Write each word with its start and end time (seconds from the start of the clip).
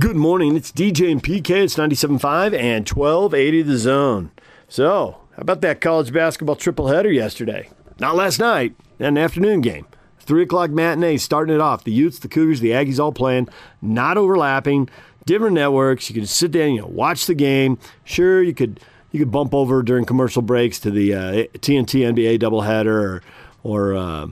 Good 0.00 0.16
morning. 0.16 0.56
It's 0.56 0.72
DJ 0.72 1.12
and 1.12 1.22
PK. 1.22 1.50
It's 1.62 1.74
97.5 1.74 2.58
and 2.58 2.88
1280 2.88 3.60
the 3.60 3.76
zone. 3.76 4.30
So, 4.66 5.18
how 5.36 5.42
about 5.42 5.60
that 5.60 5.82
college 5.82 6.10
basketball 6.10 6.56
triple 6.56 6.88
header 6.88 7.12
yesterday? 7.12 7.68
Not 7.98 8.16
last 8.16 8.38
night, 8.38 8.74
an 8.98 9.18
afternoon 9.18 9.60
game. 9.60 9.86
Three 10.18 10.44
o'clock 10.44 10.70
matinee 10.70 11.18
starting 11.18 11.54
it 11.54 11.60
off. 11.60 11.84
The 11.84 11.92
Utes, 11.92 12.18
the 12.18 12.28
Cougars, 12.28 12.60
the 12.60 12.70
Aggies 12.70 12.98
all 12.98 13.12
playing, 13.12 13.50
not 13.82 14.16
overlapping, 14.16 14.88
different 15.26 15.52
networks. 15.52 16.08
You 16.08 16.18
could 16.18 16.30
sit 16.30 16.52
down, 16.52 16.70
you 16.72 16.80
know, 16.80 16.86
watch 16.86 17.26
the 17.26 17.34
game. 17.34 17.78
Sure, 18.02 18.42
you 18.42 18.54
could 18.54 18.80
you 19.10 19.18
could 19.18 19.30
bump 19.30 19.52
over 19.52 19.82
during 19.82 20.06
commercial 20.06 20.40
breaks 20.40 20.80
to 20.80 20.90
the 20.90 21.12
uh, 21.14 21.32
TNT 21.58 22.10
NBA 22.10 22.38
doubleheader 22.38 22.86
or 22.86 23.22
or 23.62 23.94
uh, 23.94 24.28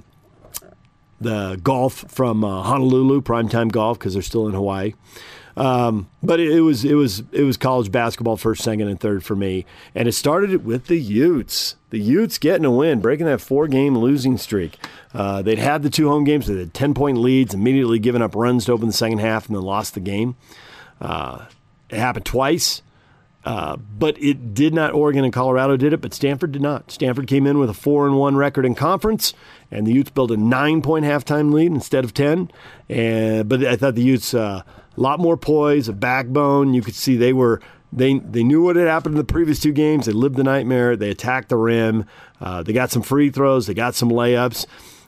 the 1.21 1.61
golf 1.63 2.07
from 2.09 2.43
uh, 2.43 2.63
Honolulu, 2.63 3.21
primetime 3.21 3.71
golf 3.71 3.99
because 3.99 4.15
they're 4.15 4.23
still 4.23 4.49
in 4.49 4.55
Hawaii. 4.55 4.95
Um, 5.59 6.09
but 6.23 6.39
it, 6.39 6.53
it, 6.53 6.61
was 6.61 6.85
it 6.85 6.95
was 6.95 7.25
it 7.33 7.43
was 7.43 7.57
college 7.57 7.91
basketball 7.91 8.37
first, 8.37 8.63
second, 8.63 8.87
and 8.87 9.01
third 9.01 9.25
for 9.25 9.35
me, 9.35 9.67
and 9.93 10.07
it 10.07 10.13
started 10.13 10.65
with 10.65 10.87
the 10.87 10.99
Utes. 10.99 11.75
The 11.91 11.99
Utes 11.99 12.39
getting 12.39 12.65
a 12.65 12.71
win, 12.71 13.01
breaking 13.01 13.27
that 13.27 13.41
four-game 13.41 13.99
losing 13.99 14.39
streak. 14.39 14.79
Uh, 15.13 15.43
they'd 15.43 15.59
had 15.59 15.83
the 15.83 15.91
two 15.91 16.09
home 16.09 16.23
games, 16.23 16.47
they 16.47 16.57
had 16.57 16.75
ten-point 16.75 17.19
leads, 17.19 17.55
immediately 17.55 17.99
giving 17.99 18.23
up 18.23 18.37
runs 18.37 18.67
to 18.67 18.73
open 18.73 18.87
the 18.87 18.93
second 18.93 19.19
half, 19.19 19.49
and 19.49 19.57
then 19.57 19.65
lost 19.65 19.95
the 19.95 20.01
game. 20.01 20.37
Uh, 21.01 21.47
it 21.91 21.99
happened 21.99 22.25
twice. 22.25 22.83
Uh, 23.45 23.77
but 23.77 24.21
it 24.23 24.53
did 24.53 24.75
not. 24.75 24.93
Oregon 24.93 25.25
and 25.25 25.33
Colorado 25.33 25.77
did 25.77 25.93
it, 25.93 26.03
but 26.03 26.13
Stanford 26.13 26.53
did 26.53 26.61
not. 26.61 26.91
Stanford 26.91 27.27
came 27.27 27.47
in 27.47 27.59
with 27.59 27.71
a 27.71 27.75
four 27.75 28.07
and 28.07 28.19
one 28.19 28.37
record 28.37 28.67
in 28.67 28.75
conference, 28.75 29.33
and 29.71 29.87
the 29.87 29.93
Utes 29.93 30.11
built 30.11 30.31
a 30.31 30.37
nine 30.37 30.83
point 30.83 31.07
halftime 31.07 31.53
lead 31.53 31.73
instead 31.73 32.05
of 32.05 32.13
ten. 32.13 32.51
And 32.91 33.49
but 33.49 33.65
I 33.65 33.77
thought 33.77 33.95
the 33.95 34.03
Utes 34.03 34.35
uh, 34.35 34.65
a 34.99 35.03
lot 35.03 35.21
more 35.21 35.37
poise, 35.37 35.89
a 35.89 35.93
backbone. 35.93 36.75
You 36.75 36.83
could 36.83 36.95
see 36.95 37.17
they 37.17 37.33
were 37.33 37.61
they 37.93 38.19
they 38.19 38.43
knew 38.43 38.63
what 38.63 38.77
had 38.77 38.89
happened 38.89 39.15
in 39.15 39.19
the 39.19 39.25
previous 39.25 39.61
two 39.61 39.73
games. 39.73 40.07
They 40.07 40.13
lived 40.13 40.37
the 40.37 40.45
nightmare. 40.45 40.97
They 40.97 41.11
attacked 41.11 41.49
the 41.49 41.57
rim. 41.57 42.05
Uh, 42.41 42.63
they 42.63 42.73
got 42.73 42.91
some 42.91 43.03
free 43.03 43.31
throws. 43.31 43.67
They 43.67 43.75
got 43.75 43.95
some 43.95 44.11
layups. 44.11 44.67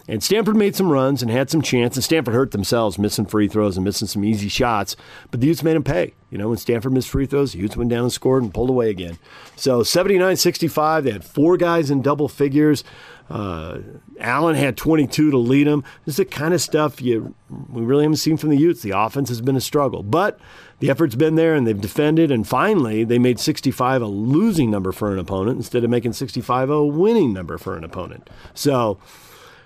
And 0.09 0.25
Stanford 0.25 0.57
made 0.57 0.75
some 0.75 0.91
runs 0.91 1.23
and 1.23 1.31
had 1.31 1.51
some 1.51 1.63
chance. 1.63 1.95
And 1.95 2.03
Stanford 2.03 2.35
hurt 2.35 2.51
themselves, 2.51 2.99
missing 2.99 3.27
free 3.27 3.47
throws 3.47 3.77
and 3.77 3.85
missing 3.85 4.09
some 4.09 4.25
easy 4.25 4.49
shots. 4.49 4.97
But 5.31 5.41
the 5.41 5.47
Utes 5.47 5.63
made 5.63 5.77
them 5.77 5.85
pay. 5.85 6.15
You 6.31 6.39
know, 6.39 6.49
when 6.49 6.59
Stanford 6.59 6.93
missed 6.93 7.11
free 7.11 7.27
throws, 7.27 7.53
the 7.53 7.59
Utes 7.59 7.77
went 7.77 7.91
down 7.91 8.05
and 8.05 8.13
scored 8.13 8.43
and 8.43 8.53
pulled 8.53 8.71
away 8.71 8.91
again. 8.91 9.19
So 9.55 9.85
79 9.85 10.37
65, 10.37 11.05
they 11.05 11.13
had 11.13 11.25
four 11.25 11.57
guys 11.57 11.91
in 11.91 12.03
double 12.03 12.29
figures. 12.29 12.83
Uh, 13.31 13.79
Allen 14.19 14.57
had 14.57 14.77
22 14.77 15.31
to 15.31 15.39
lead 15.39 15.67
them. 15.67 15.85
This 16.05 16.15
is 16.15 16.17
the 16.17 16.25
kind 16.25 16.53
of 16.53 16.61
stuff 16.61 17.01
you 17.01 17.35
we 17.69 17.83
really 17.83 18.03
haven't 18.03 18.17
seen 18.17 18.37
from 18.37 18.51
the 18.51 18.57
Utes. 18.57 18.83
The 18.83 18.91
offense 18.91 19.29
has 19.29 19.41
been 19.41 19.57
a 19.57 19.61
struggle, 19.61 20.03
but 20.03 20.41
the 20.81 20.91
effort's 20.91 21.15
been 21.15 21.37
there, 21.37 21.55
and 21.55 21.67
they've 21.67 21.81
defended. 21.81 22.33
And 22.33 22.47
finally, 22.47 23.05
they 23.05 23.19
made 23.19 23.39
65 23.39 24.03
a 24.03 24.07
losing 24.07 24.71
number 24.71 24.91
for 24.91 25.13
an 25.13 25.19
opponent 25.19 25.59
instead 25.59 25.85
of 25.85 25.91
making 25.91 26.15
65 26.15 26.71
a 26.71 26.85
winning 26.85 27.33
number 27.33 27.57
for 27.57 27.77
an 27.77 27.85
opponent. 27.85 28.29
So. 28.55 28.99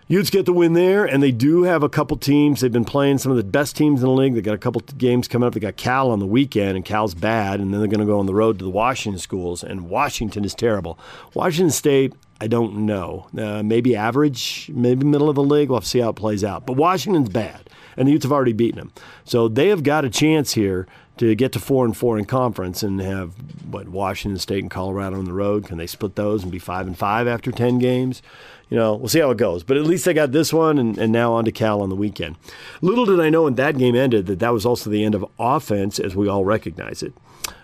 Utes 0.07 0.29
get 0.29 0.45
the 0.45 0.53
win 0.53 0.75
there, 0.75 1.07
and 1.07 1.23
they 1.23 1.33
do 1.33 1.63
have 1.63 1.83
a 1.83 1.89
couple 1.89 2.19
teams. 2.19 2.61
They've 2.61 2.71
been 2.71 2.85
playing 2.85 3.17
some 3.17 3.33
of 3.33 3.39
the 3.39 3.43
best 3.43 3.75
teams 3.75 4.03
in 4.03 4.07
the 4.07 4.15
league. 4.15 4.35
They 4.35 4.43
got 4.43 4.55
a 4.55 4.59
couple 4.59 4.83
games 4.99 5.29
coming 5.29 5.47
up. 5.47 5.55
They 5.55 5.61
got 5.61 5.77
Cal 5.77 6.11
on 6.11 6.19
the 6.19 6.27
weekend, 6.27 6.77
and 6.77 6.85
Cal's 6.85 7.15
bad, 7.15 7.59
and 7.59 7.73
then 7.73 7.81
they're 7.81 7.89
going 7.89 8.01
to 8.01 8.07
go 8.07 8.19
on 8.19 8.27
the 8.27 8.35
road 8.35 8.59
to 8.59 8.65
the 8.67 8.71
Washington 8.71 9.19
schools, 9.19 9.65
and 9.65 9.89
Washington 9.89 10.45
is 10.45 10.55
terrible. 10.55 10.99
Washington 11.33 11.71
State, 11.71 12.13
I 12.45 12.47
don't 12.47 12.85
know. 12.85 13.27
Uh, 13.37 13.63
maybe 13.63 13.97
average, 13.97 14.71
maybe 14.71 15.07
middle 15.07 15.31
of 15.31 15.35
the 15.35 15.43
league. 15.43 15.71
We'll 15.71 15.79
have 15.79 15.85
to 15.85 15.89
see 15.89 16.01
how 16.01 16.11
it 16.11 16.17
plays 16.17 16.45
out. 16.45 16.67
But 16.67 16.77
Washington's 16.77 17.31
bad, 17.31 17.71
and 17.97 18.07
the 18.07 18.13
Utes 18.13 18.27
have 18.27 18.33
already 18.33 18.53
beaten 18.53 18.79
them. 18.79 18.93
So 19.25 19.49
they 19.49 19.69
have 19.69 19.83
got 19.83 20.05
a 20.05 20.11
chance 20.11 20.53
here 20.53 20.87
to 21.17 21.35
get 21.35 21.53
to 21.53 21.59
four 21.59 21.87
and 21.87 21.97
four 21.97 22.19
in 22.19 22.27
conference 22.27 22.83
and 22.83 23.01
have 23.01 23.33
what 23.73 23.89
Washington 23.89 24.39
State 24.39 24.63
and 24.63 24.71
Colorado 24.71 25.17
on 25.17 25.25
the 25.25 25.33
road. 25.33 25.65
Can 25.65 25.79
they 25.79 25.87
split 25.87 26.17
those 26.17 26.43
and 26.43 26.53
be 26.53 26.59
five 26.59 26.87
and 26.87 26.99
five 26.99 27.27
after 27.27 27.51
ten 27.51 27.79
games? 27.79 28.21
You 28.69 28.77
know, 28.77 28.95
we'll 28.95 29.09
see 29.09 29.21
how 29.21 29.31
it 29.31 29.39
goes. 29.39 29.65
But 29.65 29.79
at 29.79 29.85
least 29.85 30.05
they 30.05 30.13
got 30.13 30.33
this 30.33 30.53
one, 30.53 30.79
and, 30.79 30.99
and 30.99 31.11
now 31.11 31.33
on 31.33 31.47
to 31.47 31.53
Cal 31.53 31.81
on 31.81 31.89
the 31.89 31.97
weekend. 31.97 32.37
Little 32.83 33.07
did 33.07 33.21
I 33.21 33.31
know 33.31 33.45
when 33.45 33.55
that 33.55 33.79
game 33.79 33.97
ended 33.97 34.27
that 34.27 34.41
that 34.41 34.53
was 34.53 34.67
also 34.67 34.91
the 34.91 35.03
end 35.03 35.15
of 35.15 35.25
offense 35.39 35.99
as 35.99 36.15
we 36.15 36.29
all 36.29 36.45
recognize 36.45 37.03
it. 37.03 37.15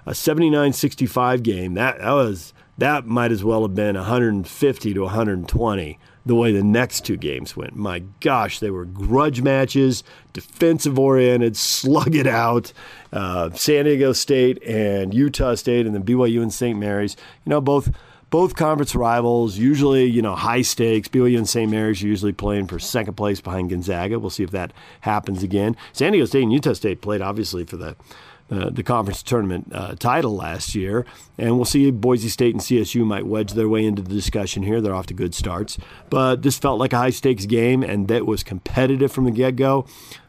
A 0.07 0.13
79-65 0.13 1.43
game. 1.43 1.75
That 1.75 1.99
that 1.99 2.13
was 2.13 2.55
that 2.81 3.07
might 3.07 3.31
as 3.31 3.45
well 3.45 3.63
have 3.63 3.75
been 3.75 3.95
150 3.95 4.95
to 4.95 5.01
120 5.01 5.99
the 6.27 6.35
way 6.35 6.53
the 6.53 6.63
next 6.63 7.05
two 7.05 7.17
games 7.17 7.57
went. 7.57 7.77
My 7.77 8.01
gosh, 8.21 8.59
they 8.59 8.71
were 8.71 8.85
grudge 8.85 9.43
matches, 9.43 10.03
defensive 10.33 10.99
oriented, 10.99 11.57
slug 11.59 12.15
it 12.15 12.27
out. 12.27 12.73
Uh, 13.13 13.51
San 13.51 13.85
Diego 13.85 14.13
State 14.13 14.63
and 14.65 15.15
Utah 15.15 15.55
State, 15.55 15.87
and 15.87 15.95
then 15.95 16.03
BYU 16.03 16.43
and 16.43 16.53
St. 16.53 16.79
Mary's. 16.79 17.17
You 17.45 17.51
know, 17.51 17.61
both 17.61 17.91
both 18.31 18.55
conference 18.55 18.95
rivals. 18.95 19.59
Usually, 19.59 20.05
you 20.05 20.23
know, 20.23 20.35
high 20.35 20.63
stakes. 20.63 21.09
BYU 21.09 21.37
and 21.37 21.49
St. 21.49 21.71
Mary's 21.71 22.03
are 22.03 22.07
usually 22.07 22.33
playing 22.33 22.67
for 22.67 22.79
second 22.79 23.15
place 23.15 23.41
behind 23.41 23.71
Gonzaga. 23.71 24.19
We'll 24.19 24.31
see 24.31 24.45
if 24.45 24.53
that 24.53 24.73
happens 25.01 25.43
again. 25.43 25.77
San 25.93 26.13
Diego 26.13 26.27
State 26.27 26.45
and 26.45 26.53
Utah 26.53 26.75
State 26.75 27.03
played 27.03 27.21
obviously 27.21 27.65
for 27.65 27.77
the 27.77 27.97
uh, 28.51 28.71
the 28.71 28.83
conference 28.83 29.23
tournament 29.23 29.71
uh, 29.73 29.95
title 29.95 30.35
last 30.35 30.75
year. 30.75 31.07
And 31.39 31.57
we'll 31.57 31.65
see 31.65 31.91
Boise 31.91 32.29
State 32.29 32.55
and 32.55 32.63
CSU 32.63 33.05
might 33.05 33.27
wedge 33.27 33.53
their 33.53 33.69
way 33.69 33.87
into 33.87 34.03
the 34.03 34.15
discussion 34.15 34.63
here. 34.63 34.81
They're 34.81 34.95
off 34.95 35.07
to 35.07 35.15
good 35.15 35.35
starts. 35.35 35.79
But 36.09 36.43
this 36.43 36.59
felt 36.59 36.81
like 36.81 36.93
a 36.93 36.99
high 36.99 37.11
stakes 37.11 37.47
game, 37.47 37.83
and 37.83 38.09
that 38.09 38.27
was 38.27 38.43
competitive 38.43 39.13
from 39.13 39.25
the 39.25 39.31
get 39.31 39.57
go. 39.57 39.87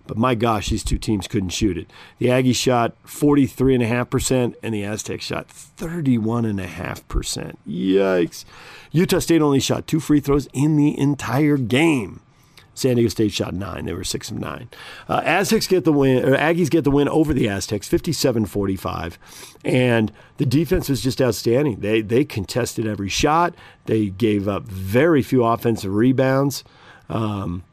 But 0.07 0.17
my 0.17 0.35
gosh, 0.35 0.69
these 0.69 0.83
two 0.83 0.97
teams 0.97 1.27
couldn't 1.27 1.49
shoot 1.49 1.77
it. 1.77 1.89
The 2.17 2.27
Aggies 2.27 2.57
shot 2.57 2.95
43.5%, 3.05 4.55
and 4.61 4.73
the 4.73 4.83
Aztecs 4.83 5.25
shot 5.25 5.47
31.5%. 5.47 7.55
Yikes. 7.67 8.45
Utah 8.91 9.19
State 9.19 9.41
only 9.41 9.59
shot 9.59 9.87
two 9.87 9.99
free 9.99 10.19
throws 10.19 10.47
in 10.53 10.75
the 10.75 10.99
entire 10.99 11.57
game. 11.57 12.21
San 12.81 12.95
Diego 12.95 13.09
State 13.09 13.31
shot 13.31 13.53
nine. 13.53 13.85
They 13.85 13.93
were 13.93 14.03
six 14.03 14.31
of 14.31 14.37
nine. 14.37 14.69
Uh, 15.07 15.21
Aztecs 15.23 15.67
get 15.67 15.85
the 15.85 15.93
win, 15.93 16.25
or 16.25 16.35
Aggies 16.35 16.69
get 16.69 16.83
the 16.83 16.91
win 16.91 17.07
over 17.07 17.33
the 17.33 17.47
Aztecs, 17.47 17.87
57-45. 17.87 19.17
And 19.63 20.11
the 20.37 20.45
defense 20.45 20.89
was 20.89 21.01
just 21.01 21.21
outstanding. 21.21 21.79
They 21.79 22.01
they 22.01 22.25
contested 22.25 22.87
every 22.87 23.09
shot. 23.09 23.53
They 23.85 24.07
gave 24.07 24.47
up 24.47 24.63
very 24.63 25.21
few 25.21 25.43
offensive 25.43 25.93
rebounds. 25.93 26.63
Um, 27.09 27.63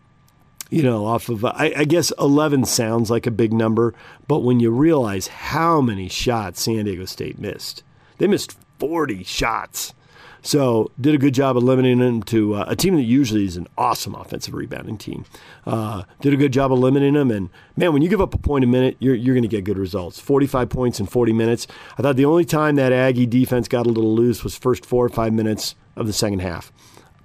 you 0.71 0.83
know, 0.83 1.07
off 1.07 1.29
of, 1.29 1.45
I, 1.45 1.73
I, 1.77 1.85
guess 1.85 2.13
11 2.19 2.67
sounds 2.67 3.11
like 3.11 3.27
a 3.27 3.31
big 3.31 3.53
number, 3.53 3.95
but 4.27 4.41
when 4.41 4.61
you 4.61 4.71
realize 4.71 5.29
how 5.29 5.81
many 5.81 6.09
shots 6.09 6.63
San 6.63 6.85
Diego 6.85 7.07
State 7.07 7.39
missed, 7.39 7.83
they 8.19 8.27
missed 8.27 8.57
40 8.79 9.25
shots. 9.25 9.95
So 10.43 10.91
did 11.01 11.15
a 11.15 11.19
good 11.19 11.35
job 11.35 11.57
of 11.57 11.63
limiting 11.63 11.99
them 11.99 12.23
to 12.25 12.55
uh, 12.55 12.65
a 12.69 12.77
team 12.77 12.97
that 12.97 13.03
usually 13.03 13.45
is 13.45 13.57
an 13.57 13.67
awesome 13.77 14.15
offensive 14.15 14.55
rebounding 14.55 14.97
team. 14.97 15.25
Uh, 15.67 16.05
did 16.21 16.33
a 16.33 16.37
good 16.37 16.53
job 16.53 16.73
of 16.73 16.79
limiting 16.79 17.15
them, 17.15 17.31
and 17.31 17.51
man, 17.77 17.93
when 17.93 18.03
you 18.03 18.09
give 18.09 18.21
up 18.21 18.35
a 18.35 18.39
point 18.39 18.65
a 18.65 18.67
minute, 18.67 18.97
you're 18.99 19.15
you're 19.15 19.35
going 19.35 19.43
to 19.43 19.49
get 19.49 19.65
good 19.65 19.79
results. 19.79 20.21
45 20.21 20.69
points 20.69 21.01
in 21.01 21.07
40 21.07 21.33
minutes. 21.33 21.67
I 21.99 22.03
thought 22.03 22.17
the 22.17 22.25
only 22.25 22.45
time 22.45 22.77
that 22.77 22.93
Aggie 22.93 23.27
defense 23.27 23.69
got 23.69 23.87
a 23.87 23.91
little 23.91 24.15
loose 24.15 24.45
was 24.45 24.57
first 24.57 24.87
four 24.87 25.05
or 25.05 25.11
five 25.11 25.33
minutes 25.33 25.75
of 25.97 26.07
the 26.07 26.13
second 26.13 26.41
half. 26.41 26.73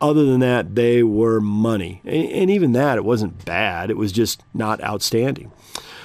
Other 0.01 0.25
than 0.25 0.41
that, 0.41 0.75
they 0.75 1.01
were 1.03 1.40
money, 1.40 2.01
and, 2.03 2.28
and 2.30 2.51
even 2.51 2.74
that 2.74 2.97
it 2.97 3.06
wasn't 3.06 3.45
bad. 3.45 3.90
It 3.90 3.97
was 3.97 4.12
just 4.12 4.44
not 4.53 4.84
outstanding. 4.84 5.51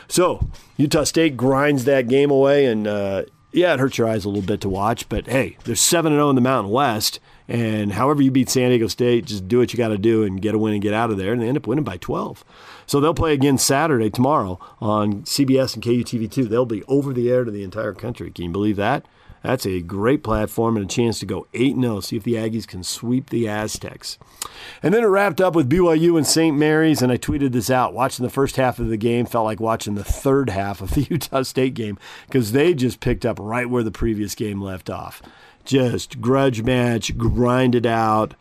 So 0.07 0.49
Utah 0.77 1.05
State 1.05 1.37
grinds 1.37 1.85
that 1.85 2.09
game 2.09 2.31
away, 2.31 2.67
and 2.67 2.87
uh, 2.87 3.25
yeah, 3.53 3.75
it 3.75 3.81
hurts 3.81 3.99
your 3.99 4.09
eyes 4.09 4.25
a 4.25 4.29
little 4.29 4.43
bit 4.43 4.61
to 4.63 4.69
watch, 4.69 5.09
but 5.09 5.27
hey, 5.27 5.57
there's 5.65 5.81
7 5.81 6.13
0 6.13 6.29
in 6.31 6.35
the 6.35 6.41
Mountain 6.41 6.73
West. 6.73 7.21
And 7.51 7.93
however 7.93 8.21
you 8.21 8.31
beat 8.31 8.51
San 8.51 8.69
Diego 8.69 8.89
State, 8.89 9.25
just 9.25 9.49
do 9.49 9.59
what 9.59 9.73
you 9.73 9.79
got 9.79 9.89
to 9.89 9.97
do 9.97 10.23
and 10.23 10.41
get 10.41 10.55
a 10.55 10.59
win 10.59 10.75
and 10.75 10.83
get 10.83 10.93
out 10.93 11.11
of 11.11 11.17
there. 11.17 11.33
And 11.33 11.41
they 11.41 11.49
end 11.49 11.57
up 11.57 11.67
winning 11.67 11.85
by 11.85 11.97
12. 11.97 12.45
So 12.87 13.01
they'll 13.01 13.15
play 13.15 13.33
again 13.33 13.57
Saturday, 13.57 14.11
tomorrow, 14.11 14.61
on 14.81 15.23
CBS 15.23 15.75
and 15.75 15.83
KUTV2. 15.83 16.47
They'll 16.47 16.67
be 16.67 16.85
over 16.85 17.15
the 17.15 17.31
air 17.31 17.45
to 17.45 17.51
the 17.51 17.65
entire 17.65 17.95
country. 17.95 18.31
Can 18.31 18.45
you 18.45 18.51
believe 18.51 18.77
that? 18.77 19.07
That's 19.43 19.67
a 19.67 19.81
great 19.81 20.23
platform 20.23 20.77
and 20.77 20.85
a 20.85 20.89
chance 20.89 21.21
to 21.21 21.27
go 21.27 21.47
8 21.55 21.81
0, 21.81 22.01
see 22.01 22.17
if 22.17 22.25
the 22.25 22.35
Aggies 22.35 22.67
can 22.67 22.83
sweep 22.83 23.31
the 23.31 23.49
Aztecs. 23.49 24.19
And 24.83 24.93
then 24.93 25.05
it 25.05 25.09
wrapped 25.09 25.41
up 25.41 25.55
with 25.55 25.71
BYU 25.71 26.17
and 26.17 26.27
St. 26.27 26.57
Mary's, 26.57 27.03
and 27.03 27.13
I 27.13 27.17
tweeted 27.17 27.53
this 27.53 27.71
out. 27.71 27.95
Watching 27.95 28.25
the 28.25 28.31
first 28.31 28.57
half 28.57 28.79
of 28.79 28.89
the 28.89 28.97
game 28.97 29.27
felt 29.27 29.45
like 29.45 29.61
watching 29.61 29.95
the 29.95 30.05
third 30.05 30.51
half 30.51 30.81
of 30.81 30.93
the 30.93 31.03
Utah 31.11 31.43
State 31.43 31.75
game 31.75 31.99
because 32.27 32.53
they 32.53 32.75
just 32.75 33.01
picked 33.01 33.25
up 33.25 33.39
right 33.41 33.69
where 33.71 33.83
the 33.83 33.91
previous 33.91 34.35
game 34.35 34.61
left 34.61 34.91
off. 34.91 35.23
Just 35.65 36.21
grudge 36.21 36.63
match, 36.63 37.17
grinded 37.17 37.87
out, 37.87 38.35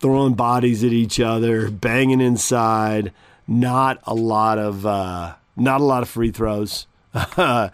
throwing 0.00 0.34
bodies 0.34 0.84
at 0.84 0.92
each 0.92 1.20
other, 1.20 1.70
banging 1.70 2.20
inside. 2.20 3.12
Not 3.46 3.98
a 4.04 4.14
lot 4.14 4.58
of 4.58 4.86
uh, 4.86 5.34
not 5.56 5.80
a 5.80 5.84
lot 5.84 6.02
of 6.02 6.08
free 6.08 6.30
throws 6.30 6.86
not 7.36 7.72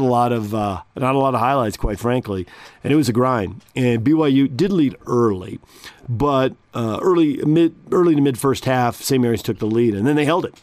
a 0.00 0.04
lot 0.04 0.32
of 0.32 0.54
uh, 0.54 0.82
not 0.96 1.14
a 1.14 1.18
lot 1.18 1.34
of 1.34 1.40
highlights, 1.40 1.76
quite 1.76 2.00
frankly, 2.00 2.46
and 2.82 2.92
it 2.92 2.96
was 2.96 3.08
a 3.08 3.12
grind. 3.12 3.62
And 3.76 4.02
BYU 4.04 4.54
did 4.56 4.72
lead 4.72 4.96
early, 5.06 5.60
but 6.08 6.54
uh, 6.74 6.98
early 7.00 7.36
mid 7.44 7.74
early 7.92 8.14
to 8.14 8.20
mid 8.20 8.38
first 8.38 8.64
half, 8.64 8.96
St. 8.96 9.22
Mary's 9.22 9.42
took 9.42 9.58
the 9.58 9.66
lead, 9.66 9.94
and 9.94 10.06
then 10.06 10.16
they 10.16 10.24
held 10.24 10.44
it. 10.44 10.54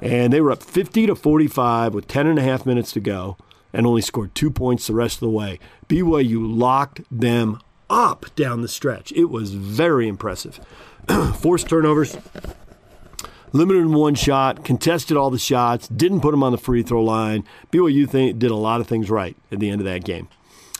and 0.00 0.32
they 0.32 0.40
were 0.40 0.50
up 0.50 0.62
50 0.62 1.06
to 1.06 1.14
45 1.14 1.94
with 1.94 2.08
10 2.08 2.26
and 2.26 2.38
a 2.38 2.42
half 2.42 2.64
minutes 2.66 2.90
to 2.92 3.00
go 3.00 3.36
and 3.72 3.86
only 3.86 4.02
scored 4.02 4.34
two 4.34 4.50
points 4.50 4.86
the 4.86 4.94
rest 4.94 5.16
of 5.16 5.20
the 5.20 5.30
way. 5.30 5.58
BYU 5.88 6.38
locked 6.40 7.02
them 7.10 7.60
up 7.88 8.26
down 8.34 8.62
the 8.62 8.68
stretch. 8.68 9.12
It 9.12 9.26
was 9.26 9.52
very 9.52 10.08
impressive. 10.08 10.58
Forced 11.36 11.68
turnovers, 11.68 12.16
limited 13.52 13.80
in 13.80 13.92
one 13.92 14.14
shot, 14.14 14.64
contested 14.64 15.16
all 15.16 15.30
the 15.30 15.38
shots, 15.38 15.88
didn't 15.88 16.20
put 16.20 16.30
them 16.30 16.42
on 16.42 16.52
the 16.52 16.58
free 16.58 16.82
throw 16.82 17.02
line. 17.02 17.44
BYU 17.72 18.10
th- 18.10 18.38
did 18.38 18.50
a 18.50 18.56
lot 18.56 18.80
of 18.80 18.86
things 18.86 19.10
right 19.10 19.36
at 19.50 19.60
the 19.60 19.70
end 19.70 19.80
of 19.80 19.84
that 19.84 20.04
game. 20.04 20.28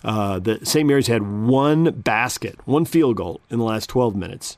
Uh, 0.02 0.38
the 0.38 0.64
St. 0.64 0.86
Mary's 0.86 1.08
had 1.08 1.22
one 1.46 1.90
basket, 1.90 2.58
one 2.64 2.84
field 2.84 3.16
goal 3.16 3.40
in 3.50 3.58
the 3.58 3.64
last 3.64 3.88
12 3.88 4.16
minutes, 4.16 4.56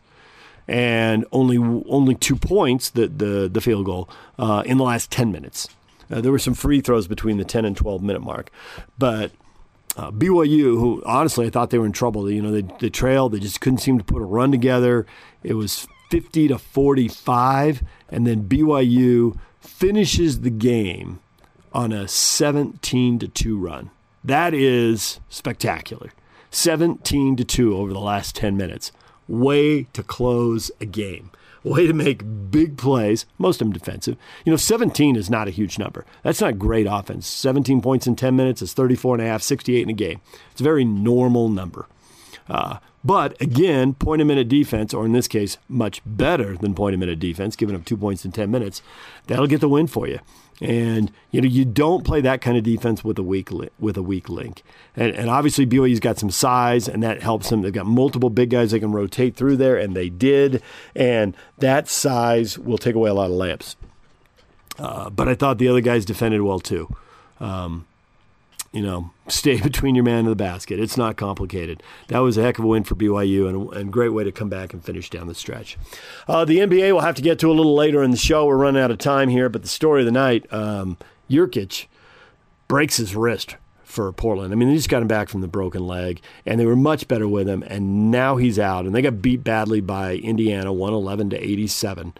and 0.68 1.24
only 1.32 1.58
only 1.88 2.14
two 2.14 2.36
points, 2.36 2.90
the 2.90 3.08
the, 3.08 3.48
the 3.52 3.60
field 3.60 3.86
goal, 3.86 4.08
uh, 4.38 4.62
in 4.64 4.78
the 4.78 4.84
last 4.84 5.10
10 5.10 5.32
minutes. 5.32 5.68
Uh, 6.10 6.20
there 6.20 6.30
were 6.30 6.38
some 6.38 6.54
free 6.54 6.80
throws 6.80 7.08
between 7.08 7.38
the 7.38 7.44
10 7.44 7.64
and 7.64 7.76
12 7.76 8.02
minute 8.02 8.22
mark, 8.22 8.50
but 8.98 9.32
uh, 9.96 10.10
BYU, 10.10 10.78
who 10.78 11.02
honestly 11.04 11.46
I 11.46 11.50
thought 11.50 11.70
they 11.70 11.78
were 11.78 11.86
in 11.86 11.92
trouble. 11.92 12.30
You 12.30 12.42
know, 12.42 12.52
they, 12.52 12.62
they 12.80 12.90
trailed. 12.90 13.32
They 13.32 13.40
just 13.40 13.60
couldn't 13.60 13.78
seem 13.78 13.98
to 13.98 14.04
put 14.04 14.22
a 14.22 14.24
run 14.24 14.50
together. 14.50 15.06
It 15.42 15.54
was 15.54 15.86
50 16.12 16.48
to 16.48 16.58
45, 16.58 17.82
and 18.10 18.26
then 18.26 18.46
BYU 18.46 19.38
finishes 19.62 20.42
the 20.42 20.50
game 20.50 21.20
on 21.72 21.90
a 21.90 22.06
17 22.06 23.18
to 23.18 23.26
2 23.26 23.56
run. 23.56 23.90
That 24.22 24.52
is 24.52 25.20
spectacular. 25.30 26.12
17 26.50 27.36
to 27.36 27.44
2 27.46 27.74
over 27.74 27.94
the 27.94 27.98
last 27.98 28.36
10 28.36 28.58
minutes. 28.58 28.92
Way 29.26 29.84
to 29.94 30.02
close 30.02 30.70
a 30.82 30.84
game 30.84 31.30
way 31.64 31.86
to 31.86 31.92
make 31.92 32.50
big 32.50 32.76
plays, 32.76 33.24
most 33.38 33.60
of 33.60 33.66
them 33.66 33.72
defensive. 33.72 34.16
You 34.44 34.50
know, 34.50 34.56
17 34.56 35.14
is 35.14 35.30
not 35.30 35.46
a 35.46 35.52
huge 35.52 35.78
number. 35.78 36.04
That's 36.24 36.40
not 36.40 36.58
great 36.58 36.88
offense. 36.90 37.28
17 37.28 37.80
points 37.80 38.08
in 38.08 38.16
10 38.16 38.34
minutes 38.34 38.62
is 38.62 38.72
34 38.72 39.14
and 39.14 39.22
a 39.22 39.28
half, 39.28 39.42
68 39.42 39.80
in 39.80 39.88
a 39.88 39.92
game. 39.92 40.20
It's 40.50 40.60
a 40.60 40.64
very 40.64 40.84
normal 40.84 41.48
number. 41.48 41.86
Uh, 42.48 42.78
but 43.04 43.40
again, 43.40 43.94
point 43.94 44.22
a 44.22 44.24
minute 44.24 44.48
defense, 44.48 44.94
or 44.94 45.04
in 45.04 45.12
this 45.12 45.28
case, 45.28 45.58
much 45.68 46.00
better 46.06 46.56
than 46.56 46.74
point 46.74 46.94
a 46.94 46.98
minute 46.98 47.18
defense, 47.18 47.56
giving 47.56 47.74
up 47.74 47.84
two 47.84 47.96
points 47.96 48.24
in 48.24 48.32
10 48.32 48.50
minutes, 48.50 48.82
that'll 49.26 49.46
get 49.46 49.60
the 49.60 49.68
win 49.68 49.86
for 49.86 50.06
you. 50.06 50.20
And 50.60 51.10
you 51.32 51.40
know 51.40 51.48
you 51.48 51.64
don't 51.64 52.04
play 52.04 52.20
that 52.20 52.40
kind 52.40 52.56
of 52.56 52.62
defense 52.62 53.02
with 53.02 53.18
a 53.18 53.22
weak 53.22 53.50
li- 53.50 53.70
with 53.80 53.96
a 53.96 54.02
weak 54.02 54.28
link. 54.28 54.62
And, 54.94 55.12
and 55.12 55.28
obviously 55.28 55.66
BYU's 55.66 55.98
got 55.98 56.18
some 56.18 56.30
size, 56.30 56.86
and 56.86 57.02
that 57.02 57.20
helps 57.20 57.50
them. 57.50 57.62
They've 57.62 57.72
got 57.72 57.86
multiple 57.86 58.30
big 58.30 58.50
guys 58.50 58.70
they 58.70 58.78
can 58.78 58.92
rotate 58.92 59.34
through 59.34 59.56
there, 59.56 59.76
and 59.76 59.96
they 59.96 60.08
did. 60.08 60.62
And 60.94 61.36
that 61.58 61.88
size 61.88 62.60
will 62.60 62.78
take 62.78 62.94
away 62.94 63.10
a 63.10 63.14
lot 63.14 63.30
of 63.30 63.32
layups. 63.32 63.74
Uh, 64.78 65.10
but 65.10 65.28
I 65.28 65.34
thought 65.34 65.58
the 65.58 65.68
other 65.68 65.80
guys 65.80 66.04
defended 66.04 66.42
well 66.42 66.60
too. 66.60 66.94
Um, 67.40 67.86
you 68.72 68.82
know, 68.82 69.10
stay 69.28 69.60
between 69.62 69.94
your 69.94 70.04
man 70.04 70.20
and 70.20 70.28
the 70.28 70.36
basket. 70.36 70.80
It's 70.80 70.96
not 70.96 71.16
complicated. 71.16 71.82
That 72.08 72.20
was 72.20 72.36
a 72.36 72.42
heck 72.42 72.58
of 72.58 72.64
a 72.64 72.68
win 72.68 72.84
for 72.84 72.94
BYU 72.94 73.48
and, 73.48 73.76
a 73.76 73.84
great 73.84 74.10
way 74.10 74.24
to 74.24 74.32
come 74.32 74.48
back 74.48 74.72
and 74.72 74.84
finish 74.84 75.10
down 75.10 75.26
the 75.26 75.34
stretch. 75.34 75.78
Uh, 76.26 76.44
the 76.44 76.58
NBA 76.58 76.92
we'll 76.92 77.00
have 77.00 77.14
to 77.16 77.22
get 77.22 77.38
to 77.40 77.50
a 77.50 77.52
little 77.52 77.74
later 77.74 78.02
in 78.02 78.10
the 78.10 78.16
show. 78.16 78.46
We're 78.46 78.56
running 78.56 78.82
out 78.82 78.90
of 78.90 78.98
time 78.98 79.28
here, 79.28 79.48
but 79.48 79.62
the 79.62 79.68
story 79.68 80.02
of 80.02 80.06
the 80.06 80.12
night 80.12 80.50
um, 80.52 80.96
Nurkic 81.30 81.86
breaks 82.68 82.96
his 82.96 83.14
wrist 83.14 83.56
for 83.84 84.10
Portland. 84.12 84.52
I 84.52 84.56
mean, 84.56 84.68
they 84.68 84.76
just 84.76 84.88
got 84.88 85.02
him 85.02 85.08
back 85.08 85.28
from 85.28 85.42
the 85.42 85.48
broken 85.48 85.86
leg, 85.86 86.22
and 86.46 86.58
they 86.58 86.64
were 86.64 86.76
much 86.76 87.06
better 87.08 87.28
with 87.28 87.46
him, 87.46 87.62
and 87.66 88.10
now 88.10 88.36
he's 88.36 88.58
out. 88.58 88.86
And 88.86 88.94
they 88.94 89.02
got 89.02 89.20
beat 89.20 89.44
badly 89.44 89.82
by 89.82 90.14
Indiana, 90.16 90.72
111 90.72 91.30
to 91.30 91.36
87 91.36 92.14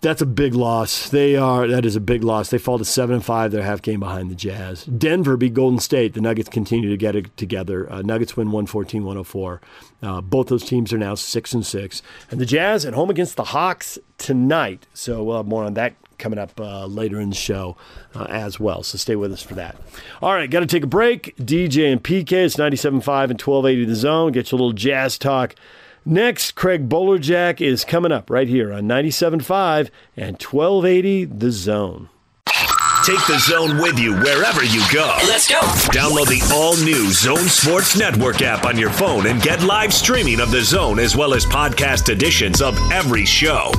that's 0.00 0.22
a 0.22 0.26
big 0.26 0.54
loss. 0.54 1.08
They 1.08 1.34
are 1.36 1.66
that 1.66 1.84
is 1.84 1.96
a 1.96 2.00
big 2.00 2.22
loss. 2.22 2.50
They 2.50 2.58
fall 2.58 2.78
to 2.78 2.84
seven 2.84 3.16
and 3.16 3.24
five. 3.24 3.50
They're 3.50 3.62
half 3.62 3.82
game 3.82 4.00
behind 4.00 4.30
the 4.30 4.36
Jazz. 4.36 4.84
Denver 4.84 5.36
beat 5.36 5.54
Golden 5.54 5.80
State. 5.80 6.14
The 6.14 6.20
Nuggets 6.20 6.48
continue 6.48 6.88
to 6.88 6.96
get 6.96 7.16
it 7.16 7.36
together. 7.36 7.90
Uh, 7.92 8.02
Nuggets 8.02 8.36
win 8.36 8.48
114-104. 8.48 9.60
Uh, 10.00 10.20
both 10.20 10.46
those 10.48 10.64
teams 10.64 10.92
are 10.92 10.98
now 10.98 11.14
six 11.16 11.52
and 11.52 11.66
six. 11.66 12.00
And 12.30 12.40
the 12.40 12.46
Jazz 12.46 12.84
at 12.84 12.94
home 12.94 13.10
against 13.10 13.36
the 13.36 13.44
Hawks 13.44 13.98
tonight. 14.18 14.86
So 14.94 15.24
we'll 15.24 15.38
have 15.38 15.46
more 15.46 15.64
on 15.64 15.74
that 15.74 15.94
coming 16.18 16.38
up 16.38 16.58
uh, 16.60 16.86
later 16.86 17.20
in 17.20 17.30
the 17.30 17.36
show 17.36 17.76
uh, 18.14 18.24
as 18.24 18.60
well. 18.60 18.82
So 18.82 18.98
stay 18.98 19.16
with 19.16 19.32
us 19.32 19.42
for 19.42 19.54
that. 19.54 19.76
All 20.22 20.32
right, 20.32 20.50
got 20.50 20.60
to 20.60 20.66
take 20.66 20.84
a 20.84 20.88
break. 20.88 21.36
DJ 21.36 21.90
and 21.92 22.02
PK. 22.02 22.32
It's 22.32 22.56
97.5 22.56 23.30
and 23.30 23.40
1280 23.40 23.84
The 23.84 23.94
Zone. 23.94 24.32
Get 24.32 24.52
you 24.52 24.56
a 24.56 24.58
little 24.58 24.72
jazz 24.72 25.18
talk 25.18 25.54
Next, 26.08 26.54
Craig 26.54 26.88
Bolerjack 26.88 27.60
is 27.60 27.84
coming 27.84 28.12
up 28.12 28.30
right 28.30 28.48
here 28.48 28.72
on 28.72 28.84
97.5 28.84 29.90
and 30.16 30.42
1280 30.42 31.26
The 31.26 31.50
Zone. 31.50 32.08
Take 33.04 33.26
the 33.26 33.38
zone 33.38 33.76
with 33.76 33.98
you 33.98 34.14
wherever 34.14 34.64
you 34.64 34.82
go. 34.90 35.18
Let's 35.26 35.46
go. 35.46 35.60
Download 35.92 36.26
the 36.26 36.42
all 36.54 36.76
new 36.76 37.12
Zone 37.12 37.46
Sports 37.48 37.98
Network 37.98 38.40
app 38.40 38.64
on 38.64 38.78
your 38.78 38.88
phone 38.88 39.26
and 39.26 39.42
get 39.42 39.62
live 39.62 39.92
streaming 39.92 40.40
of 40.40 40.50
the 40.50 40.62
zone 40.62 40.98
as 40.98 41.14
well 41.14 41.34
as 41.34 41.44
podcast 41.44 42.08
editions 42.08 42.62
of 42.62 42.78
every 42.90 43.26
show. 43.26 43.70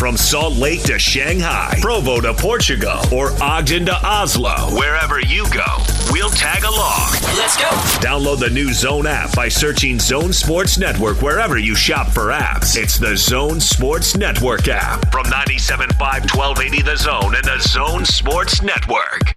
From 0.00 0.16
Salt 0.16 0.54
Lake 0.54 0.82
to 0.84 0.98
Shanghai, 0.98 1.76
Provo 1.82 2.22
to 2.22 2.32
Portugal, 2.32 3.02
or 3.12 3.32
Ogden 3.42 3.84
to 3.84 3.94
Oslo, 4.02 4.54
wherever 4.74 5.20
you 5.20 5.44
go, 5.50 5.66
we'll 6.10 6.30
tag 6.30 6.64
along. 6.64 7.10
Let's 7.36 7.54
go. 7.58 7.68
Download 8.00 8.38
the 8.38 8.48
new 8.48 8.72
Zone 8.72 9.06
app 9.06 9.36
by 9.36 9.50
searching 9.50 9.98
Zone 9.98 10.32
Sports 10.32 10.78
Network 10.78 11.20
wherever 11.20 11.58
you 11.58 11.74
shop 11.74 12.08
for 12.08 12.28
apps. 12.28 12.82
It's 12.82 12.98
the 12.98 13.14
Zone 13.14 13.60
Sports 13.60 14.16
Network 14.16 14.68
app 14.68 15.12
from 15.12 15.26
97.5 15.26 15.90
1280 16.34 16.80
The 16.80 16.96
Zone 16.96 17.34
and 17.34 17.44
the 17.44 17.58
Zone 17.58 18.06
Sports 18.06 18.62
Network. 18.62 19.34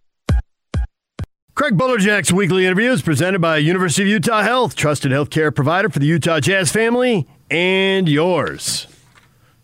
Craig 1.55 1.77
Bolerjack's 1.77 2.31
weekly 2.31 2.65
interview 2.65 2.91
is 2.91 3.01
presented 3.01 3.41
by 3.41 3.57
University 3.57 4.03
of 4.03 4.07
Utah 4.07 4.43
Health, 4.43 4.77
trusted 4.77 5.11
healthcare 5.11 5.53
provider 5.53 5.89
for 5.89 5.99
the 5.99 6.07
Utah 6.07 6.39
Jazz 6.39 6.71
family 6.71 7.27
and 7.51 8.07
yours. 8.07 8.87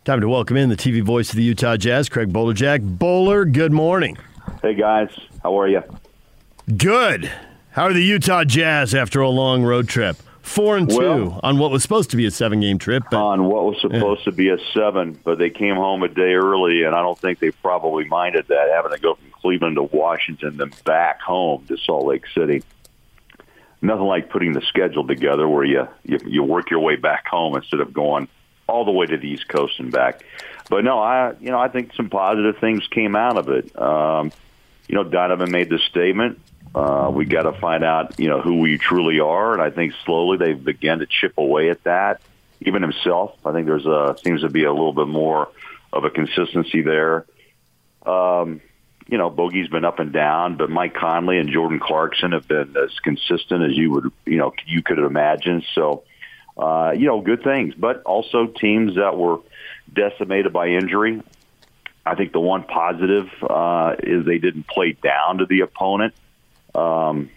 Time 0.06 0.22
to 0.22 0.30
welcome 0.30 0.58
in 0.58 0.70
the 0.70 0.78
TV 0.78 1.04
voice 1.04 1.30
of 1.30 1.36
the 1.36 1.44
Utah 1.44 1.78
Jazz, 1.78 2.10
Craig 2.10 2.30
Bolerjack. 2.32 2.82
Bowler, 2.98 3.46
good 3.46 3.72
morning. 3.74 4.18
Hey 4.62 4.74
guys, 4.74 5.10
how 5.44 5.60
are 5.60 5.68
you? 5.68 5.84
Good. 6.78 7.30
How 7.72 7.84
are 7.84 7.94
the 7.94 8.04
Utah 8.04 8.44
Jazz 8.44 8.96
after 8.96 9.22
a 9.22 9.30
long 9.30 9.64
road 9.64 9.88
trip? 9.88 10.18
Four 10.42 10.78
and 10.78 10.90
two 10.90 10.98
Well- 10.98 11.40
on 11.44 11.60
what 11.60 11.70
was 11.70 11.84
supposed 11.84 12.10
to 12.12 12.18
be 12.18 12.26
a 12.26 12.32
seven-game 12.32 12.80
trip, 12.80 13.04
but 13.12 13.18
On 13.22 13.44
what 13.46 13.66
was 13.66 13.80
supposed 13.82 14.24
to 14.24 14.32
be 14.32 14.50
a 14.50 14.58
seven, 14.74 15.20
but 15.24 15.38
they 15.38 15.50
came 15.52 15.76
home 15.76 16.02
a 16.02 16.08
day 16.08 16.34
early, 16.34 16.84
and 16.84 16.96
I 16.96 17.02
don't 17.02 17.20
think 17.20 17.38
they 17.40 17.52
probably 17.52 18.06
minded 18.06 18.48
that 18.48 18.70
having 18.74 18.92
to 18.92 19.00
go 19.00 19.14
from 19.14 19.30
Cleveland 19.32 19.76
to 19.76 19.84
Washington, 19.84 20.58
then 20.58 20.72
back 20.86 21.22
home 21.22 21.66
to 21.68 21.78
Salt 21.78 22.06
Lake 22.08 22.24
City. 22.34 22.64
Nothing 23.82 24.06
like 24.08 24.30
putting 24.30 24.54
the 24.54 24.62
schedule 24.62 25.06
together 25.06 25.48
where 25.48 25.64
you 25.66 25.88
you, 26.04 26.18
you 26.26 26.44
work 26.44 26.72
your 26.72 26.80
way 26.80 26.96
back 26.96 27.28
home 27.28 27.56
instead 27.56 27.80
of 27.82 27.94
going 27.94 28.28
all 28.70 28.86
the 28.86 28.92
way 28.92 29.06
to 29.06 29.18
the 29.18 29.28
East 29.28 29.48
Coast 29.48 29.80
and 29.80 29.92
back. 29.92 30.24
But 30.70 30.84
no, 30.84 31.00
I 31.00 31.34
you 31.40 31.50
know 31.50 31.60
I 31.60 31.68
think 31.68 31.94
some 31.96 32.10
positive 32.10 32.58
things 32.60 32.88
came 32.88 33.16
out 33.16 33.38
of 33.38 33.50
it. 33.50 33.78
Um, 33.80 34.32
you 34.88 34.96
know, 34.96 35.04
Donovan 35.04 35.52
made 35.52 35.70
the 35.70 35.80
statement. 35.90 36.40
Uh, 36.74 37.12
we 37.14 37.26
got 37.26 37.44
to 37.44 37.54
find 37.54 37.84
out, 37.84 38.20
you 38.20 38.28
know, 38.28 38.42
who 38.42 38.60
we 38.60 38.78
truly 38.78 39.20
are, 39.20 39.54
and 39.54 39.62
I 39.62 39.72
think 39.72 39.94
slowly 40.06 40.38
they've 40.38 40.64
begun 40.64 41.00
to 41.00 41.08
chip 41.08 41.34
away 41.38 41.70
at 41.70 41.84
that. 41.84 42.22
Even 42.62 42.82
himself, 42.82 43.36
I 43.46 43.54
think 43.54 43.66
there's 43.66 43.86
a 43.86 44.16
seems 44.24 44.42
to 44.42 44.50
be 44.50 44.66
a 44.66 44.72
little 44.72 44.94
bit 44.94 45.08
more 45.08 45.50
of 45.92 46.04
a 46.04 46.10
consistency 46.10 46.82
there. 46.82 47.26
Um, 48.06 48.62
you 49.08 49.18
know, 49.18 49.30
Bogey's 49.30 49.70
been 49.70 49.86
up 49.86 50.00
and 50.00 50.14
down, 50.14 50.58
but 50.58 50.70
Mike 50.70 50.94
Conley 50.94 51.40
and 51.40 51.50
Jordan 51.50 51.80
Clarkson 51.80 52.34
have 52.34 52.48
been 52.48 52.76
as 52.78 52.92
consistent 53.00 53.64
as 53.64 53.76
you 53.76 53.92
would, 53.92 54.12
you 54.26 54.38
know, 54.38 54.54
you 54.68 54.84
could 54.84 55.00
imagine. 55.00 55.64
So, 55.74 56.04
uh, 56.60 56.92
you 56.92 57.06
know, 57.08 57.22
good 57.22 57.44
things, 57.44 57.74
but 57.76 58.04
also 58.04 58.48
teams 58.48 58.96
that 58.96 59.18
were 59.18 59.40
decimated 59.92 60.52
by 60.52 60.68
injury. 60.68 61.22
I 62.06 62.16
think 62.16 62.34
the 62.34 62.40
one 62.40 62.64
positive 62.64 63.30
uh, 63.48 63.96
is 64.02 64.26
they 64.26 64.40
didn't 64.40 64.68
play 64.68 64.92
down 64.92 65.38
to 65.38 65.46
the 65.46 65.62
opponent. 65.62 66.14
Um, 66.76 67.30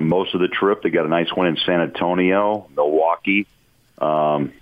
most 0.00 0.34
of 0.34 0.40
the 0.40 0.48
trip, 0.48 0.82
they 0.82 0.90
got 0.90 1.04
a 1.04 1.08
nice 1.08 1.28
win 1.36 1.48
in 1.48 1.56
San 1.66 1.80
Antonio, 1.80 2.68
Milwaukee. 2.74 3.46
Um, 3.98 4.52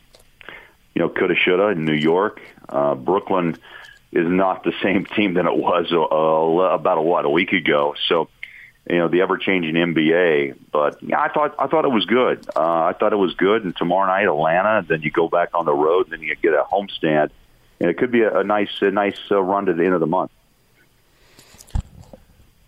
you 0.95 1.03
know, 1.03 1.09
coulda, 1.09 1.37
shoulda 1.37 1.69
in 1.69 1.85
New 1.85 1.95
York. 1.95 2.41
Uh, 2.69 2.97
Brooklyn 2.97 3.57
is 4.11 4.27
not 4.27 4.65
the 4.65 4.73
same 4.83 5.05
team 5.05 5.35
than 5.35 5.47
it 5.47 5.57
was 5.57 5.93
uh, 5.93 6.75
about 6.75 6.99
a 6.99 7.03
what 7.03 7.25
a 7.25 7.31
week 7.31 7.53
ago. 7.53 7.95
So, 8.09 8.29
you 8.89 8.99
know, 8.99 9.09
the 9.09 9.21
ever-changing 9.21 9.75
NBA. 9.75 10.57
But 10.73 11.03
yeah, 11.03 11.21
I 11.21 11.29
thought 11.29 11.55
I 11.59 11.67
thought 11.67 11.85
it 11.85 11.93
was 11.93 12.07
good. 12.07 12.47
Uh, 12.57 12.85
I 12.85 12.95
thought 12.99 13.13
it 13.13 13.17
was 13.17 13.35
good. 13.35 13.65
And 13.65 13.77
tomorrow 13.77 14.07
night, 14.07 14.25
Atlanta. 14.25 14.85
Then 14.87 15.03
you 15.03 15.11
go 15.11 15.29
back 15.29 15.51
on 15.55 15.67
the 15.67 15.75
road, 15.75 16.09
then 16.11 16.23
you 16.23 16.35
get 16.37 16.55
a 16.55 16.65
homestand, 16.71 17.31
and 17.81 17.91
it 17.91 17.99
could 17.99 18.11
be 18.11 18.23
a, 18.23 18.39
a 18.39 18.45
nice 18.45 18.71
a 18.81 18.91
nice 18.91 19.19
uh, 19.31 19.43
run 19.43 19.67
to 19.67 19.75
the 19.75 19.85
end 19.85 19.95
of 19.95 20.01
the 20.01 20.07
month. 20.07 20.31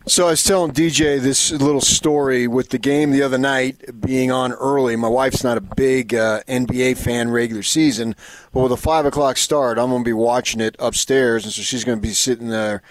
So 0.06 0.26
I 0.26 0.30
was 0.30 0.42
telling 0.42 0.72
DJ 0.72 1.20
this 1.20 1.52
little 1.52 1.80
story 1.80 2.48
with 2.48 2.70
the 2.70 2.78
game 2.78 3.12
the 3.12 3.22
other 3.22 3.38
night 3.38 4.00
being 4.00 4.32
on 4.32 4.52
early. 4.54 4.96
My 4.96 5.08
wife's 5.08 5.44
not 5.44 5.56
a 5.56 5.60
big 5.60 6.14
uh, 6.14 6.42
NBA 6.48 6.98
fan 6.98 7.30
regular 7.30 7.62
season, 7.62 8.16
but 8.52 8.62
with 8.62 8.72
a 8.72 8.76
five 8.76 9.06
o'clock 9.06 9.36
start, 9.36 9.78
I'm 9.78 9.90
going 9.90 10.02
to 10.02 10.08
be 10.08 10.14
watching 10.14 10.60
it 10.60 10.74
upstairs, 10.78 11.44
and 11.44 11.52
so 11.52 11.62
she's 11.62 11.84
going 11.84 11.98
to 11.98 12.02
be 12.02 12.12
sitting 12.12 12.48
there, 12.48 12.82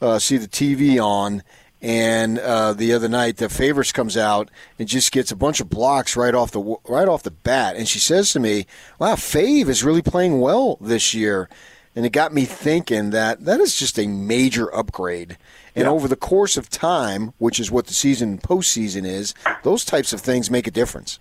uh, 0.00 0.18
see 0.18 0.36
the 0.36 0.46
TV 0.46 1.02
on. 1.02 1.42
And 1.80 2.38
uh, 2.40 2.72
the 2.72 2.92
other 2.92 3.08
night, 3.08 3.36
the 3.36 3.48
favorites 3.48 3.92
comes 3.92 4.16
out 4.16 4.50
and 4.78 4.88
just 4.88 5.12
gets 5.12 5.30
a 5.30 5.36
bunch 5.36 5.60
of 5.60 5.68
blocks 5.68 6.16
right 6.16 6.34
off 6.34 6.50
the 6.50 6.76
right 6.88 7.06
off 7.06 7.22
the 7.22 7.30
bat, 7.30 7.76
and 7.76 7.86
she 7.86 8.00
says 8.00 8.32
to 8.32 8.40
me, 8.40 8.66
"Wow, 8.98 9.14
Fave 9.14 9.68
is 9.68 9.84
really 9.84 10.02
playing 10.02 10.40
well 10.40 10.76
this 10.80 11.14
year." 11.14 11.48
And 11.94 12.04
it 12.06 12.10
got 12.10 12.32
me 12.32 12.44
thinking 12.44 13.10
that 13.10 13.44
that 13.44 13.60
is 13.60 13.76
just 13.76 13.98
a 13.98 14.06
major 14.06 14.72
upgrade. 14.74 15.36
And 15.74 15.84
yeah. 15.84 15.90
over 15.90 16.06
the 16.06 16.16
course 16.16 16.56
of 16.56 16.68
time, 16.68 17.32
which 17.38 17.58
is 17.58 17.70
what 17.70 17.86
the 17.86 17.94
season 17.94 18.38
postseason 18.38 19.04
is, 19.04 19.34
those 19.62 19.84
types 19.84 20.12
of 20.12 20.20
things 20.20 20.50
make 20.50 20.66
a 20.66 20.70
difference. 20.70 21.18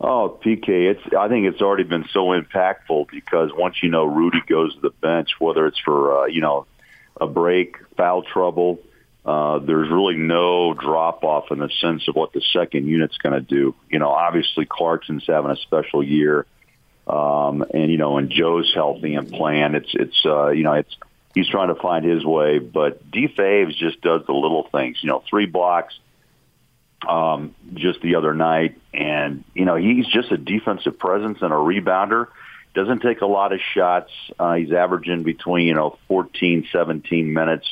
Oh, 0.00 0.38
PK, 0.44 0.90
it's 0.90 1.14
I 1.16 1.28
think 1.28 1.46
it's 1.46 1.62
already 1.62 1.84
been 1.84 2.04
so 2.10 2.26
impactful 2.26 3.08
because 3.10 3.50
once 3.54 3.82
you 3.82 3.88
know 3.88 4.04
Rudy 4.04 4.42
goes 4.46 4.74
to 4.74 4.80
the 4.80 4.90
bench, 4.90 5.30
whether 5.38 5.66
it's 5.66 5.78
for 5.78 6.24
uh, 6.24 6.26
you 6.26 6.40
know 6.40 6.66
a 7.20 7.26
break, 7.26 7.76
foul 7.96 8.22
trouble, 8.22 8.78
uh, 9.26 9.58
there's 9.58 9.90
really 9.90 10.16
no 10.16 10.72
drop 10.72 11.24
off 11.24 11.50
in 11.50 11.58
the 11.58 11.68
sense 11.80 12.06
of 12.06 12.14
what 12.14 12.32
the 12.32 12.40
second 12.52 12.86
unit's 12.86 13.18
going 13.18 13.34
to 13.34 13.40
do. 13.40 13.74
You 13.90 13.98
know, 13.98 14.10
obviously 14.10 14.66
Clarkson's 14.66 15.24
having 15.26 15.50
a 15.50 15.56
special 15.56 16.02
year. 16.02 16.46
Um, 17.08 17.64
and 17.74 17.90
you 17.90 17.98
know, 17.98 18.18
and 18.18 18.30
Joe's 18.30 18.72
healthy 18.74 19.14
and 19.14 19.30
playing. 19.30 19.74
It's 19.74 19.90
it's 19.94 20.24
uh, 20.24 20.50
you 20.50 20.62
know 20.62 20.74
it's 20.74 20.96
he's 21.34 21.48
trying 21.48 21.68
to 21.68 21.80
find 21.80 22.04
his 22.04 22.24
way. 22.24 22.58
But 22.58 23.10
D 23.10 23.28
Faves 23.28 23.76
just 23.76 24.00
does 24.00 24.22
the 24.26 24.32
little 24.32 24.68
things. 24.70 24.98
You 25.02 25.10
know, 25.10 25.22
three 25.28 25.46
blocks 25.46 25.94
um, 27.06 27.54
just 27.74 28.00
the 28.02 28.16
other 28.16 28.34
night, 28.34 28.78
and 28.92 29.44
you 29.54 29.64
know 29.64 29.76
he's 29.76 30.06
just 30.06 30.32
a 30.32 30.36
defensive 30.36 30.98
presence 30.98 31.38
and 31.42 31.52
a 31.52 31.56
rebounder. 31.56 32.28
Doesn't 32.74 33.00
take 33.00 33.20
a 33.22 33.26
lot 33.26 33.52
of 33.52 33.60
shots. 33.74 34.10
Uh, 34.38 34.54
he's 34.54 34.72
averaging 34.72 35.22
between 35.22 35.66
you 35.66 35.74
know 35.74 35.98
14, 36.08 36.68
17 36.72 37.32
minutes. 37.32 37.66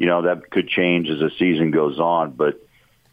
You 0.00 0.06
know 0.06 0.22
that 0.22 0.48
could 0.50 0.66
change 0.66 1.10
as 1.10 1.18
the 1.18 1.30
season 1.38 1.72
goes 1.72 2.00
on, 2.00 2.30
but 2.30 2.58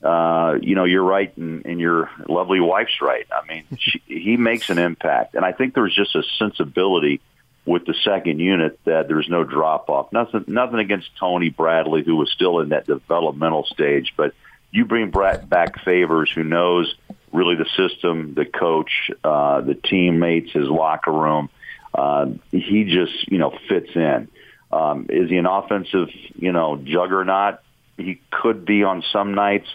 uh, 0.01 0.57
you 0.61 0.73
know, 0.73 0.85
you're 0.85 1.03
right, 1.03 1.35
and, 1.35 1.65
and 1.65 1.81
your 1.81 2.09
lovely 2.29 2.61
wife's 2.61 3.01
right. 3.01 3.27
I 3.29 3.45
mean, 3.45 3.65
she, 3.77 4.01
he 4.07 4.37
makes 4.37 4.69
an 4.69 4.77
impact, 4.77 5.35
and 5.35 5.43
I 5.43 5.51
think 5.51 5.73
there's 5.73 5.93
just 5.93 6.15
a 6.15 6.23
sensibility 6.39 7.19
with 7.65 7.85
the 7.85 7.93
second 8.05 8.39
unit 8.39 8.79
that 8.85 9.09
there's 9.09 9.27
no 9.27 9.43
drop 9.43 9.89
off. 9.89 10.13
Nothing, 10.13 10.45
nothing 10.47 10.79
against 10.79 11.09
Tony 11.19 11.49
Bradley, 11.49 12.03
who 12.03 12.15
was 12.15 12.31
still 12.31 12.61
in 12.61 12.69
that 12.69 12.87
developmental 12.87 13.65
stage, 13.65 14.13
but 14.15 14.33
you 14.71 14.85
bring 14.85 15.11
Brett 15.11 15.49
back 15.49 15.83
Favors, 15.83 16.31
who 16.33 16.45
knows 16.45 16.95
really 17.33 17.55
the 17.55 17.67
system, 17.75 18.33
the 18.33 18.45
coach, 18.45 19.11
uh, 19.25 19.59
the 19.59 19.75
teammates, 19.75 20.53
his 20.53 20.69
locker 20.69 21.11
room. 21.11 21.49
Uh, 21.93 22.27
he 22.51 22.85
just, 22.85 23.29
you 23.29 23.39
know, 23.39 23.57
fits 23.67 23.89
in. 23.95 24.29
Um, 24.71 25.07
is 25.09 25.29
he 25.29 25.37
an 25.37 25.45
offensive, 25.45 26.09
you 26.35 26.51
know, 26.51 26.77
juggernaut? 26.77 27.59
He 27.97 28.21
could 28.31 28.65
be 28.65 28.83
on 28.83 29.03
some 29.11 29.33
nights 29.33 29.67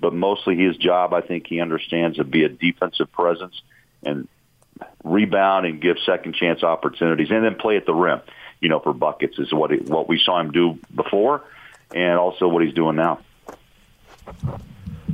but 0.00 0.14
mostly 0.14 0.56
his 0.56 0.76
job, 0.76 1.12
I 1.12 1.20
think 1.20 1.46
he 1.46 1.60
understands 1.60 2.18
to 2.18 2.24
be 2.24 2.44
a 2.44 2.48
defensive 2.48 3.10
presence 3.12 3.60
and 4.04 4.28
rebound 5.02 5.66
and 5.66 5.80
give 5.80 5.96
second 6.06 6.34
chance 6.34 6.62
opportunities, 6.62 7.30
and 7.30 7.44
then 7.44 7.56
play 7.56 7.76
at 7.76 7.86
the 7.86 7.94
rim. 7.94 8.20
You 8.60 8.68
know, 8.68 8.80
for 8.80 8.92
buckets 8.92 9.38
is 9.38 9.52
what 9.52 9.72
it, 9.72 9.88
what 9.88 10.08
we 10.08 10.18
saw 10.18 10.40
him 10.40 10.52
do 10.52 10.78
before, 10.94 11.42
and 11.94 12.18
also 12.18 12.48
what 12.48 12.64
he's 12.64 12.74
doing 12.74 12.96
now. 12.96 13.20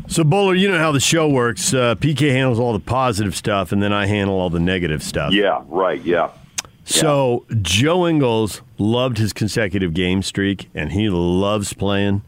So, 0.07 0.25
Bowler, 0.25 0.55
you 0.55 0.71
know 0.71 0.79
how 0.79 0.93
the 0.93 1.01
show 1.01 1.29
works. 1.29 1.73
Uh, 1.73 1.95
PK 1.95 2.31
handles 2.31 2.59
all 2.59 2.73
the 2.73 2.79
positive 2.79 3.35
stuff, 3.35 3.73
and 3.73 3.83
then 3.83 3.93
I 3.93 4.07
handle 4.07 4.39
all 4.39 4.51
the 4.51 4.61
negative 4.61 5.03
stuff. 5.03 5.33
Yeah, 5.33 5.63
right. 5.67 6.01
Yeah. 6.03 6.31
So. 6.85 7.47
Joe 7.63 8.07
Ingles 8.07 8.63
loved 8.79 9.19
his 9.19 9.33
consecutive 9.33 9.95
game 9.95 10.23
streak, 10.23 10.69
and 10.75 10.93
he 10.93 11.09
loves 11.09 11.73
playing. 11.73 12.23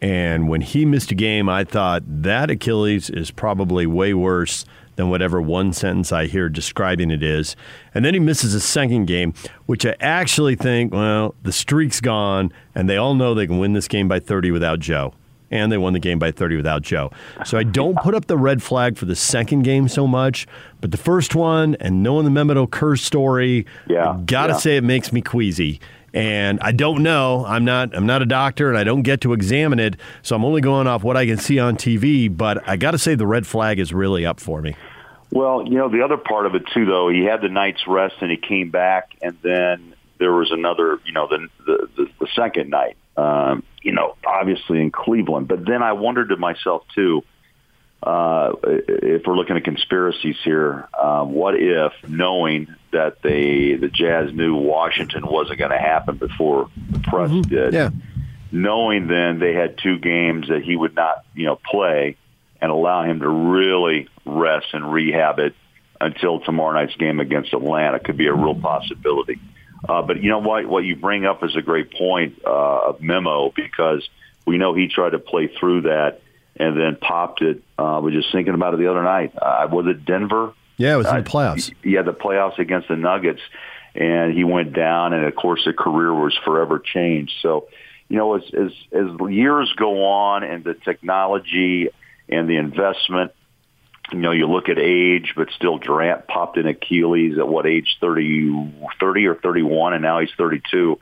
And 0.00 0.48
when 0.48 0.62
he 0.62 0.84
missed 0.84 1.10
a 1.10 1.14
game, 1.14 1.48
I 1.48 1.64
thought 1.64 2.02
that 2.06 2.50
Achilles 2.50 3.10
is 3.10 3.30
probably 3.30 3.86
way 3.86 4.14
worse 4.14 4.64
than 4.96 5.10
whatever 5.10 5.40
one 5.40 5.72
sentence 5.72 6.12
I 6.12 6.26
hear 6.26 6.48
describing 6.48 7.10
it 7.10 7.22
is. 7.22 7.56
And 7.94 8.04
then 8.04 8.14
he 8.14 8.20
misses 8.20 8.54
a 8.54 8.60
second 8.60 9.06
game, 9.06 9.34
which 9.66 9.84
I 9.84 9.96
actually 10.00 10.56
think, 10.56 10.92
well, 10.92 11.34
the 11.42 11.52
streak's 11.52 12.00
gone, 12.00 12.52
and 12.74 12.88
they 12.88 12.96
all 12.96 13.14
know 13.14 13.34
they 13.34 13.46
can 13.46 13.58
win 13.58 13.72
this 13.72 13.88
game 13.88 14.08
by 14.08 14.20
30 14.20 14.50
without 14.50 14.80
Joe. 14.80 15.14
And 15.50 15.72
they 15.72 15.78
won 15.78 15.92
the 15.92 15.98
game 15.98 16.18
by 16.18 16.30
30 16.30 16.56
without 16.56 16.82
Joe. 16.82 17.10
So 17.44 17.58
I 17.58 17.62
don't 17.80 17.96
put 17.98 18.14
up 18.14 18.26
the 18.26 18.36
red 18.36 18.62
flag 18.62 18.96
for 18.96 19.04
the 19.04 19.16
second 19.16 19.62
game 19.62 19.88
so 19.88 20.06
much, 20.06 20.46
but 20.80 20.90
the 20.90 20.96
first 20.96 21.34
one 21.34 21.76
and 21.80 22.02
knowing 22.02 22.24
the 22.24 22.30
Mehmet 22.30 22.56
Okur's 22.56 23.02
story, 23.02 23.66
yeah, 23.88 24.18
gotta 24.24 24.52
yeah. 24.52 24.58
say 24.58 24.76
it 24.76 24.84
makes 24.84 25.12
me 25.12 25.20
queasy 25.20 25.80
and 26.12 26.58
I 26.60 26.72
don't 26.72 27.02
know. 27.02 27.44
I'm 27.46 27.64
not. 27.64 27.94
I'm 27.94 28.06
not 28.06 28.22
a 28.22 28.26
doctor, 28.26 28.68
and 28.68 28.78
I 28.78 28.84
don't 28.84 29.02
get 29.02 29.20
to 29.22 29.32
examine 29.32 29.78
it. 29.78 29.96
So 30.22 30.34
I'm 30.34 30.44
only 30.44 30.60
going 30.60 30.86
off 30.86 31.02
what 31.02 31.16
I 31.16 31.26
can 31.26 31.38
see 31.38 31.58
on 31.58 31.76
TV. 31.76 32.34
But 32.34 32.68
I 32.68 32.76
got 32.76 32.92
to 32.92 32.98
say, 32.98 33.14
the 33.14 33.26
red 33.26 33.46
flag 33.46 33.78
is 33.78 33.92
really 33.92 34.26
up 34.26 34.40
for 34.40 34.60
me. 34.60 34.76
Well, 35.30 35.64
you 35.64 35.78
know, 35.78 35.88
the 35.88 36.02
other 36.02 36.16
part 36.16 36.46
of 36.46 36.54
it 36.56 36.64
too, 36.74 36.84
though, 36.86 37.08
he 37.08 37.24
had 37.24 37.40
the 37.40 37.48
night's 37.48 37.86
rest, 37.86 38.16
and 38.20 38.30
he 38.30 38.36
came 38.36 38.70
back, 38.70 39.10
and 39.22 39.36
then 39.42 39.94
there 40.18 40.32
was 40.32 40.50
another. 40.50 41.00
You 41.04 41.12
know, 41.12 41.28
the 41.28 41.48
the, 41.64 41.88
the, 41.96 42.10
the 42.20 42.28
second 42.34 42.70
night. 42.70 42.96
Um, 43.16 43.62
you 43.82 43.92
know, 43.92 44.16
obviously 44.26 44.80
in 44.80 44.90
Cleveland. 44.90 45.48
But 45.48 45.64
then 45.64 45.82
I 45.82 45.92
wondered 45.92 46.28
to 46.30 46.36
myself 46.36 46.84
too 46.94 47.24
uh, 48.02 48.52
if 48.62 49.26
we're 49.26 49.36
looking 49.36 49.56
at 49.56 49.64
conspiracies 49.64 50.36
here, 50.42 50.88
um, 50.98 51.32
what 51.32 51.54
if 51.54 51.92
knowing 52.08 52.74
that 52.92 53.20
they 53.22 53.74
the 53.74 53.88
Jazz 53.88 54.32
knew 54.32 54.54
Washington 54.54 55.26
wasn't 55.26 55.58
going 55.58 55.70
to 55.70 55.78
happen 55.78 56.16
before 56.16 56.70
the 56.90 56.98
press 57.00 57.30
mm-hmm. 57.30 57.42
did, 57.42 57.74
yeah. 57.74 57.90
knowing 58.50 59.06
then 59.06 59.38
they 59.38 59.52
had 59.52 59.76
two 59.76 59.98
games 59.98 60.48
that 60.48 60.62
he 60.62 60.76
would 60.76 60.94
not 60.94 61.26
you 61.34 61.44
know 61.44 61.56
play 61.56 62.16
and 62.62 62.70
allow 62.70 63.02
him 63.02 63.20
to 63.20 63.28
really 63.28 64.08
rest 64.24 64.68
and 64.72 64.90
rehab 64.90 65.38
it 65.38 65.54
until 66.00 66.40
tomorrow 66.40 66.72
night's 66.72 66.96
game 66.96 67.20
against 67.20 67.52
Atlanta 67.52 68.00
could 68.00 68.16
be 68.16 68.28
a 68.28 68.34
real 68.34 68.54
possibility. 68.54 69.38
Uh, 69.88 70.02
but 70.02 70.22
you 70.22 70.28
know 70.28 70.40
what? 70.40 70.66
What 70.66 70.84
you 70.84 70.96
bring 70.96 71.24
up 71.24 71.42
is 71.42 71.56
a 71.56 71.62
great 71.62 71.92
point 71.92 72.40
uh, 72.44 72.88
of 72.88 73.00
Memo 73.00 73.50
because 73.54 74.08
we 74.46 74.58
know 74.58 74.74
he 74.74 74.88
tried 74.88 75.10
to 75.10 75.18
play 75.18 75.48
through 75.48 75.82
that 75.82 76.20
and 76.56 76.78
then 76.78 76.96
popped 76.96 77.40
it. 77.42 77.62
Uh, 77.78 78.00
was 78.02 78.12
just 78.12 78.30
thinking 78.32 78.54
about 78.54 78.74
it 78.74 78.78
the 78.78 78.90
other 78.90 79.02
night. 79.02 79.32
Uh, 79.36 79.66
was 79.70 79.86
it 79.86 80.04
Denver? 80.04 80.52
Yeah, 80.76 80.94
it 80.94 80.96
was 80.96 81.06
in 81.06 81.14
the 81.14 81.20
uh, 81.20 81.24
playoffs. 81.24 81.72
Yeah, 81.82 82.02
the 82.02 82.12
playoffs 82.12 82.58
against 82.58 82.88
the 82.88 82.96
Nuggets, 82.96 83.40
and 83.94 84.32
he 84.32 84.44
went 84.44 84.72
down, 84.72 85.12
and 85.12 85.24
of 85.24 85.34
course, 85.34 85.64
the 85.64 85.72
career 85.72 86.12
was 86.12 86.38
forever 86.44 86.78
changed. 86.78 87.32
So, 87.42 87.68
you 88.08 88.16
know, 88.16 88.36
as 88.36 88.42
as 88.54 88.72
as 88.92 89.30
years 89.30 89.72
go 89.76 90.04
on, 90.06 90.42
and 90.42 90.64
the 90.64 90.74
technology 90.74 91.88
and 92.28 92.48
the 92.48 92.56
investment, 92.56 93.32
you 94.12 94.18
know, 94.18 94.32
you 94.32 94.46
look 94.46 94.68
at 94.68 94.78
age, 94.78 95.34
but 95.36 95.50
still 95.50 95.78
Durant 95.78 96.26
popped 96.26 96.56
in 96.56 96.66
Achilles 96.66 97.38
at 97.38 97.48
what 97.48 97.66
age 97.66 97.98
30, 98.00 98.72
30 98.98 99.26
or 99.26 99.34
31, 99.36 99.94
and 99.94 100.02
now 100.02 100.20
he's 100.20 100.30
32. 100.36 100.98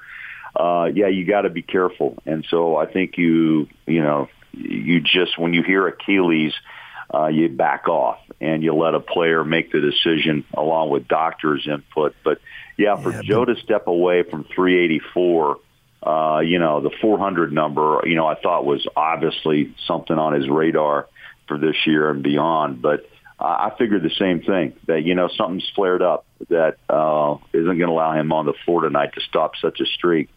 Uh, 0.55 0.91
yeah, 0.93 1.09
you 1.09 1.25
got 1.25 1.43
to 1.43 1.50
be 1.50 1.62
careful. 1.62 2.19
And 2.27 2.47
so 2.49 2.77
I 2.77 2.87
think 2.87 3.17
you, 3.17 3.69
you 3.87 4.03
know, 4.03 4.29
you 4.53 5.00
just 5.00 5.38
when 5.38 5.55
you 5.55 5.62
hear 5.62 5.87
Achilles, 5.87 6.53
uh, 7.12 7.29
you 7.29 7.49
back 7.49 7.88
off 7.88 8.19
and 8.41 8.62
you 8.62 8.75
let 8.75 8.95
a 8.95 9.00
player 9.00 9.45
make 9.45 9.73
the 9.73 9.81
decision 9.81 10.45
along 10.55 10.91
with 10.91 11.09
doctors' 11.09 11.67
input. 11.67 12.15
But 12.25 12.41
yeah, 12.77 12.97
for 12.97 13.12
yeah, 13.12 13.23
Joe 13.23 13.45
but- 13.45 13.55
to 13.55 13.61
step 13.61 13.87
away 13.87 14.23
from 14.23 14.45
384. 14.45 15.59
Uh, 16.00 16.38
you 16.38 16.61
know, 16.61 16.81
the 16.81 16.91
400 17.03 17.53
number, 17.53 18.03
you 18.05 18.15
know, 18.15 18.27
I 18.27 18.37
thought 18.37 18.65
was 18.65 18.87
obviously 18.95 19.75
something 19.85 20.17
on 20.17 20.33
his 20.33 20.49
radar 20.49 21.09
for 21.49 21.59
this 21.59 21.87
year 21.87 22.11
and 22.11 22.23
beyond. 22.23 22.81
But 22.81 23.09
uh, 23.40 23.45
I 23.45 23.73
figured 23.78 24.02
the 24.02 24.14
same 24.19 24.43
thing 24.43 24.75
that, 24.87 25.02
you 25.02 25.14
know, 25.14 25.28
something's 25.28 25.69
flared 25.75 26.02
up 26.02 26.26
that 26.49 26.76
uh, 26.88 27.38
isn't 27.52 27.67
going 27.67 27.78
to 27.78 27.87
allow 27.87 28.12
him 28.12 28.33
on 28.33 28.47
the 28.47 28.55
floor 28.64 28.83
tonight 28.83 29.14
to 29.14 29.21
stop 29.23 29.52
such 29.61 29.81
a 29.81 29.87
streak. 29.87 30.28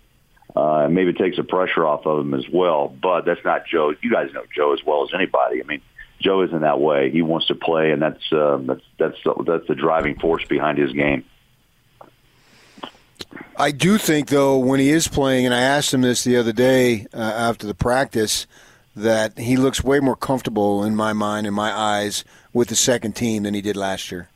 Uh, 0.55 0.85
and 0.85 0.95
maybe 0.95 1.11
it 1.11 1.17
takes 1.17 1.37
the 1.37 1.43
pressure 1.43 1.85
off 1.85 2.05
of 2.05 2.19
him 2.19 2.33
as 2.33 2.45
well. 2.51 2.87
But 2.89 3.25
that's 3.25 3.43
not 3.45 3.65
Joe. 3.65 3.93
You 4.01 4.11
guys 4.11 4.33
know 4.33 4.43
Joe 4.53 4.73
as 4.73 4.79
well 4.85 5.03
as 5.03 5.13
anybody. 5.13 5.61
I 5.61 5.65
mean, 5.65 5.81
Joe 6.21 6.43
isn't 6.43 6.61
that 6.61 6.79
way. 6.79 7.09
He 7.09 7.21
wants 7.21 7.47
to 7.47 7.55
play, 7.55 7.91
and 7.91 8.01
that's 8.01 8.31
uh, 8.31 8.57
that's 8.61 8.81
that's 8.99 9.17
the, 9.23 9.43
that's 9.47 9.67
the 9.67 9.75
driving 9.75 10.19
force 10.19 10.43
behind 10.45 10.77
his 10.77 10.91
game. 10.91 11.25
I 13.55 13.71
do 13.71 13.97
think, 13.97 14.27
though, 14.27 14.57
when 14.57 14.79
he 14.79 14.89
is 14.89 15.07
playing, 15.07 15.45
and 15.45 15.53
I 15.53 15.61
asked 15.61 15.93
him 15.93 16.01
this 16.01 16.23
the 16.23 16.37
other 16.37 16.51
day 16.51 17.07
uh, 17.13 17.17
after 17.17 17.65
the 17.65 17.73
practice, 17.73 18.45
that 18.95 19.37
he 19.37 19.57
looks 19.57 19.83
way 19.83 19.99
more 19.99 20.15
comfortable 20.15 20.83
in 20.83 20.95
my 20.95 21.13
mind, 21.13 21.47
in 21.47 21.53
my 21.53 21.71
eyes, 21.71 22.23
with 22.53 22.67
the 22.67 22.75
second 22.75 23.15
team 23.15 23.43
than 23.43 23.53
he 23.53 23.61
did 23.61 23.77
last 23.77 24.11
year. 24.11 24.29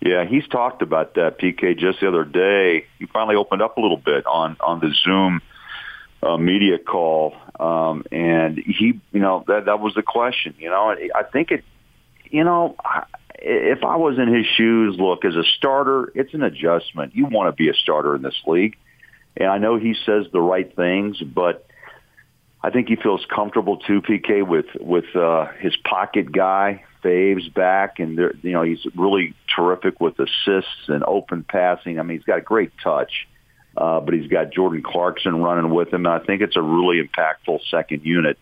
Yeah, 0.00 0.24
he's 0.24 0.46
talked 0.46 0.82
about 0.82 1.14
that 1.14 1.38
PK 1.38 1.76
just 1.76 2.00
the 2.00 2.08
other 2.08 2.24
day. 2.24 2.86
He 2.98 3.06
finally 3.06 3.36
opened 3.36 3.62
up 3.62 3.76
a 3.76 3.80
little 3.80 3.96
bit 3.96 4.26
on 4.26 4.56
on 4.60 4.78
the 4.80 4.94
Zoom 5.04 5.40
uh, 6.22 6.36
media 6.36 6.78
call, 6.78 7.34
um, 7.58 8.04
and 8.12 8.58
he, 8.58 9.00
you 9.12 9.20
know, 9.20 9.44
that 9.48 9.66
that 9.66 9.80
was 9.80 9.94
the 9.94 10.02
question. 10.02 10.54
You 10.58 10.70
know, 10.70 10.94
I 11.14 11.24
think 11.24 11.50
it, 11.50 11.64
you 12.30 12.44
know, 12.44 12.76
if 13.34 13.82
I 13.82 13.96
was 13.96 14.18
in 14.18 14.32
his 14.32 14.46
shoes, 14.46 14.96
look, 14.98 15.24
as 15.24 15.34
a 15.34 15.44
starter, 15.56 16.12
it's 16.14 16.32
an 16.32 16.42
adjustment. 16.42 17.16
You 17.16 17.26
want 17.26 17.48
to 17.48 17.52
be 17.60 17.68
a 17.68 17.74
starter 17.74 18.14
in 18.14 18.22
this 18.22 18.40
league, 18.46 18.76
and 19.36 19.48
I 19.48 19.58
know 19.58 19.78
he 19.78 19.96
says 20.06 20.26
the 20.32 20.40
right 20.40 20.74
things, 20.76 21.18
but 21.20 21.67
I 22.62 22.70
think 22.70 22.88
he 22.88 22.96
feels 22.96 23.24
comfortable 23.26 23.76
too, 23.76 24.02
PK, 24.02 24.46
with 24.46 24.66
with 24.80 25.14
uh, 25.14 25.46
his 25.58 25.76
pocket 25.76 26.32
guy 26.32 26.84
Faves 27.02 27.52
back, 27.52 28.00
and 28.00 28.18
you 28.42 28.52
know 28.52 28.62
he's 28.62 28.84
really 28.96 29.34
terrific 29.54 30.00
with 30.00 30.18
assists 30.18 30.88
and 30.88 31.04
open 31.04 31.44
passing. 31.44 32.00
I 32.00 32.02
mean, 32.02 32.18
he's 32.18 32.24
got 32.24 32.38
a 32.38 32.42
great 32.42 32.72
touch, 32.82 33.28
uh, 33.76 34.00
but 34.00 34.14
he's 34.14 34.28
got 34.28 34.52
Jordan 34.52 34.82
Clarkson 34.82 35.40
running 35.40 35.70
with 35.70 35.92
him. 35.92 36.06
And 36.06 36.14
I 36.14 36.18
think 36.18 36.42
it's 36.42 36.56
a 36.56 36.62
really 36.62 37.00
impactful 37.00 37.60
second 37.70 38.04
unit, 38.04 38.36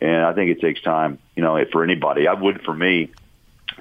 and 0.00 0.24
I 0.24 0.32
think 0.32 0.50
it 0.50 0.62
takes 0.62 0.80
time. 0.80 1.18
You 1.36 1.42
know, 1.42 1.62
for 1.70 1.84
anybody, 1.84 2.26
I 2.26 2.32
would 2.32 2.62
for 2.62 2.74
me 2.74 3.10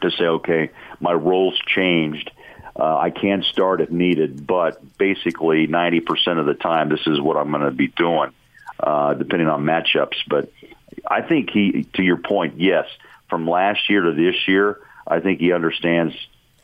to 0.01 0.11
say, 0.11 0.25
okay, 0.25 0.69
my 0.99 1.13
role's 1.13 1.57
changed. 1.65 2.29
Uh, 2.75 2.97
I 2.97 3.09
can 3.09 3.43
start 3.43 3.81
if 3.81 3.89
needed, 3.89 4.45
but 4.45 4.97
basically 4.97 5.67
90% 5.67 6.39
of 6.39 6.45
the 6.45 6.53
time, 6.53 6.89
this 6.89 7.05
is 7.07 7.19
what 7.19 7.35
I'm 7.35 7.51
going 7.51 7.63
to 7.63 7.71
be 7.71 7.87
doing, 7.87 8.31
uh, 8.79 9.13
depending 9.13 9.47
on 9.47 9.63
matchups. 9.63 10.17
But 10.27 10.51
I 11.07 11.21
think 11.21 11.49
he, 11.51 11.87
to 11.95 12.03
your 12.03 12.17
point, 12.17 12.59
yes, 12.59 12.85
from 13.29 13.47
last 13.47 13.89
year 13.89 14.01
to 14.01 14.13
this 14.13 14.47
year, 14.47 14.79
I 15.07 15.19
think 15.19 15.39
he 15.39 15.53
understands 15.53 16.15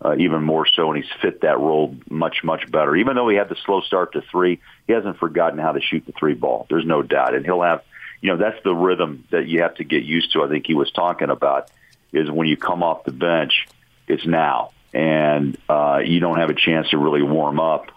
uh, 0.03 0.15
even 0.17 0.43
more 0.43 0.67
so, 0.67 0.91
and 0.91 1.03
he's 1.03 1.11
fit 1.21 1.41
that 1.41 1.59
role 1.59 1.95
much, 2.09 2.43
much 2.43 2.69
better. 2.69 2.95
Even 2.95 3.15
though 3.15 3.29
he 3.29 3.37
had 3.37 3.49
the 3.49 3.55
slow 3.65 3.81
start 3.81 4.13
to 4.13 4.21
three, 4.21 4.59
he 4.87 4.93
hasn't 4.93 5.17
forgotten 5.17 5.59
how 5.59 5.71
to 5.71 5.81
shoot 5.81 6.05
the 6.05 6.11
three 6.11 6.33
ball. 6.33 6.67
There's 6.69 6.85
no 6.85 7.01
doubt, 7.01 7.33
and 7.33 7.45
he'll 7.45 7.61
have, 7.61 7.81
you 8.21 8.31
know, 8.31 8.37
that's 8.37 8.61
the 8.63 8.73
rhythm 8.73 9.25
that 9.31 9.47
you 9.47 9.61
have 9.61 9.75
to 9.75 9.83
get 9.83 10.03
used 10.03 10.33
to. 10.33 10.43
I 10.43 10.49
think 10.49 10.67
he 10.67 10.73
was 10.73 10.91
talking 10.91 11.29
about 11.29 11.71
is 12.11 12.29
when 12.29 12.47
you 12.47 12.57
come 12.57 12.83
off 12.83 13.03
the 13.03 13.11
bench, 13.11 13.67
it's 14.07 14.25
now, 14.25 14.71
and 14.93 15.57
uh, 15.67 16.01
you 16.03 16.19
don't 16.19 16.37
have 16.37 16.49
a 16.49 16.55
chance 16.55 16.89
to 16.89 16.97
really 16.97 17.23
warm 17.23 17.59
up 17.59 17.91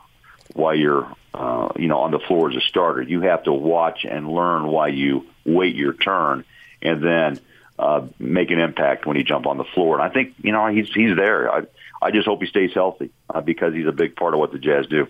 while 0.54 0.74
you're, 0.74 1.12
uh, 1.34 1.68
you 1.76 1.88
know, 1.88 2.00
on 2.00 2.10
the 2.10 2.18
floor 2.18 2.50
as 2.50 2.56
a 2.56 2.60
starter. 2.60 3.02
You 3.02 3.20
have 3.22 3.44
to 3.44 3.52
watch 3.52 4.04
and 4.04 4.28
learn 4.28 4.66
why 4.66 4.88
you 4.88 5.26
wait 5.44 5.76
your 5.76 5.92
turn, 5.92 6.44
and 6.82 7.02
then 7.02 7.40
uh, 7.78 8.06
make 8.18 8.50
an 8.50 8.58
impact 8.58 9.06
when 9.06 9.16
you 9.16 9.24
jump 9.24 9.46
on 9.46 9.56
the 9.56 9.64
floor. 9.64 10.00
And 10.00 10.02
I 10.02 10.12
think 10.12 10.34
you 10.42 10.52
know 10.52 10.66
he's 10.66 10.92
he's 10.92 11.16
there. 11.16 11.52
I 11.52 11.62
I 12.00 12.10
just 12.10 12.26
hope 12.26 12.40
he 12.40 12.48
stays 12.48 12.72
healthy 12.72 13.10
uh, 13.28 13.40
because 13.40 13.74
he's 13.74 13.86
a 13.86 13.92
big 13.92 14.16
part 14.16 14.34
of 14.34 14.40
what 14.40 14.52
the 14.52 14.58
Jazz 14.58 14.86
do. 14.86 15.08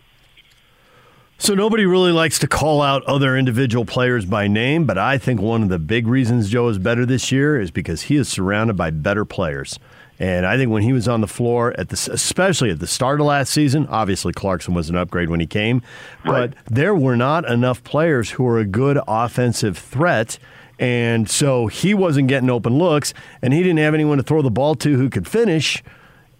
So 1.40 1.54
nobody 1.54 1.86
really 1.86 2.10
likes 2.10 2.40
to 2.40 2.48
call 2.48 2.82
out 2.82 3.04
other 3.04 3.36
individual 3.36 3.84
players 3.84 4.24
by 4.24 4.48
name, 4.48 4.86
but 4.86 4.98
I 4.98 5.18
think 5.18 5.40
one 5.40 5.62
of 5.62 5.68
the 5.68 5.78
big 5.78 6.08
reasons 6.08 6.50
Joe 6.50 6.66
is 6.68 6.78
better 6.78 7.06
this 7.06 7.30
year 7.30 7.60
is 7.60 7.70
because 7.70 8.02
he 8.02 8.16
is 8.16 8.28
surrounded 8.28 8.76
by 8.76 8.90
better 8.90 9.24
players. 9.24 9.78
And 10.20 10.46
I 10.46 10.56
think 10.56 10.70
when 10.70 10.82
he 10.82 10.92
was 10.92 11.06
on 11.06 11.20
the 11.20 11.28
floor, 11.28 11.74
at 11.78 11.90
the, 11.90 12.10
especially 12.12 12.70
at 12.70 12.80
the 12.80 12.86
start 12.88 13.20
of 13.20 13.26
last 13.26 13.52
season, 13.52 13.86
obviously 13.88 14.32
Clarkson 14.32 14.74
was 14.74 14.90
an 14.90 14.96
upgrade 14.96 15.30
when 15.30 15.38
he 15.38 15.46
came, 15.46 15.80
but 16.24 16.54
there 16.66 16.94
were 16.94 17.16
not 17.16 17.48
enough 17.48 17.84
players 17.84 18.30
who 18.30 18.42
were 18.42 18.58
a 18.58 18.64
good 18.64 18.98
offensive 19.06 19.78
threat 19.78 20.38
and 20.78 21.28
so 21.28 21.66
he 21.66 21.92
wasn't 21.92 22.28
getting 22.28 22.50
open 22.50 22.78
looks, 22.78 23.12
and 23.42 23.52
he 23.52 23.62
didn't 23.62 23.78
have 23.78 23.94
anyone 23.94 24.18
to 24.18 24.22
throw 24.22 24.42
the 24.42 24.50
ball 24.50 24.74
to 24.76 24.96
who 24.96 25.10
could 25.10 25.26
finish. 25.26 25.82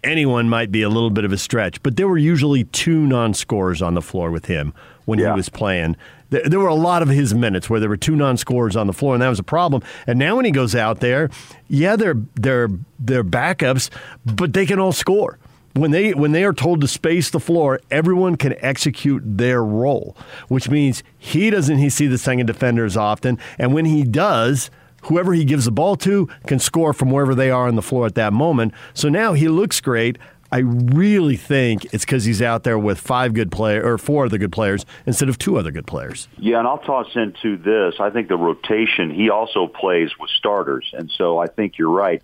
Anyone 0.01 0.47
might 0.47 0.71
be 0.71 0.81
a 0.81 0.89
little 0.89 1.09
bit 1.09 1.25
of 1.25 1.33
a 1.33 1.37
stretch, 1.37 1.83
but 1.83 1.97
there 1.97 2.07
were 2.07 2.17
usually 2.17 2.63
two 2.65 3.05
non 3.05 3.33
scorers 3.33 3.81
on 3.81 3.95
the 3.95 4.01
floor 4.01 4.31
with 4.31 4.45
him 4.45 4.73
when 5.05 5.19
yeah. 5.19 5.31
he 5.31 5.35
was 5.35 5.49
playing. 5.49 5.97
There 6.29 6.59
were 6.59 6.67
a 6.67 6.75
lot 6.75 7.01
of 7.01 7.09
his 7.09 7.33
minutes 7.33 7.69
where 7.69 7.79
there 7.79 7.89
were 7.89 7.97
two 7.97 8.15
non 8.15 8.37
scorers 8.37 8.75
on 8.75 8.87
the 8.87 8.93
floor, 8.93 9.15
and 9.15 9.21
that 9.21 9.29
was 9.29 9.39
a 9.39 9.43
problem. 9.43 9.81
And 10.05 10.19
now 10.19 10.35
when 10.35 10.45
he 10.45 10.51
goes 10.51 10.75
out 10.75 10.99
there, 10.99 11.29
yeah, 11.67 11.95
they're, 11.95 12.17
they're, 12.35 12.69
they're 12.99 13.23
backups, 13.23 13.89
but 14.25 14.53
they 14.53 14.65
can 14.65 14.79
all 14.79 14.91
score 14.91 15.39
when 15.73 15.91
they 15.91 16.13
when 16.13 16.31
they 16.31 16.43
are 16.43 16.53
told 16.53 16.81
to 16.81 16.87
space 16.87 17.29
the 17.29 17.39
floor, 17.39 17.79
everyone 17.91 18.35
can 18.35 18.55
execute 18.59 19.21
their 19.25 19.63
role, 19.63 20.15
which 20.47 20.69
means 20.69 21.03
he 21.17 21.49
doesn't 21.49 21.77
he 21.77 21.89
see 21.89 22.07
the 22.07 22.17
second 22.17 22.45
defender 22.47 22.85
as 22.85 22.97
often, 22.97 23.37
and 23.57 23.73
when 23.73 23.85
he 23.85 24.03
does, 24.03 24.69
whoever 25.03 25.33
he 25.33 25.45
gives 25.45 25.65
the 25.65 25.71
ball 25.71 25.95
to 25.97 26.27
can 26.47 26.59
score 26.59 26.93
from 26.93 27.11
wherever 27.11 27.35
they 27.35 27.51
are 27.51 27.67
on 27.67 27.75
the 27.75 27.81
floor 27.81 28.05
at 28.05 28.15
that 28.15 28.33
moment. 28.33 28.73
So 28.93 29.09
now 29.09 29.33
he 29.33 29.47
looks 29.47 29.79
great. 29.79 30.17
I 30.51 30.59
really 30.59 31.37
think 31.37 31.85
it's 31.93 32.05
because 32.05 32.25
he's 32.25 32.41
out 32.41 32.63
there 32.63 32.79
with 32.79 32.99
five 32.99 33.33
good 33.33 33.51
players 33.51 33.85
or 33.85 33.97
four 33.97 34.25
other 34.25 34.37
good 34.37 34.51
players 34.51 34.85
instead 35.05 35.29
of 35.29 35.37
two 35.37 35.57
other 35.57 35.71
good 35.71 35.85
players. 35.85 36.27
Yeah, 36.37 36.59
and 36.59 36.67
I'll 36.67 36.79
toss 36.79 37.07
into 37.15 37.57
this. 37.57 37.95
I 37.99 38.09
think 38.09 38.29
the 38.29 38.37
rotation. 38.37 39.11
He 39.11 39.29
also 39.29 39.67
plays 39.67 40.09
with 40.19 40.29
starters, 40.31 40.89
and 40.93 41.11
so 41.11 41.37
I 41.37 41.47
think 41.47 41.77
you're 41.77 41.91
right 41.91 42.23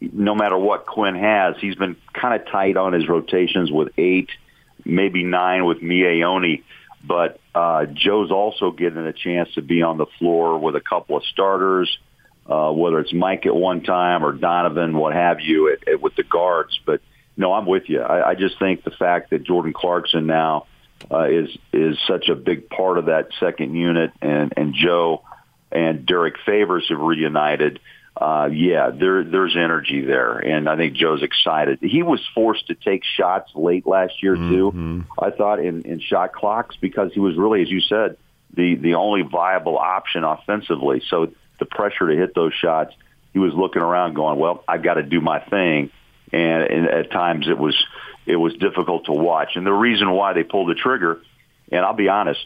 no 0.00 0.34
matter 0.34 0.56
what 0.56 0.86
Quin 0.86 1.14
has, 1.16 1.56
he's 1.60 1.74
been 1.74 1.96
kind 2.12 2.40
of 2.40 2.46
tight 2.48 2.76
on 2.76 2.92
his 2.92 3.08
rotations 3.08 3.70
with 3.70 3.88
eight, 3.98 4.30
maybe 4.84 5.24
nine 5.24 5.64
with 5.64 5.78
Miye 5.78 6.24
Oni. 6.24 6.62
But 7.04 7.40
uh, 7.54 7.86
Joe's 7.86 8.30
also 8.30 8.70
getting 8.70 9.06
a 9.06 9.12
chance 9.12 9.52
to 9.54 9.62
be 9.62 9.82
on 9.82 9.98
the 9.98 10.06
floor 10.18 10.58
with 10.58 10.76
a 10.76 10.80
couple 10.80 11.16
of 11.16 11.24
starters, 11.24 11.96
uh, 12.46 12.70
whether 12.72 13.00
it's 13.00 13.12
Mike 13.12 13.46
at 13.46 13.54
one 13.54 13.82
time 13.82 14.24
or 14.24 14.32
Donovan, 14.32 14.96
what 14.96 15.14
have 15.14 15.40
you, 15.40 15.72
at, 15.72 15.88
at, 15.88 16.00
with 16.00 16.14
the 16.16 16.24
guards. 16.24 16.78
But 16.84 17.00
no, 17.38 17.54
I'm 17.54 17.64
with 17.64 17.88
you. 17.88 18.02
I, 18.02 18.30
I 18.30 18.34
just 18.34 18.58
think 18.58 18.84
the 18.84 18.90
fact 18.90 19.30
that 19.30 19.44
Jordan 19.44 19.72
Clarkson 19.72 20.26
now 20.26 20.66
uh, 21.10 21.24
is 21.24 21.48
is 21.72 21.96
such 22.06 22.28
a 22.28 22.34
big 22.34 22.68
part 22.68 22.98
of 22.98 23.06
that 23.06 23.28
second 23.40 23.74
unit, 23.74 24.12
and 24.20 24.52
and 24.56 24.74
Joe 24.74 25.22
and 25.72 26.04
Derrick 26.04 26.34
Favors 26.44 26.86
have 26.90 26.98
reunited 26.98 27.80
uh, 28.20 28.48
yeah, 28.52 28.90
there 28.90 29.22
there's 29.22 29.56
energy 29.56 30.00
there, 30.00 30.38
and 30.38 30.68
I 30.68 30.76
think 30.76 30.94
Joe's 30.94 31.22
excited. 31.22 31.78
He 31.80 32.02
was 32.02 32.20
forced 32.34 32.66
to 32.66 32.74
take 32.74 33.04
shots 33.04 33.52
late 33.54 33.86
last 33.86 34.20
year 34.24 34.34
too. 34.34 34.72
Mm-hmm. 34.74 35.00
I 35.16 35.30
thought 35.30 35.60
in 35.60 35.82
in 35.82 36.00
shot 36.00 36.32
clocks 36.32 36.74
because 36.80 37.12
he 37.14 37.20
was 37.20 37.36
really, 37.36 37.62
as 37.62 37.70
you 37.70 37.80
said, 37.80 38.16
the 38.52 38.74
the 38.74 38.94
only 38.94 39.22
viable 39.22 39.78
option 39.78 40.24
offensively. 40.24 41.00
So 41.08 41.32
the 41.60 41.64
pressure 41.64 42.08
to 42.08 42.16
hit 42.16 42.34
those 42.34 42.54
shots, 42.54 42.92
he 43.32 43.38
was 43.38 43.54
looking 43.54 43.82
around, 43.82 44.14
going, 44.14 44.36
"Well, 44.36 44.64
I've 44.66 44.82
got 44.82 44.94
to 44.94 45.04
do 45.04 45.20
my 45.20 45.38
thing," 45.38 45.90
and, 46.32 46.62
and 46.62 46.86
at 46.86 47.10
times 47.10 47.48
it 47.48 47.58
was 47.58 47.76
it 48.26 48.36
was 48.36 48.54
difficult 48.54 49.06
to 49.06 49.12
watch. 49.12 49.56
And 49.56 49.66
the 49.66 49.72
reason 49.72 50.10
why 50.10 50.34
they 50.34 50.42
pulled 50.42 50.68
the 50.68 50.74
trigger, 50.74 51.20
and 51.72 51.84
I'll 51.84 51.94
be 51.94 52.08
honest, 52.08 52.44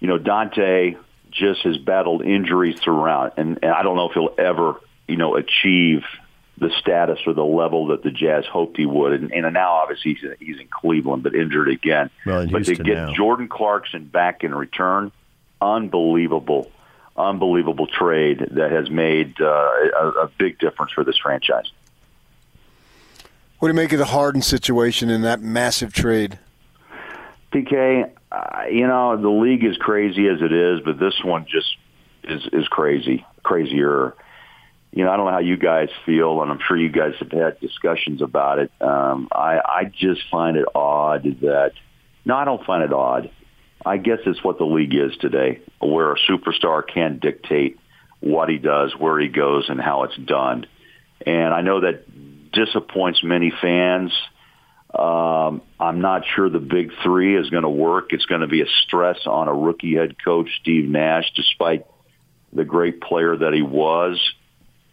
you 0.00 0.08
know, 0.08 0.18
Dante 0.18 0.96
just 1.30 1.62
has 1.62 1.76
battled 1.78 2.24
injuries 2.24 2.80
throughout, 2.80 3.38
and, 3.38 3.58
and 3.62 3.72
I 3.72 3.82
don't 3.82 3.96
know 3.96 4.08
if 4.08 4.14
he'll 4.14 4.34
ever, 4.38 4.80
you 5.08 5.16
know, 5.16 5.36
achieve 5.36 6.04
the 6.56 6.70
status 6.78 7.18
or 7.26 7.32
the 7.32 7.44
level 7.44 7.88
that 7.88 8.02
the 8.02 8.10
Jazz 8.10 8.44
hoped 8.46 8.76
he 8.76 8.86
would. 8.86 9.12
And, 9.12 9.32
and 9.32 9.52
now, 9.52 9.72
obviously, 9.72 10.14
he's, 10.14 10.30
he's 10.38 10.60
in 10.60 10.68
Cleveland, 10.68 11.22
but 11.24 11.34
injured 11.34 11.68
again. 11.68 12.10
Well, 12.24 12.46
but 12.46 12.64
to 12.66 12.76
get 12.76 12.94
now. 12.94 13.12
Jordan 13.12 13.48
Clarkson 13.48 14.04
back 14.04 14.44
in 14.44 14.54
return, 14.54 15.10
unbelievable, 15.60 16.70
unbelievable 17.16 17.88
trade 17.88 18.38
that 18.52 18.70
has 18.70 18.88
made 18.88 19.40
uh, 19.40 19.46
a, 19.46 20.08
a 20.22 20.30
big 20.38 20.58
difference 20.58 20.92
for 20.92 21.02
this 21.02 21.18
franchise. 21.18 21.70
What 23.58 23.68
do 23.68 23.72
you 23.72 23.76
make 23.76 23.92
of 23.92 23.98
the 23.98 24.04
Harden 24.04 24.42
situation 24.42 25.10
in 25.10 25.22
that 25.22 25.40
massive 25.40 25.92
trade? 25.92 26.38
PK, 27.52 28.10
uh, 28.32 28.62
you 28.70 28.86
know, 28.86 29.16
the 29.16 29.28
league 29.28 29.64
is 29.64 29.76
crazy 29.76 30.28
as 30.28 30.42
it 30.42 30.52
is, 30.52 30.80
but 30.84 30.98
this 30.98 31.14
one 31.22 31.46
just 31.48 31.76
is 32.24 32.42
is 32.52 32.66
crazy, 32.68 33.24
crazier. 33.42 34.14
You 34.92 35.04
know, 35.04 35.10
I 35.10 35.16
don't 35.16 35.26
know 35.26 35.32
how 35.32 35.38
you 35.38 35.56
guys 35.56 35.88
feel, 36.04 36.42
and 36.42 36.50
I'm 36.50 36.60
sure 36.66 36.76
you 36.76 36.90
guys 36.90 37.14
have 37.20 37.30
had 37.30 37.60
discussions 37.60 38.22
about 38.22 38.58
it. 38.58 38.72
Um, 38.80 39.28
I 39.32 39.60
I 39.64 39.84
just 39.84 40.22
find 40.30 40.56
it 40.56 40.66
odd 40.74 41.22
that. 41.42 41.72
No, 42.24 42.36
I 42.36 42.44
don't 42.44 42.64
find 42.64 42.82
it 42.82 42.92
odd. 42.92 43.30
I 43.86 43.98
guess 43.98 44.18
it's 44.24 44.42
what 44.42 44.58
the 44.58 44.64
league 44.64 44.94
is 44.94 45.16
today, 45.18 45.60
where 45.80 46.12
a 46.12 46.16
superstar 46.28 46.82
can 46.86 47.18
dictate 47.18 47.78
what 48.20 48.48
he 48.48 48.56
does, 48.56 48.96
where 48.96 49.20
he 49.20 49.28
goes, 49.28 49.68
and 49.68 49.80
how 49.80 50.04
it's 50.04 50.16
done. 50.16 50.66
And 51.26 51.54
I 51.54 51.60
know 51.60 51.80
that 51.80 52.04
disappoints 52.54 53.22
many 53.22 53.52
fans 53.60 54.12
um, 54.94 55.62
I'm 55.80 56.00
not 56.00 56.22
sure 56.34 56.48
the 56.48 56.60
big 56.60 56.92
three 57.02 57.36
is 57.36 57.50
going 57.50 57.64
to 57.64 57.68
work. 57.68 58.12
It's 58.12 58.26
going 58.26 58.42
to 58.42 58.46
be 58.46 58.62
a 58.62 58.68
stress 58.84 59.18
on 59.26 59.48
a 59.48 59.54
rookie 59.54 59.96
head 59.96 60.16
coach, 60.24 60.48
Steve 60.60 60.88
Nash, 60.88 61.32
despite 61.34 61.86
the 62.52 62.64
great 62.64 63.00
player 63.00 63.36
that 63.36 63.52
he 63.52 63.62
was. 63.62 64.20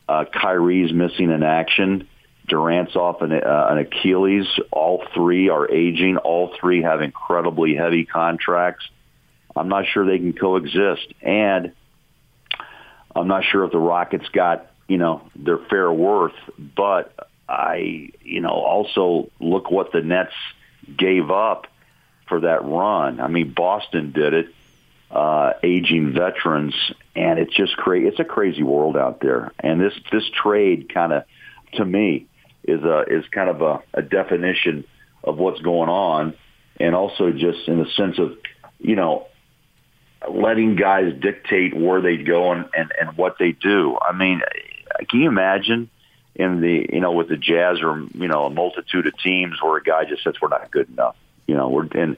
Uh, 0.09 0.25
Kyrie's 0.25 0.91
missing 0.91 1.29
in 1.29 1.43
action. 1.43 2.07
Durant's 2.47 2.95
off 2.95 3.21
an, 3.21 3.31
uh, 3.31 3.67
an 3.69 3.77
Achilles. 3.77 4.47
All 4.71 5.03
three 5.13 5.49
are 5.49 5.69
aging. 5.69 6.17
All 6.17 6.51
three 6.59 6.81
have 6.81 7.01
incredibly 7.01 7.75
heavy 7.75 8.05
contracts. 8.05 8.83
I'm 9.55 9.69
not 9.69 9.85
sure 9.93 10.05
they 10.05 10.17
can 10.17 10.33
coexist. 10.33 11.13
And 11.21 11.73
I'm 13.15 13.27
not 13.27 13.43
sure 13.51 13.65
if 13.65 13.71
the 13.71 13.77
Rockets 13.77 14.27
got, 14.29 14.71
you 14.87 14.97
know, 14.97 15.29
their 15.35 15.59
fair 15.69 15.91
worth, 15.91 16.33
but 16.57 17.29
I, 17.51 18.11
you 18.21 18.41
know, 18.41 18.49
also 18.49 19.29
look 19.39 19.69
what 19.69 19.91
the 19.91 20.01
Nets 20.01 20.33
gave 20.97 21.29
up 21.29 21.67
for 22.27 22.39
that 22.41 22.63
run. 22.63 23.19
I 23.19 23.27
mean, 23.27 23.53
Boston 23.53 24.13
did 24.13 24.33
it. 24.33 24.47
uh, 25.11 25.53
aging 25.61 26.13
veterans, 26.13 26.73
and 27.15 27.37
it's 27.37 27.53
just 27.53 27.75
crazy. 27.75 28.07
It's 28.07 28.19
a 28.19 28.25
crazy 28.25 28.63
world 28.63 28.95
out 28.95 29.19
there, 29.19 29.51
and 29.59 29.79
this 29.81 29.93
this 30.11 30.23
trade 30.29 30.93
kind 30.93 31.11
of, 31.11 31.23
to 31.73 31.83
me, 31.83 32.27
is 32.63 32.81
a 32.83 33.03
is 33.07 33.25
kind 33.31 33.49
of 33.49 33.61
a, 33.61 33.83
a 33.93 34.01
definition 34.01 34.85
of 35.23 35.37
what's 35.37 35.59
going 35.61 35.89
on, 35.89 36.33
and 36.79 36.95
also 36.95 37.31
just 37.31 37.67
in 37.67 37.79
the 37.79 37.89
sense 37.97 38.19
of, 38.19 38.37
you 38.79 38.95
know, 38.95 39.27
letting 40.29 40.77
guys 40.77 41.13
dictate 41.19 41.75
where 41.75 42.01
they 42.01 42.17
go 42.17 42.53
and, 42.53 42.69
and, 42.75 42.91
and 42.99 43.17
what 43.17 43.35
they 43.37 43.51
do. 43.51 43.97
I 44.01 44.13
mean, 44.13 44.41
can 45.09 45.19
you 45.19 45.27
imagine 45.27 45.89
in 46.41 46.61
the 46.61 46.87
you 46.91 46.99
know 46.99 47.11
with 47.11 47.29
the 47.29 47.37
Jazz 47.37 47.81
or 47.81 47.99
you 47.99 48.27
know 48.27 48.45
a 48.45 48.49
multitude 48.49 49.07
of 49.07 49.17
teams 49.19 49.61
where 49.61 49.77
a 49.77 49.83
guy 49.83 50.05
just 50.05 50.23
says 50.23 50.35
we're 50.41 50.49
not 50.49 50.71
good 50.71 50.89
enough. 50.89 51.15
You 51.47 51.55
know, 51.55 51.69
we're 51.69 51.87
and 51.93 52.17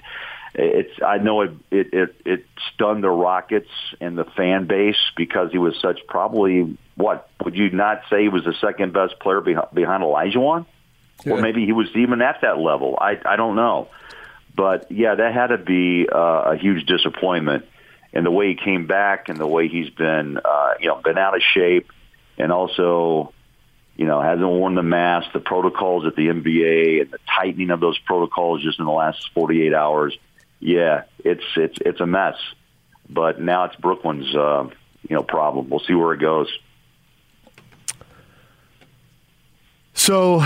it's 0.55 1.01
I 1.05 1.17
know 1.17 1.41
it 1.41 1.51
it 1.71 1.93
it, 1.93 2.15
it 2.25 2.45
stunned 2.73 3.03
the 3.03 3.09
Rockets 3.09 3.69
and 3.99 4.17
the 4.17 4.25
fan 4.25 4.67
base 4.67 4.97
because 5.17 5.51
he 5.51 5.57
was 5.57 5.75
such 5.81 5.99
probably 6.07 6.77
what 6.95 7.29
would 7.43 7.55
you 7.55 7.71
not 7.71 8.03
say 8.09 8.23
he 8.23 8.29
was 8.29 8.43
the 8.43 8.53
second 8.61 8.93
best 8.93 9.19
player 9.19 9.41
behind, 9.41 9.67
behind 9.73 10.03
Olajuwon? 10.03 10.65
Yeah. 11.25 11.33
Or 11.33 11.41
maybe 11.41 11.65
he 11.65 11.71
was 11.71 11.87
even 11.95 12.21
at 12.21 12.41
that 12.41 12.59
level. 12.59 12.97
I 12.99 13.19
I 13.25 13.35
don't 13.35 13.55
know. 13.55 13.89
But 14.55 14.91
yeah, 14.91 15.15
that 15.15 15.33
had 15.33 15.47
to 15.47 15.57
be 15.57 16.07
uh, 16.07 16.53
a 16.53 16.57
huge 16.57 16.85
disappointment. 16.85 17.65
And 18.15 18.23
the 18.23 18.31
way 18.31 18.49
he 18.49 18.55
came 18.55 18.85
back, 18.85 19.29
and 19.29 19.39
the 19.39 19.47
way 19.47 19.67
he's 19.67 19.89
been, 19.89 20.37
uh, 20.37 20.73
you 20.79 20.87
know, 20.87 21.01
been 21.01 21.17
out 21.17 21.35
of 21.35 21.41
shape, 21.41 21.91
and 22.37 22.51
also 22.51 23.33
you 23.95 24.05
know, 24.05 24.21
hasn't 24.21 24.47
worn 24.47 24.75
the 24.75 24.83
mask, 24.83 25.31
the 25.33 25.39
protocols 25.39 26.05
at 26.05 26.15
the 26.15 26.27
NBA 26.27 27.01
and 27.01 27.11
the 27.11 27.19
tightening 27.35 27.69
of 27.69 27.79
those 27.79 27.97
protocols 27.99 28.63
just 28.63 28.79
in 28.79 28.85
the 28.85 28.91
last 28.91 29.29
48 29.33 29.73
hours. 29.73 30.17
Yeah, 30.59 31.03
it's 31.19 31.43
it's 31.55 31.77
it's 31.85 31.99
a 31.99 32.05
mess. 32.05 32.35
But 33.09 33.39
now 33.39 33.65
it's 33.65 33.75
Brooklyn's 33.75 34.33
uh, 34.33 34.69
you 35.07 35.15
know 35.15 35.23
problem. 35.23 35.69
We'll 35.69 35.81
see 35.81 35.93
where 35.93 36.13
it 36.13 36.19
goes. 36.19 36.47
So, 39.93 40.39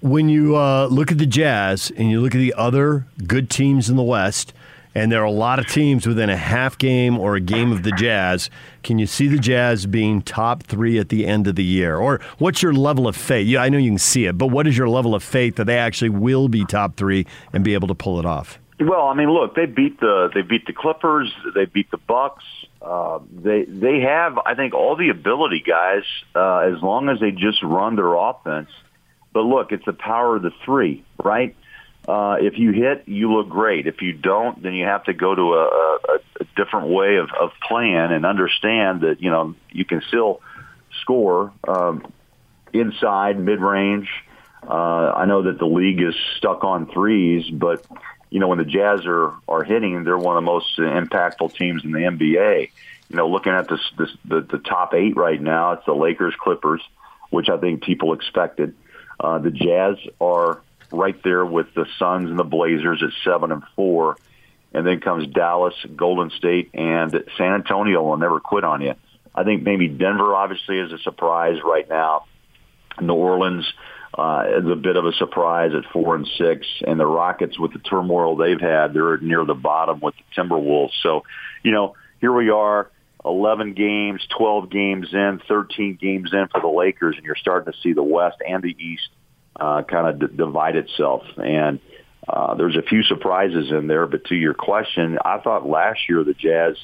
when 0.00 0.28
you 0.28 0.56
uh, 0.56 0.86
look 0.90 1.10
at 1.10 1.18
the 1.18 1.26
Jazz 1.26 1.90
and 1.96 2.10
you 2.10 2.20
look 2.20 2.34
at 2.34 2.38
the 2.38 2.54
other 2.54 3.06
good 3.26 3.48
teams 3.48 3.88
in 3.88 3.96
the 3.96 4.02
West, 4.02 4.52
and 4.94 5.10
there 5.10 5.20
are 5.20 5.26
a 5.26 5.30
lot 5.30 5.58
of 5.58 5.66
teams 5.66 6.06
within 6.06 6.30
a 6.30 6.36
half 6.36 6.78
game 6.78 7.18
or 7.18 7.34
a 7.34 7.40
game 7.40 7.72
of 7.72 7.82
the 7.82 7.92
Jazz. 7.92 8.50
Can 8.82 8.98
you 8.98 9.06
see 9.06 9.26
the 9.26 9.38
Jazz 9.38 9.86
being 9.86 10.22
top 10.22 10.62
three 10.62 10.98
at 10.98 11.08
the 11.08 11.26
end 11.26 11.46
of 11.46 11.56
the 11.56 11.64
year? 11.64 11.96
Or 11.96 12.20
what's 12.38 12.62
your 12.62 12.72
level 12.72 13.08
of 13.08 13.16
faith? 13.16 13.46
Yeah, 13.46 13.62
I 13.62 13.68
know 13.68 13.78
you 13.78 13.90
can 13.90 13.98
see 13.98 14.26
it, 14.26 14.38
but 14.38 14.48
what 14.48 14.66
is 14.66 14.78
your 14.78 14.88
level 14.88 15.14
of 15.14 15.22
faith 15.22 15.56
that 15.56 15.64
they 15.64 15.78
actually 15.78 16.10
will 16.10 16.48
be 16.48 16.64
top 16.64 16.96
three 16.96 17.26
and 17.52 17.64
be 17.64 17.74
able 17.74 17.88
to 17.88 17.94
pull 17.94 18.18
it 18.18 18.26
off? 18.26 18.58
Well, 18.80 19.06
I 19.06 19.14
mean, 19.14 19.30
look, 19.30 19.54
they 19.54 19.66
beat 19.66 20.00
the 20.00 20.30
they 20.34 20.42
beat 20.42 20.66
the 20.66 20.72
Clippers, 20.72 21.32
they 21.54 21.64
beat 21.64 21.90
the 21.90 21.96
Bucks. 21.96 22.44
Uh, 22.82 23.20
they 23.32 23.64
they 23.64 24.00
have, 24.00 24.38
I 24.44 24.54
think, 24.54 24.74
all 24.74 24.96
the 24.96 25.10
ability, 25.10 25.62
guys, 25.66 26.02
uh, 26.34 26.58
as 26.58 26.82
long 26.82 27.08
as 27.08 27.20
they 27.20 27.30
just 27.30 27.62
run 27.62 27.96
their 27.96 28.14
offense. 28.14 28.70
But 29.32 29.42
look, 29.42 29.72
it's 29.72 29.84
the 29.84 29.92
power 29.92 30.36
of 30.36 30.42
the 30.42 30.50
three, 30.64 31.04
right? 31.22 31.56
Uh, 32.06 32.36
if 32.38 32.58
you 32.58 32.72
hit, 32.72 33.04
you 33.06 33.32
look 33.32 33.48
great. 33.48 33.86
If 33.86 34.02
you 34.02 34.12
don't, 34.12 34.62
then 34.62 34.74
you 34.74 34.84
have 34.84 35.04
to 35.04 35.14
go 35.14 35.34
to 35.34 35.54
a, 35.54 35.64
a, 35.64 36.18
a 36.40 36.44
different 36.56 36.88
way 36.88 37.16
of, 37.16 37.30
of 37.38 37.52
playing 37.66 37.94
and 37.94 38.26
understand 38.26 39.00
that 39.00 39.22
you 39.22 39.30
know 39.30 39.54
you 39.70 39.84
can 39.84 40.02
still 40.08 40.42
score 41.00 41.52
um, 41.66 42.12
inside, 42.72 43.38
mid 43.38 43.60
range. 43.60 44.08
Uh, 44.62 45.12
I 45.16 45.24
know 45.24 45.42
that 45.42 45.58
the 45.58 45.66
league 45.66 46.00
is 46.00 46.14
stuck 46.36 46.64
on 46.64 46.86
threes, 46.86 47.48
but 47.50 47.86
you 48.28 48.38
know 48.38 48.48
when 48.48 48.58
the 48.58 48.64
Jazz 48.64 49.06
are 49.06 49.32
are 49.48 49.62
hitting, 49.62 50.04
they're 50.04 50.18
one 50.18 50.36
of 50.36 50.42
the 50.42 50.50
most 50.50 50.78
impactful 50.78 51.54
teams 51.54 51.84
in 51.84 51.92
the 51.92 52.00
NBA. 52.00 52.70
You 53.08 53.16
know, 53.16 53.28
looking 53.28 53.52
at 53.52 53.68
this, 53.68 53.80
this 53.96 54.10
the, 54.24 54.40
the 54.42 54.58
top 54.58 54.92
eight 54.92 55.16
right 55.16 55.40
now, 55.40 55.72
it's 55.72 55.86
the 55.86 55.94
Lakers, 55.94 56.34
Clippers, 56.38 56.82
which 57.30 57.48
I 57.48 57.56
think 57.56 57.82
people 57.82 58.12
expected. 58.12 58.74
Uh, 59.20 59.38
the 59.38 59.50
Jazz 59.50 59.96
are 60.20 60.62
right 60.94 61.20
there 61.22 61.44
with 61.44 61.66
the 61.74 61.86
Suns 61.98 62.30
and 62.30 62.38
the 62.38 62.44
Blazers 62.44 63.02
at 63.02 63.10
seven 63.24 63.52
and 63.52 63.62
four, 63.76 64.16
and 64.72 64.86
then 64.86 65.00
comes 65.00 65.26
Dallas, 65.28 65.74
Golden 65.94 66.30
State, 66.30 66.70
and 66.74 67.12
San 67.36 67.52
Antonio 67.52 68.02
will 68.02 68.16
never 68.16 68.40
quit 68.40 68.64
on 68.64 68.82
you. 68.82 68.94
I 69.34 69.44
think 69.44 69.62
maybe 69.62 69.88
Denver 69.88 70.34
obviously 70.34 70.78
is 70.78 70.92
a 70.92 70.98
surprise 70.98 71.58
right 71.64 71.88
now. 71.88 72.26
New 73.00 73.14
Orleans 73.14 73.66
uh, 74.16 74.44
is 74.58 74.70
a 74.70 74.76
bit 74.76 74.96
of 74.96 75.04
a 75.04 75.12
surprise 75.12 75.72
at 75.74 75.90
four 75.92 76.14
and 76.14 76.28
six, 76.38 76.66
and 76.86 77.00
the 77.00 77.06
Rockets 77.06 77.58
with 77.58 77.72
the 77.72 77.80
turmoil 77.80 78.36
they've 78.36 78.60
had, 78.60 78.94
they're 78.94 79.18
near 79.18 79.44
the 79.44 79.54
bottom 79.54 80.00
with 80.00 80.14
the 80.16 80.40
Timberwolves. 80.40 80.92
So, 81.02 81.24
you 81.62 81.72
know, 81.72 81.94
here 82.20 82.32
we 82.32 82.50
are. 82.50 82.90
11 83.24 83.72
games, 83.72 84.20
12 84.36 84.70
games 84.70 85.08
in, 85.12 85.40
13 85.48 85.98
games 86.00 86.32
in 86.32 86.46
for 86.48 86.60
the 86.60 86.68
Lakers, 86.68 87.16
and 87.16 87.24
you're 87.24 87.36
starting 87.36 87.72
to 87.72 87.78
see 87.80 87.94
the 87.94 88.02
West 88.02 88.36
and 88.46 88.62
the 88.62 88.76
East 88.78 89.08
uh, 89.58 89.82
kind 89.82 90.08
of 90.08 90.30
d- 90.30 90.36
divide 90.36 90.76
itself. 90.76 91.22
And 91.36 91.80
uh, 92.28 92.54
there's 92.54 92.76
a 92.76 92.82
few 92.82 93.02
surprises 93.02 93.70
in 93.70 93.86
there. 93.86 94.06
But 94.06 94.26
to 94.26 94.34
your 94.34 94.54
question, 94.54 95.18
I 95.24 95.38
thought 95.38 95.66
last 95.66 96.00
year 96.08 96.24
the 96.24 96.34
Jazz, 96.34 96.76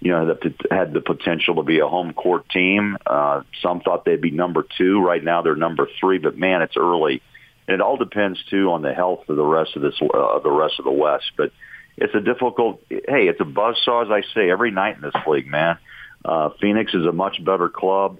you 0.00 0.10
know, 0.10 0.36
had 0.70 0.92
the 0.92 1.00
potential 1.00 1.56
to 1.56 1.62
be 1.62 1.80
a 1.80 1.86
home 1.86 2.12
court 2.12 2.48
team. 2.50 2.96
Uh, 3.06 3.42
some 3.62 3.80
thought 3.80 4.04
they'd 4.04 4.20
be 4.20 4.30
number 4.30 4.64
two. 4.76 5.00
Right 5.00 5.22
now 5.22 5.42
they're 5.42 5.56
number 5.56 5.88
three. 6.00 6.18
But 6.18 6.36
man, 6.36 6.62
it's 6.62 6.76
early, 6.76 7.22
and 7.66 7.74
it 7.74 7.80
all 7.80 7.96
depends 7.96 8.42
too 8.50 8.70
on 8.70 8.82
the 8.82 8.92
health 8.92 9.28
of 9.28 9.36
the 9.36 9.44
rest 9.44 9.76
of 9.76 9.82
this, 9.82 9.94
uh, 10.02 10.38
the 10.40 10.50
rest 10.50 10.74
of 10.78 10.84
the 10.84 10.92
West. 10.92 11.32
But 11.36 11.52
it's 11.96 12.14
a 12.14 12.20
difficult. 12.20 12.82
Hey, 12.90 13.28
it's 13.28 13.40
a 13.40 13.44
buzzsaw, 13.44 14.04
as 14.04 14.10
I 14.10 14.22
say, 14.34 14.50
every 14.50 14.70
night 14.70 14.96
in 14.96 15.02
this 15.02 15.14
league, 15.26 15.46
man. 15.46 15.78
Uh, 16.24 16.50
Phoenix 16.60 16.94
is 16.94 17.06
a 17.06 17.12
much 17.12 17.42
better 17.44 17.68
club. 17.68 18.18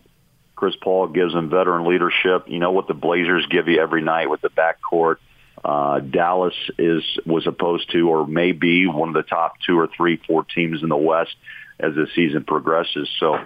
Chris 0.57 0.75
Paul 0.81 1.09
gives 1.09 1.33
them 1.33 1.51
veteran 1.51 1.87
leadership. 1.87 2.45
You 2.49 2.59
know 2.59 2.73
what 2.73 2.87
the 2.88 2.95
Blazers 2.95 3.47
give 3.51 3.69
you 3.69 3.81
every 3.81 4.03
night 4.03 4.31
with 4.31 4.40
the 4.40 4.51
backcourt. 4.51 5.17
Uh, 5.64 6.01
Dallas 6.01 6.55
is 6.79 7.03
was 7.25 7.45
supposed 7.45 7.90
to 7.93 8.09
or 8.09 8.27
may 8.27 8.53
be 8.53 8.87
one 8.87 9.09
of 9.09 9.14
the 9.14 9.23
top 9.23 9.55
two 9.67 9.79
or 9.79 9.88
three, 9.97 10.21
four 10.27 10.45
teams 10.45 10.83
in 10.83 10.88
the 10.88 10.97
West 10.97 11.35
as 11.81 11.95
the 11.95 12.07
season 12.14 12.45
progresses. 12.45 13.09
So 13.19 13.38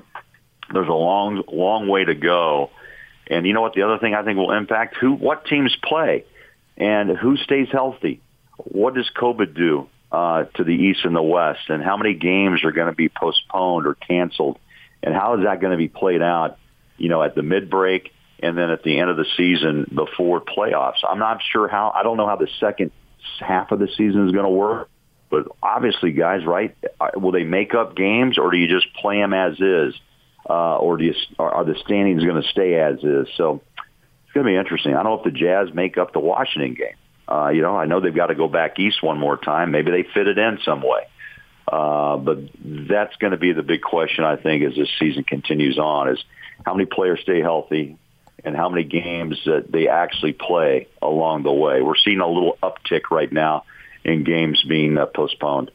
there's 0.73 0.89
a 0.89 0.93
long, 0.93 1.43
long 1.51 1.89
way 1.89 2.05
to 2.05 2.15
go. 2.15 2.71
And 3.29 3.47
you 3.47 3.53
know 3.53 3.61
what? 3.61 3.75
The 3.75 3.83
other 3.83 3.99
thing 3.99 4.15
I 4.15 4.23
think 4.25 4.37
will 4.37 4.53
impact 4.53 4.97
who, 4.97 5.13
what 5.13 5.45
teams 5.45 5.77
play, 5.83 6.25
and 6.77 7.11
who 7.17 7.37
stays 7.37 7.69
healthy. 7.71 8.21
What 8.57 8.95
does 8.95 9.09
COVID 9.17 9.55
do 9.55 9.89
uh, 10.11 10.45
to 10.55 10.65
the 10.65 10.75
East 10.75 11.01
and 11.05 11.15
the 11.15 11.23
West, 11.23 11.69
and 11.69 11.83
how 11.83 11.97
many 11.97 12.15
games 12.15 12.65
are 12.65 12.73
going 12.73 12.89
to 12.89 12.97
be 12.97 13.09
postponed 13.09 13.87
or 13.87 13.95
canceled, 13.95 14.59
and 15.03 15.15
how 15.15 15.37
is 15.37 15.45
that 15.45 15.61
going 15.61 15.73
to 15.73 15.77
be 15.77 15.89
played 15.89 16.23
out 16.23 16.59
you 16.99 17.09
know, 17.09 17.23
at 17.23 17.35
the 17.35 17.43
mid 17.43 17.71
break 17.71 18.13
and 18.41 18.57
then 18.57 18.71
at 18.71 18.83
the 18.83 18.99
end 18.99 19.11
of 19.11 19.17
the 19.17 19.27
season 19.37 19.87
before 19.93 20.41
playoffs. 20.41 21.05
I'm 21.09 21.19
not 21.19 21.41
sure 21.53 21.69
how. 21.69 21.93
I 21.95 22.03
don't 22.03 22.17
know 22.17 22.27
how 22.27 22.37
the 22.37 22.49
second 22.61 22.93
half 23.41 23.73
of 23.73 23.79
the 23.79 23.89
season 23.89 24.27
is 24.27 24.33
going 24.33 24.45
to 24.45 24.51
work. 24.51 24.89
But 25.31 25.47
obviously, 25.63 26.13
guys, 26.13 26.45
right? 26.47 26.75
Uh, 27.01 27.11
will 27.17 27.33
they 27.33 27.45
make 27.45 27.75
up 27.75 27.97
games, 27.97 28.39
or 28.39 28.51
do 28.51 28.57
you 28.57 28.67
just 28.67 28.95
play 28.95 29.17
them 29.21 29.35
as 29.35 29.61
is, 29.61 29.95
uh, 30.49 30.77
or 30.77 30.97
do 30.97 31.05
you 31.05 31.15
are 31.39 31.65
the 31.65 31.75
standings 31.85 32.25
going 32.25 32.41
to 32.41 32.49
stay 32.49 32.77
as 32.77 32.99
is? 33.05 33.29
So 33.37 33.61
it's 34.25 34.33
going 34.33 34.47
to 34.47 34.53
be 34.53 34.57
interesting. 34.57 34.95
I 34.95 35.03
don't 35.03 35.13
know 35.13 35.19
if 35.19 35.25
the 35.25 35.39
Jazz 35.39 35.75
make 35.75 35.99
up 35.99 36.13
the 36.13 36.21
Washington 36.21 36.75
game. 36.75 36.97
Uh, 37.31 37.51
you 37.51 37.61
know, 37.61 37.77
I 37.77 37.85
know 37.85 38.01
they've 38.01 38.15
got 38.15 38.29
to 38.29 38.35
go 38.35 38.49
back 38.49 38.79
east 38.79 39.03
one 39.03 39.19
more 39.19 39.37
time. 39.37 39.71
Maybe 39.71 39.91
they 39.91 40.03
fit 40.15 40.29
it 40.29 40.39
in 40.39 40.59
some 40.65 40.81
way. 40.81 41.03
Uh, 41.71 42.17
but 42.17 42.39
that's 42.65 43.15
going 43.17 43.33
to 43.33 43.37
be 43.37 43.53
the 43.53 43.63
big 43.63 43.83
question, 43.83 44.25
I 44.25 44.37
think, 44.37 44.65
as 44.65 44.75
this 44.75 44.89
season 44.99 45.25
continues 45.25 45.79
on. 45.79 46.09
Is 46.09 46.25
how 46.65 46.75
many 46.75 46.87
players 46.87 47.21
stay 47.23 47.41
healthy, 47.41 47.97
and 48.45 48.57
how 48.57 48.69
many 48.69 48.85
games 48.85 49.39
that 49.47 49.71
they 49.71 49.89
actually 49.89 50.33
play 50.33 50.89
along 51.03 51.43
the 51.43 51.53
way. 51.53 51.83
We're 51.83 51.97
seeing 51.97 52.21
a 52.21 52.29
little 52.29 52.57
uptick 52.63 53.11
right 53.11 53.33
now 53.33 53.65
in 54.05 54.25
games 54.25 54.63
being 54.69 54.97
uh, 54.97 55.07
postponed. 55.07 55.71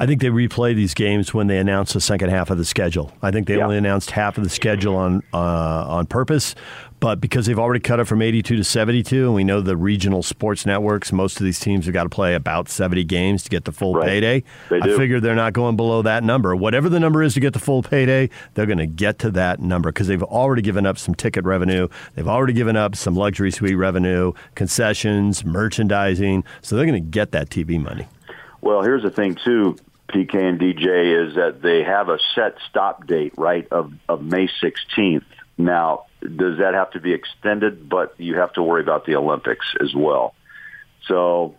I 0.00 0.06
think 0.06 0.22
they 0.22 0.28
replay 0.28 0.74
these 0.74 0.94
games 0.94 1.34
when 1.34 1.46
they 1.46 1.58
announce 1.58 1.92
the 1.92 2.00
second 2.00 2.30
half 2.30 2.48
of 2.48 2.56
the 2.56 2.64
schedule. 2.64 3.12
I 3.20 3.30
think 3.30 3.46
they 3.46 3.58
yeah. 3.58 3.64
only 3.64 3.76
announced 3.76 4.10
half 4.12 4.38
of 4.38 4.44
the 4.44 4.48
schedule 4.48 4.96
on 4.96 5.22
uh, 5.34 5.36
on 5.36 6.06
purpose, 6.06 6.54
but 7.00 7.20
because 7.20 7.44
they've 7.44 7.58
already 7.58 7.80
cut 7.80 8.00
it 8.00 8.06
from 8.06 8.22
82 8.22 8.56
to 8.56 8.64
72, 8.64 9.26
and 9.26 9.34
we 9.34 9.44
know 9.44 9.60
the 9.60 9.76
regional 9.76 10.22
sports 10.22 10.64
networks, 10.64 11.12
most 11.12 11.38
of 11.38 11.44
these 11.44 11.60
teams 11.60 11.84
have 11.84 11.92
got 11.92 12.04
to 12.04 12.08
play 12.08 12.34
about 12.34 12.70
70 12.70 13.04
games 13.04 13.42
to 13.42 13.50
get 13.50 13.66
the 13.66 13.72
full 13.72 13.94
right. 13.94 14.06
payday. 14.06 14.44
They 14.70 14.80
do. 14.80 14.94
I 14.94 14.96
figure 14.96 15.20
they're 15.20 15.34
not 15.34 15.52
going 15.52 15.76
below 15.76 16.00
that 16.00 16.24
number. 16.24 16.56
Whatever 16.56 16.88
the 16.88 16.98
number 16.98 17.22
is 17.22 17.34
to 17.34 17.40
get 17.40 17.52
the 17.52 17.58
full 17.58 17.82
payday, 17.82 18.30
they're 18.54 18.64
going 18.64 18.78
to 18.78 18.86
get 18.86 19.18
to 19.18 19.30
that 19.32 19.60
number 19.60 19.92
because 19.92 20.06
they've 20.06 20.22
already 20.22 20.62
given 20.62 20.86
up 20.86 20.96
some 20.96 21.14
ticket 21.14 21.44
revenue. 21.44 21.88
They've 22.14 22.28
already 22.28 22.54
given 22.54 22.74
up 22.74 22.96
some 22.96 23.16
luxury 23.16 23.50
suite 23.50 23.76
revenue, 23.76 24.32
concessions, 24.54 25.44
merchandising. 25.44 26.42
So 26.62 26.76
they're 26.76 26.86
going 26.86 27.02
to 27.02 27.10
get 27.10 27.32
that 27.32 27.50
TV 27.50 27.78
money. 27.78 28.06
Well, 28.62 28.82
here's 28.82 29.02
the 29.02 29.10
thing, 29.10 29.36
too. 29.42 29.76
PK 30.10 30.34
and 30.34 30.60
DJ 30.60 31.28
is 31.28 31.36
that 31.36 31.62
they 31.62 31.82
have 31.82 32.08
a 32.08 32.18
set 32.34 32.56
stop 32.68 33.06
date, 33.06 33.34
right, 33.36 33.66
of, 33.70 33.92
of 34.08 34.22
May 34.22 34.48
16th. 34.62 35.24
Now, 35.56 36.06
does 36.20 36.58
that 36.58 36.74
have 36.74 36.92
to 36.92 37.00
be 37.00 37.12
extended? 37.12 37.88
But 37.88 38.14
you 38.18 38.36
have 38.36 38.52
to 38.54 38.62
worry 38.62 38.82
about 38.82 39.06
the 39.06 39.16
Olympics 39.16 39.66
as 39.80 39.94
well. 39.94 40.34
So 41.06 41.54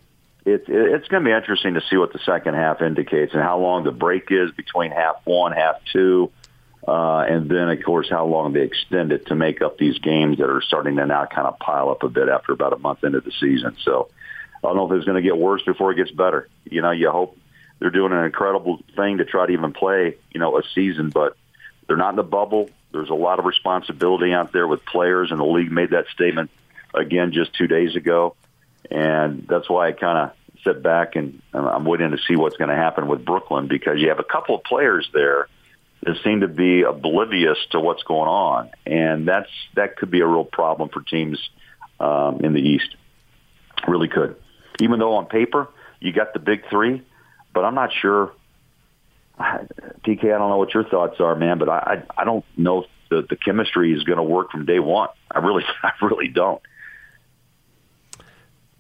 it's 0.46 0.66
it's 0.68 1.08
going 1.08 1.24
to 1.24 1.30
be 1.30 1.36
interesting 1.36 1.76
to 1.76 1.82
see 1.90 1.98
what 1.98 2.14
the 2.14 2.20
second 2.20 2.56
half 2.56 2.82
indicates 2.82 3.34
and 3.34 3.42
how 3.42 3.60
long 3.60 3.84
the 3.84 3.92
break 3.92 4.32
is 4.32 4.52
between 4.52 4.92
half 4.92 5.18
one, 5.26 5.52
half 5.52 5.76
two, 5.92 6.32
uh, 6.88 7.20
and 7.20 7.50
then 7.50 7.70
of 7.70 7.84
course 7.84 8.10
how 8.10 8.26
long 8.26 8.54
they 8.54 8.62
extend 8.62 9.12
it 9.12 9.28
to 9.28 9.36
make 9.36 9.62
up 9.62 9.78
these 9.78 10.00
games 10.00 10.40
that 10.40 10.50
are 10.50 10.62
starting 10.62 10.96
to 10.96 11.06
now 11.06 11.26
kind 11.26 11.48
of 11.48 11.60
pile 11.60 11.90
up 11.90 12.04
a 12.04 12.10
bit 12.10 12.28
after 12.28 12.54
about 12.54 12.74
a 12.74 12.78
month 12.78 13.04
into 13.04 13.22
the 13.22 13.32
season. 13.40 13.78
So 13.84 14.10
I 14.64 14.68
don't 14.68 14.78
know 14.78 14.92
if 14.92 14.98
it's 14.98 15.06
going 15.06 15.22
to 15.22 15.28
get 15.28 15.38
worse 15.38 15.62
before 15.64 15.92
it 15.92 15.96
gets 15.96 16.12
better. 16.12 16.50
You 16.66 16.82
know, 16.82 16.92
you 16.92 17.12
hope 17.12 17.38
they're 17.82 17.90
doing 17.90 18.14
an 18.14 18.24
incredible 18.24 18.80
thing 18.96 19.18
to 19.18 19.26
try 19.26 19.48
to 19.48 19.52
even 19.52 19.74
play, 19.74 20.16
you 20.32 20.40
know, 20.40 20.58
a 20.58 20.62
season, 20.76 21.10
but 21.10 21.36
they're 21.88 21.98
not 21.98 22.12
in 22.12 22.16
the 22.16 22.24
bubble. 22.24 22.70
There's 22.94 23.10
a 23.10 23.16
lot 23.16 23.40
of 23.40 23.46
responsibility 23.46 24.34
out 24.34 24.54
there 24.54 24.68
with 24.68 24.86
players, 24.86 25.32
and 25.32 25.40
the 25.40 25.46
league 25.46 25.72
made 25.72 25.90
that 25.90 26.06
statement 26.14 26.52
again 26.94 27.32
just 27.34 27.56
two 27.56 27.68
days 27.68 27.96
ago, 27.96 28.36
and 28.92 29.48
that's 29.50 29.68
why 29.68 29.88
I 29.88 29.92
kind 29.94 30.18
of 30.18 30.32
sit 30.64 30.84
back 30.84 31.16
and 31.16 31.42
I'm 31.56 31.86
waiting 31.86 32.12
to 32.12 32.20
see 32.28 32.36
what's 32.36 32.56
going 32.56 32.70
to 32.70 32.76
happen 32.76 33.08
with 33.08 33.26
Brooklyn 33.26 33.68
because 33.68 34.00
you 34.00 34.10
have 34.10 34.20
a 34.20 34.24
couple 34.24 34.54
of 34.54 34.64
players 34.64 35.10
there 35.12 35.48
that 36.04 36.18
seem 36.24 36.42
to 36.42 36.48
be 36.48 36.84
oblivious 36.84 37.58
to 37.72 37.80
what's 37.80 38.04
going 38.04 38.30
on, 38.30 38.70
and 38.86 39.28
that's 39.28 39.50
that 39.74 39.98
could 39.98 40.12
be 40.12 40.20
a 40.20 40.28
real 40.28 40.46
problem 40.46 40.90
for 40.90 41.02
teams 41.02 41.40
um, 42.00 42.42
in 42.42 42.54
the 42.54 42.62
East. 42.62 42.96
Really 43.88 44.08
could, 44.08 44.36
even 44.80 45.00
though 45.00 45.16
on 45.16 45.26
paper 45.26 45.68
you 46.00 46.14
got 46.14 46.34
the 46.34 46.40
big 46.40 46.70
three, 46.70 47.02
but 47.54 47.66
I'm 47.66 47.76
not 47.76 47.92
sure. 47.94 48.34
PK, 49.40 50.26
I 50.26 50.38
don't 50.38 50.50
know 50.50 50.58
what 50.58 50.74
your 50.74 50.84
thoughts 50.84 51.20
are, 51.20 51.36
man, 51.36 51.58
but 51.58 51.70
I 51.70 52.04
I, 52.18 52.22
I 52.22 52.26
don't 52.26 52.46
know 52.58 52.84
if 52.84 52.90
the 53.10 53.26
the 53.30 53.36
chemistry 53.36 53.94
is 53.94 54.04
going 54.04 54.18
to 54.18 54.24
work 54.24 54.52
from 54.52 54.66
day 54.66 54.80
one. 54.80 55.10
I 55.30 55.40
really 55.40 55.64
I 55.84 55.92
really 56.02 56.28
don't. 56.28 56.62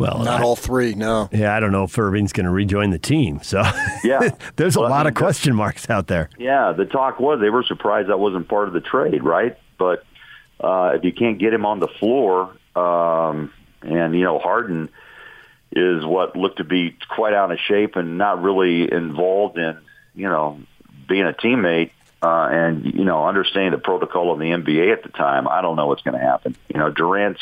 Well, 0.01 0.23
not 0.23 0.41
I, 0.41 0.43
all 0.43 0.55
three, 0.55 0.95
no. 0.95 1.29
Yeah, 1.31 1.55
I 1.55 1.59
don't 1.59 1.71
know 1.71 1.83
if 1.83 1.95
Irving's 1.95 2.33
going 2.33 2.47
to 2.47 2.51
rejoin 2.51 2.89
the 2.89 2.97
team. 2.97 3.39
So 3.43 3.61
yeah, 4.03 4.31
there's 4.55 4.75
well, 4.75 4.87
a 4.87 4.89
lot 4.89 5.01
I 5.01 5.03
mean, 5.03 5.07
of 5.09 5.15
question 5.15 5.55
marks 5.55 5.91
out 5.91 6.07
there. 6.07 6.27
Yeah, 6.39 6.73
the 6.75 6.85
talk 6.85 7.19
was 7.19 7.39
they 7.39 7.51
were 7.51 7.61
surprised 7.61 8.09
that 8.09 8.19
wasn't 8.19 8.47
part 8.47 8.67
of 8.67 8.73
the 8.73 8.81
trade, 8.81 9.23
right? 9.23 9.55
But 9.77 10.03
uh, 10.59 10.93
if 10.95 11.03
you 11.03 11.11
can't 11.11 11.37
get 11.37 11.53
him 11.53 11.67
on 11.67 11.79
the 11.79 11.87
floor, 11.87 12.55
um, 12.75 13.53
and 13.83 14.15
you 14.15 14.23
know 14.23 14.39
Harden 14.39 14.89
is 15.71 16.05
what 16.05 16.35
looked 16.35 16.57
to 16.57 16.63
be 16.63 16.97
quite 17.09 17.33
out 17.33 17.51
of 17.51 17.59
shape 17.59 17.95
and 17.95 18.17
not 18.17 18.41
really 18.41 18.91
involved 18.91 19.57
in 19.57 19.77
you 20.13 20.27
know 20.27 20.59
being 21.07 21.25
a 21.25 21.33
teammate 21.33 21.91
uh, 22.21 22.47
and 22.51 22.85
you 22.85 23.05
know 23.05 23.25
understanding 23.25 23.71
the 23.71 23.77
protocol 23.77 24.31
of 24.31 24.39
the 24.39 24.45
NBA 24.45 24.91
at 24.93 25.03
the 25.03 25.09
time. 25.09 25.47
I 25.47 25.61
don't 25.61 25.75
know 25.75 25.87
what's 25.87 26.01
going 26.01 26.19
to 26.19 26.25
happen. 26.25 26.55
You 26.67 26.79
know 26.79 26.89
Durant's 26.89 27.41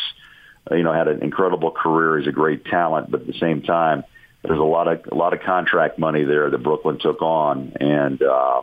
you 0.72 0.84
know, 0.84 0.94
had 0.94 1.08
an 1.08 1.24
incredible 1.24 1.72
career. 1.72 2.20
He's 2.20 2.28
a 2.28 2.32
great 2.32 2.66
talent, 2.66 3.10
but 3.10 3.22
at 3.22 3.28
the 3.28 3.40
same 3.40 3.62
time, 3.62 4.04
there's 4.44 4.60
a 4.60 4.64
lot 4.64 4.88
of 4.88 5.06
a 5.12 5.16
lot 5.16 5.34
of 5.34 5.42
contract 5.42 6.00
money 6.00 6.24
there 6.24 6.50
that 6.50 6.58
Brooklyn 6.60 7.00
took 7.00 7.22
on, 7.22 7.74
and 7.80 8.22
uh, 8.22 8.62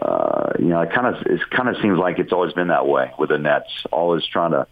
uh, 0.00 0.52
you 0.58 0.66
know, 0.66 0.80
it 0.80 0.92
kind 0.92 1.14
of 1.14 1.26
it 1.26 1.40
kind 1.50 1.68
of 1.68 1.76
seems 1.82 1.98
like 1.98 2.18
it's 2.18 2.32
always 2.32 2.52
been 2.52 2.68
that 2.68 2.86
way 2.86 3.12
with 3.18 3.30
the 3.30 3.38
Nets, 3.38 3.70
always 3.92 4.24
trying 4.24 4.52
to, 4.52 4.66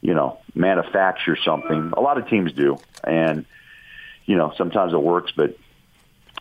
you 0.00 0.14
know, 0.14 0.38
manufacture 0.54 1.36
something. 1.36 1.92
A 1.96 2.00
lot 2.00 2.18
of 2.18 2.28
teams 2.28 2.52
do, 2.52 2.78
and 3.04 3.44
you 4.26 4.36
know, 4.36 4.52
sometimes 4.56 4.92
it 4.92 5.02
works, 5.02 5.32
but 5.34 5.56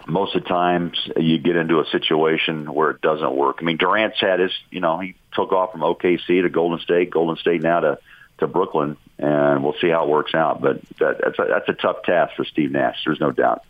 most 0.08 0.36
of 0.36 0.44
the 0.44 0.50
times 0.50 0.98
you 1.18 1.38
get 1.38 1.56
into 1.56 1.80
a 1.80 1.86
situation 1.86 2.72
where 2.74 2.92
it 2.92 3.02
doesn't 3.02 3.36
work. 3.36 3.58
I 3.62 3.64
mean, 3.64 3.78
Durant's 3.78 4.20
had 4.20 4.40
his, 4.40 4.52
you 4.70 4.80
know, 4.80 5.00
he 5.00 5.16
took 5.34 5.52
off 5.52 5.72
from 5.72 5.82
OKC 5.82 6.42
to 6.42 6.50
Golden 6.50 6.80
State, 6.80 7.12
Golden 7.12 7.38
State 7.38 7.62
now 7.62 7.80
to 7.80 8.00
to 8.40 8.48
Brooklyn, 8.48 8.96
and 9.18 9.64
we'll 9.64 9.76
see 9.82 9.90
how 9.90 10.04
it 10.04 10.10
works 10.10 10.34
out. 10.34 10.62
But 10.62 10.82
that, 11.00 11.20
that's 11.22 11.40
a, 11.40 11.46
that's 11.50 11.70
a 11.70 11.74
tough 11.74 12.04
task 12.04 12.36
for 12.36 12.46
Steve 12.46 12.72
Nash. 12.72 12.98
There's 13.06 13.20
no 13.20 13.32
doubt. 13.32 13.64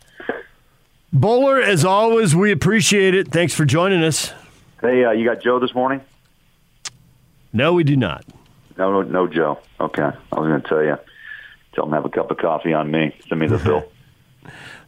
Bowler, 1.12 1.60
as 1.60 1.84
always, 1.84 2.36
we 2.36 2.52
appreciate 2.52 3.14
it. 3.14 3.28
Thanks 3.28 3.52
for 3.52 3.64
joining 3.64 4.02
us. 4.04 4.32
Hey, 4.80 5.04
uh, 5.04 5.10
you 5.10 5.24
got 5.24 5.42
Joe 5.42 5.58
this 5.58 5.74
morning? 5.74 6.00
No, 7.52 7.72
we 7.72 7.82
do 7.82 7.96
not. 7.96 8.24
No, 8.80 8.90
no, 8.90 9.02
no 9.02 9.26
Joe. 9.26 9.58
Okay, 9.78 10.02
I 10.02 10.40
was 10.40 10.48
going 10.48 10.62
to 10.62 10.66
tell 10.66 10.82
you. 10.82 10.96
Tell 11.74 11.84
him 11.84 11.92
have 11.92 12.06
a 12.06 12.08
cup 12.08 12.30
of 12.30 12.38
coffee 12.38 12.72
on 12.72 12.90
me. 12.90 13.14
Send 13.28 13.38
me 13.38 13.46
the 13.46 13.58
bill. 13.64 13.84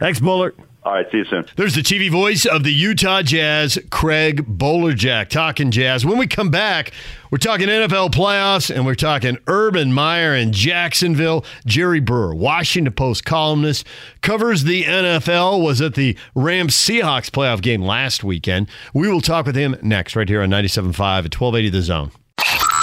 Thanks, 0.00 0.18
Bowler. 0.18 0.54
All 0.82 0.94
right, 0.94 1.06
see 1.12 1.18
you 1.18 1.24
soon. 1.26 1.44
There's 1.56 1.74
the 1.74 1.82
TV 1.82 2.10
voice 2.10 2.46
of 2.46 2.64
the 2.64 2.72
Utah 2.72 3.20
Jazz, 3.20 3.78
Craig 3.90 4.46
Bolerjack, 4.58 5.28
talking 5.28 5.70
Jazz. 5.70 6.06
When 6.06 6.16
we 6.16 6.26
come 6.26 6.50
back, 6.50 6.92
we're 7.30 7.36
talking 7.36 7.68
NFL 7.68 8.12
playoffs 8.12 8.74
and 8.74 8.86
we're 8.86 8.94
talking 8.94 9.36
Urban 9.46 9.92
Meyer 9.92 10.34
in 10.34 10.52
Jacksonville. 10.52 11.44
Jerry 11.66 12.00
Brewer, 12.00 12.34
Washington 12.34 12.94
Post 12.94 13.26
columnist, 13.26 13.86
covers 14.22 14.64
the 14.64 14.84
NFL, 14.84 15.62
was 15.62 15.82
at 15.82 15.94
the 15.94 16.16
Rams 16.34 16.74
Seahawks 16.74 17.30
playoff 17.30 17.60
game 17.60 17.82
last 17.82 18.24
weekend. 18.24 18.68
We 18.94 19.06
will 19.06 19.20
talk 19.20 19.44
with 19.44 19.54
him 19.54 19.76
next, 19.82 20.16
right 20.16 20.28
here 20.28 20.40
on 20.40 20.48
97.5 20.48 20.78
at 20.78 21.38
1280 21.38 21.68
The 21.68 21.82
Zone. 21.82 22.10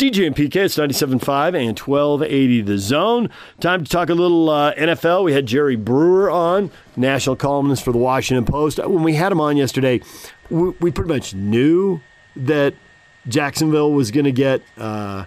DJ 0.00 0.26
and 0.26 0.34
PK, 0.34 0.56
it's 0.56 0.78
97.5 0.78 1.48
and 1.48 1.78
1280 1.78 2.62
The 2.62 2.78
Zone. 2.78 3.28
Time 3.60 3.84
to 3.84 3.90
talk 3.90 4.08
a 4.08 4.14
little 4.14 4.48
uh, 4.48 4.72
NFL. 4.72 5.24
We 5.24 5.34
had 5.34 5.44
Jerry 5.44 5.76
Brewer 5.76 6.30
on, 6.30 6.70
national 6.96 7.36
columnist 7.36 7.84
for 7.84 7.92
the 7.92 7.98
Washington 7.98 8.46
Post. 8.46 8.78
When 8.78 9.02
we 9.02 9.16
had 9.16 9.30
him 9.30 9.42
on 9.42 9.58
yesterday, 9.58 10.00
we, 10.48 10.70
we 10.80 10.90
pretty 10.90 11.12
much 11.12 11.34
knew 11.34 12.00
that 12.34 12.72
Jacksonville 13.28 13.92
was 13.92 14.10
going 14.10 14.24
to 14.24 14.32
get 14.32 14.62
uh, 14.78 15.26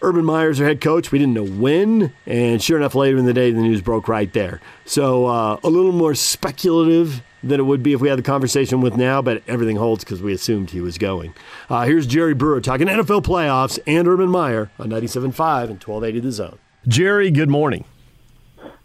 Urban 0.00 0.24
Meyer's 0.24 0.56
their 0.56 0.68
head 0.68 0.80
coach. 0.80 1.12
We 1.12 1.18
didn't 1.18 1.34
know 1.34 1.44
when, 1.44 2.10
and 2.24 2.62
sure 2.62 2.78
enough, 2.78 2.94
later 2.94 3.18
in 3.18 3.26
the 3.26 3.34
day, 3.34 3.50
the 3.50 3.60
news 3.60 3.82
broke 3.82 4.08
right 4.08 4.32
there. 4.32 4.62
So 4.86 5.26
uh, 5.26 5.60
a 5.62 5.68
little 5.68 5.92
more 5.92 6.14
speculative 6.14 7.22
than 7.42 7.60
it 7.60 7.64
would 7.64 7.82
be 7.82 7.92
if 7.92 8.00
we 8.00 8.08
had 8.08 8.18
the 8.18 8.22
conversation 8.22 8.80
with 8.80 8.96
now, 8.96 9.22
but 9.22 9.42
everything 9.46 9.76
holds 9.76 10.04
because 10.04 10.22
we 10.22 10.32
assumed 10.32 10.70
he 10.70 10.80
was 10.80 10.98
going. 10.98 11.34
Uh, 11.68 11.84
here's 11.84 12.06
Jerry 12.06 12.34
Brewer 12.34 12.60
talking 12.60 12.86
NFL 12.86 13.22
playoffs 13.22 13.78
and 13.86 14.06
Urban 14.06 14.28
Meyer 14.28 14.70
on 14.78 14.88
97.5 14.88 15.24
and 15.24 15.82
1280 15.82 16.20
The 16.20 16.32
Zone. 16.32 16.58
Jerry, 16.86 17.30
good 17.30 17.48
morning. 17.50 17.84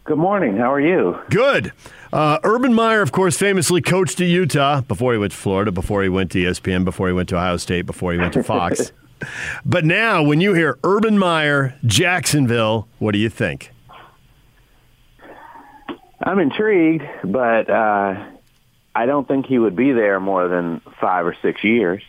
Good 0.05 0.17
morning. 0.17 0.57
How 0.57 0.71
are 0.71 0.79
you? 0.79 1.17
Good. 1.31 1.73
Uh, 2.13 2.37
Urban 2.43 2.73
Meyer, 2.73 3.01
of 3.01 3.11
course, 3.11 3.37
famously 3.37 3.81
coached 3.81 4.21
at 4.21 4.27
Utah 4.27 4.81
before 4.81 5.13
he 5.13 5.17
went 5.17 5.31
to 5.31 5.37
Florida, 5.37 5.71
before 5.71 6.03
he 6.03 6.09
went 6.09 6.31
to 6.31 6.37
ESPN, 6.37 6.85
before 6.85 7.07
he 7.07 7.13
went 7.13 7.27
to 7.29 7.35
Ohio 7.35 7.57
State, 7.57 7.85
before 7.87 8.13
he 8.13 8.19
went 8.19 8.33
to 8.33 8.43
Fox. 8.43 8.91
but 9.65 9.83
now, 9.83 10.21
when 10.21 10.41
you 10.41 10.53
hear 10.53 10.77
Urban 10.83 11.17
Meyer, 11.17 11.73
Jacksonville, 11.85 12.87
what 12.99 13.13
do 13.13 13.17
you 13.17 13.29
think? 13.29 13.71
I'm 16.21 16.39
intrigued, 16.39 17.03
but 17.23 17.69
uh, 17.69 18.25
I 18.95 19.05
don't 19.05 19.27
think 19.27 19.45
he 19.45 19.59
would 19.59 19.75
be 19.75 19.91
there 19.91 20.19
more 20.19 20.47
than 20.47 20.81
five 21.01 21.25
or 21.25 21.35
six 21.41 21.63
years. 21.63 22.01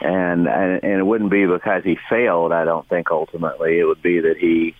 And, 0.00 0.46
and 0.46 0.84
and 0.84 0.92
it 1.00 1.04
wouldn't 1.04 1.30
be 1.30 1.44
because 1.46 1.82
he 1.84 1.98
failed. 2.08 2.52
I 2.52 2.64
don't 2.64 2.88
think 2.88 3.10
ultimately 3.10 3.78
it 3.78 3.84
would 3.84 4.00
be 4.00 4.20
that 4.20 4.36
he 4.38 4.74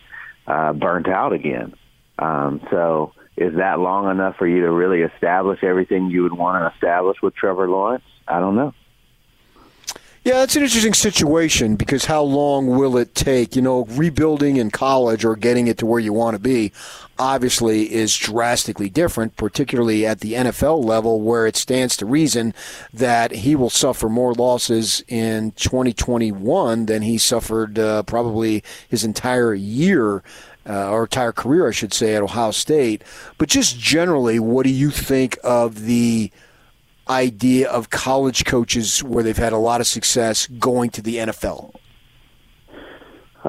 uh, 0.47 0.73
burnt 0.73 1.09
out 1.09 1.33
again. 1.33 1.75
Um, 2.19 2.61
so 2.71 3.13
is 3.37 3.57
that 3.57 3.81
long 3.81 4.11
enough 4.11 4.37
for 4.37 4.47
you 4.47 4.63
to 4.63 4.71
really 4.71 5.01
establish 5.01 5.63
everything 5.63 6.11
you 6.11 6.23
would 6.23 6.33
want 6.33 6.63
to 6.63 6.75
establish 6.75 7.19
with 7.23 7.35
Trevor 7.35 7.69
Lawrence? 7.69 8.05
I 8.29 8.39
don't 8.41 8.55
know. 8.55 8.73
Yeah, 10.23 10.35
that's 10.35 10.55
an 10.55 10.63
interesting 10.63 10.93
situation 10.93 11.77
because 11.77 12.05
how 12.05 12.23
long 12.23 12.67
will 12.67 12.99
it 12.99 13.15
take? 13.15 13.57
You 13.57 13.63
know, 13.63 13.87
rebuilding 13.87 14.59
in 14.59 14.71
college 14.71 15.25
or 15.25 15.35
getting 15.35 15.67
it 15.67 15.79
to 15.79 15.87
where 15.87 15.99
you 15.99 16.13
want 16.13 16.35
to 16.35 16.39
be 16.39 16.73
obviously 17.19 17.93
is 17.93 18.17
drastically 18.17 18.89
different, 18.89 19.37
particularly 19.37 20.05
at 20.07 20.21
the 20.21 20.33
NFL 20.35 20.85
level, 20.85 21.21
where 21.21 21.47
it 21.47 21.57
stands 21.57 21.97
to 21.99 22.07
reason 22.07 22.53
that 22.93 23.33
he 23.33 23.55
will 23.55 23.71
suffer 23.71 24.09
more 24.09 24.35
losses 24.35 25.05
in 25.07 25.53
2021 25.53 26.87
than 26.87 27.03
he 27.03 27.17
suffered 27.17 27.79
uh, 27.79 28.03
probably 28.03 28.63
his 28.89 29.05
entire 29.05 29.55
year. 29.55 30.23
Uh, 30.69 30.91
or 30.91 31.05
entire 31.05 31.33
career, 31.33 31.67
I 31.67 31.71
should 31.71 31.95
say, 31.95 32.15
at 32.15 32.23
Ohio 32.23 32.51
State. 32.51 33.03
But 33.39 33.49
just 33.49 33.79
generally, 33.81 34.39
what 34.39 34.65
do 34.65 34.71
you 34.71 34.91
think 34.91 35.39
of 35.43 35.87
the 35.87 36.31
idea 37.11 37.69
of 37.69 37.91
college 37.91 38.45
coaches 38.45 39.03
where 39.03 39.23
they've 39.23 39.37
had 39.37 39.53
a 39.53 39.59
lot 39.59 39.81
of 39.81 39.87
success 39.87 40.47
going 40.47 40.91
to 40.91 41.03
the 41.03 41.17
NFL? 41.17 41.75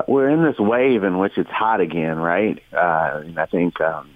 we're 0.08 0.30
in 0.30 0.44
this 0.44 0.58
wave 0.58 1.04
in 1.04 1.18
which 1.18 1.38
it's 1.38 1.50
hot 1.50 1.82
again, 1.82 2.18
right? 2.18 2.62
Uh, 2.72 3.22
and 3.26 3.40
I 3.40 3.46
think 3.46 3.80
um, 3.82 4.10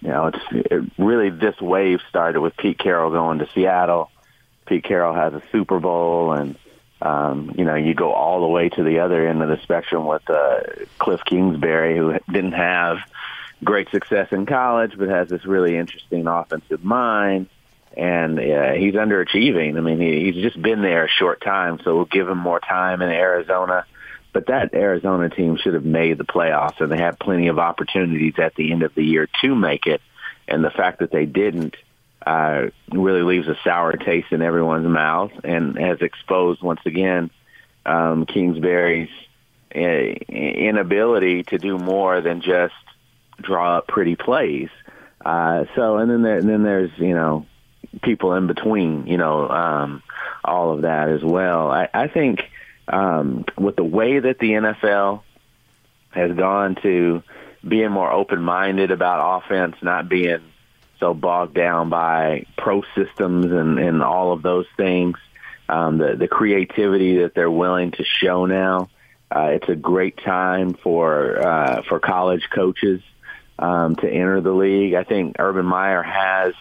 you 0.00 0.08
know 0.08 0.28
it's 0.28 0.38
it 0.50 0.90
really 0.98 1.30
this 1.30 1.60
wave 1.60 2.00
started 2.08 2.40
with 2.40 2.56
Pete 2.56 2.78
Carroll 2.78 3.10
going 3.10 3.38
to 3.38 3.48
Seattle. 3.54 4.10
Pete 4.66 4.84
Carroll 4.84 5.14
has 5.14 5.34
a 5.34 5.42
Super 5.50 5.80
Bowl, 5.80 6.32
and 6.32 6.56
um, 7.00 7.52
you 7.56 7.64
know 7.64 7.74
you 7.74 7.94
go 7.94 8.12
all 8.12 8.40
the 8.40 8.48
way 8.48 8.68
to 8.70 8.82
the 8.82 9.00
other 9.00 9.26
end 9.26 9.42
of 9.42 9.48
the 9.48 9.60
spectrum 9.62 10.06
with 10.06 10.28
uh, 10.30 10.60
Cliff 10.98 11.20
Kingsbury, 11.24 11.96
who 11.96 12.18
didn't 12.30 12.52
have 12.52 12.98
great 13.62 13.90
success 13.90 14.28
in 14.32 14.46
college, 14.46 14.92
but 14.96 15.08
has 15.08 15.28
this 15.28 15.44
really 15.44 15.76
interesting 15.76 16.26
offensive 16.26 16.84
mind. 16.84 17.48
And 17.96 18.38
uh, 18.38 18.72
he's 18.72 18.94
underachieving. 18.94 19.76
I 19.76 19.80
mean, 19.80 20.00
he, 20.00 20.30
he's 20.30 20.42
just 20.42 20.60
been 20.60 20.82
there 20.82 21.04
a 21.04 21.08
short 21.08 21.42
time, 21.42 21.78
so 21.84 21.94
we'll 21.96 22.04
give 22.06 22.28
him 22.28 22.38
more 22.38 22.60
time 22.60 23.02
in 23.02 23.10
Arizona 23.10 23.84
but 24.32 24.46
that 24.46 24.72
Arizona 24.74 25.28
team 25.28 25.58
should 25.62 25.74
have 25.74 25.84
made 25.84 26.18
the 26.18 26.24
playoffs, 26.24 26.80
and 26.80 26.90
they 26.90 26.96
had 26.96 27.18
plenty 27.18 27.48
of 27.48 27.58
opportunities 27.58 28.34
at 28.38 28.54
the 28.54 28.72
end 28.72 28.82
of 28.82 28.94
the 28.94 29.04
year 29.04 29.28
to 29.42 29.54
make 29.54 29.86
it. 29.86 30.00
And 30.48 30.64
the 30.64 30.70
fact 30.70 31.00
that 31.00 31.10
they 31.10 31.26
didn't 31.26 31.76
uh, 32.26 32.68
really 32.90 33.22
leaves 33.22 33.48
a 33.48 33.56
sour 33.62 33.92
taste 33.92 34.32
in 34.32 34.42
everyone's 34.42 34.86
mouth, 34.86 35.32
and 35.44 35.76
has 35.78 36.00
exposed 36.00 36.62
once 36.62 36.80
again 36.86 37.30
um, 37.84 38.26
Kingsbury's 38.26 39.10
uh, 39.74 39.78
inability 39.78 41.42
to 41.44 41.58
do 41.58 41.78
more 41.78 42.20
than 42.20 42.40
just 42.40 42.74
draw 43.40 43.78
up 43.78 43.88
pretty 43.88 44.16
plays. 44.16 44.68
Uh, 45.24 45.64
so, 45.76 45.98
and 45.98 46.10
then 46.10 46.22
there, 46.22 46.38
and 46.38 46.48
then 46.48 46.62
there's 46.62 46.90
you 46.96 47.14
know 47.14 47.46
people 48.02 48.34
in 48.34 48.46
between, 48.46 49.06
you 49.06 49.18
know, 49.18 49.48
um, 49.48 50.02
all 50.44 50.72
of 50.72 50.82
that 50.82 51.08
as 51.08 51.22
well. 51.22 51.70
I, 51.70 51.88
I 51.92 52.08
think 52.08 52.40
um, 52.88 53.44
with 53.58 53.76
the 53.76 53.84
way 53.84 54.18
that 54.18 54.38
the 54.38 54.50
NFL 54.50 55.22
has 56.10 56.32
gone 56.36 56.76
to 56.82 57.22
being 57.66 57.90
more 57.90 58.10
open-minded 58.10 58.90
about 58.90 59.42
offense, 59.42 59.76
not 59.82 60.08
being 60.08 60.40
so 60.98 61.14
bogged 61.14 61.54
down 61.54 61.90
by 61.90 62.46
pro 62.56 62.82
systems 62.94 63.46
and, 63.46 63.78
and 63.78 64.02
all 64.02 64.32
of 64.32 64.42
those 64.42 64.66
things, 64.76 65.16
um, 65.68 65.98
the, 65.98 66.16
the 66.16 66.28
creativity 66.28 67.18
that 67.18 67.34
they're 67.34 67.50
willing 67.50 67.92
to 67.92 68.04
show 68.04 68.46
now. 68.46 68.88
Uh, 69.34 69.50
it's 69.52 69.68
a 69.68 69.74
great 69.74 70.18
time 70.18 70.74
for 70.74 71.40
uh, 71.40 71.82
for 71.88 71.98
college 71.98 72.46
coaches 72.54 73.00
um, 73.58 73.96
to 73.96 74.06
enter 74.06 74.42
the 74.42 74.52
league. 74.52 74.92
I 74.92 75.04
think 75.04 75.36
Urban 75.38 75.64
Meyer 75.64 76.02
has 76.02 76.52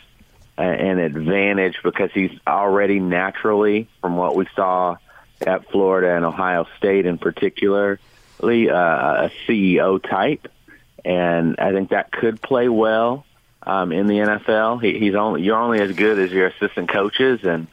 an 0.58 1.00
advantage 1.00 1.80
because 1.84 2.12
he's 2.14 2.32
already 2.46 3.00
naturally, 3.00 3.88
from 4.02 4.16
what 4.16 4.36
we 4.36 4.48
saw 4.56 4.98
at 5.46 5.70
Florida 5.72 6.16
and 6.16 6.26
Ohio 6.26 6.68
State 6.78 7.06
in 7.06 7.18
particular, 7.18 8.00
uh, 8.44 8.46
a 8.46 9.32
CEO 9.48 10.02
type, 10.02 10.48
and 11.04 11.56
I 11.60 11.72
think 11.72 11.90
that 11.90 12.12
could 12.12 12.42
play 12.42 12.70
well 12.70 13.26
um, 13.64 13.92
in 13.92 14.08
the 14.08 14.16
NFL. 14.16 14.84
He, 14.84 15.00
he's 15.00 15.16
only 15.16 15.44
you're 15.44 15.58
only 15.58 15.80
as 15.80 15.94
good 15.94 16.20
as 16.20 16.32
your 16.32 16.48
assistant 16.48 16.90
coaches, 16.90 17.42
and 17.44 17.68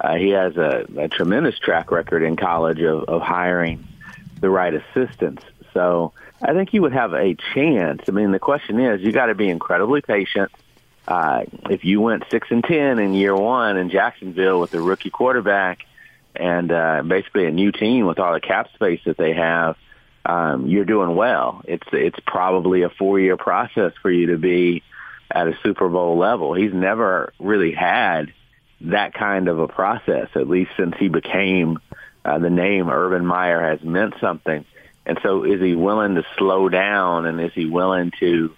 uh, 0.00 0.16
he 0.16 0.30
has 0.30 0.56
a, 0.56 0.86
a 0.96 1.08
tremendous 1.08 1.58
track 1.58 1.90
record 1.90 2.22
in 2.22 2.36
college 2.36 2.80
of, 2.80 3.04
of 3.04 3.22
hiring 3.22 3.86
the 4.40 4.50
right 4.50 4.74
assistants. 4.74 5.42
So 5.72 6.12
I 6.42 6.52
think 6.52 6.70
he 6.70 6.80
would 6.80 6.92
have 6.92 7.12
a 7.12 7.36
chance. 7.54 8.02
I 8.08 8.12
mean, 8.12 8.30
the 8.30 8.38
question 8.38 8.80
is, 8.80 9.00
you 9.00 9.12
got 9.12 9.26
to 9.26 9.34
be 9.34 9.48
incredibly 9.48 10.02
patient. 10.02 10.50
Uh, 11.06 11.44
if 11.70 11.84
you 11.84 12.00
went 12.00 12.24
six 12.30 12.48
and 12.50 12.64
ten 12.64 12.98
in 12.98 13.14
year 13.14 13.36
one 13.36 13.76
in 13.76 13.90
Jacksonville 13.90 14.60
with 14.60 14.72
a 14.74 14.80
rookie 14.80 15.10
quarterback 15.10 15.84
and 16.34 16.72
uh, 16.72 17.02
basically 17.02 17.46
a 17.46 17.50
new 17.50 17.72
team 17.72 18.06
with 18.06 18.18
all 18.18 18.32
the 18.32 18.40
cap 18.40 18.72
space 18.74 19.00
that 19.04 19.16
they 19.16 19.34
have, 19.34 19.76
um, 20.24 20.66
you're 20.66 20.86
doing 20.86 21.14
well. 21.14 21.62
It's 21.66 21.86
it's 21.92 22.18
probably 22.26 22.82
a 22.82 22.88
four 22.88 23.20
year 23.20 23.36
process 23.36 23.92
for 24.00 24.10
you 24.10 24.28
to 24.28 24.38
be 24.38 24.82
at 25.30 25.46
a 25.46 25.58
Super 25.62 25.88
Bowl 25.88 26.16
level. 26.16 26.54
He's 26.54 26.72
never 26.72 27.32
really 27.38 27.72
had 27.72 28.32
that 28.82 29.14
kind 29.14 29.48
of 29.48 29.58
a 29.58 29.68
process, 29.68 30.28
at 30.34 30.48
least 30.48 30.70
since 30.76 30.94
he 30.98 31.08
became 31.08 31.78
uh, 32.24 32.38
the 32.38 32.50
name 32.50 32.88
Urban 32.88 33.26
Meyer 33.26 33.60
has 33.60 33.82
meant 33.82 34.14
something. 34.20 34.64
And 35.06 35.18
so, 35.22 35.44
is 35.44 35.60
he 35.60 35.74
willing 35.74 36.14
to 36.14 36.24
slow 36.38 36.70
down, 36.70 37.26
and 37.26 37.38
is 37.40 37.52
he 37.52 37.66
willing 37.66 38.10
to 38.20 38.54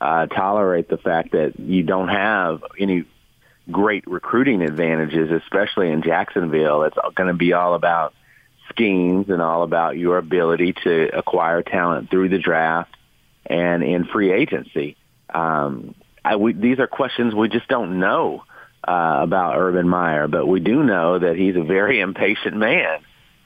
uh, 0.00 0.26
tolerate 0.26 0.88
the 0.88 0.98
fact 0.98 1.32
that 1.32 1.58
you 1.58 1.82
don't 1.82 2.08
have 2.08 2.62
any 2.78 3.04
great 3.70 4.06
recruiting 4.06 4.62
advantages, 4.62 5.30
especially 5.30 5.90
in 5.90 6.02
Jacksonville. 6.02 6.84
It's 6.84 6.96
going 7.14 7.28
to 7.28 7.34
be 7.34 7.52
all 7.52 7.74
about 7.74 8.14
schemes 8.70 9.28
and 9.28 9.42
all 9.42 9.62
about 9.62 9.96
your 9.96 10.18
ability 10.18 10.74
to 10.84 11.16
acquire 11.16 11.62
talent 11.62 12.10
through 12.10 12.28
the 12.28 12.38
draft 12.38 12.94
and 13.46 13.82
in 13.82 14.04
free 14.04 14.32
agency. 14.32 14.96
Um, 15.32 15.94
I, 16.24 16.36
we, 16.36 16.52
these 16.52 16.78
are 16.78 16.86
questions 16.86 17.34
we 17.34 17.48
just 17.48 17.68
don't 17.68 17.98
know 17.98 18.44
uh, 18.86 19.20
about 19.22 19.56
Urban 19.56 19.88
Meyer, 19.88 20.28
but 20.28 20.46
we 20.46 20.60
do 20.60 20.82
know 20.82 21.18
that 21.18 21.36
he's 21.36 21.56
a 21.56 21.62
very 21.62 22.00
impatient 22.08 22.56
man, 22.56 23.00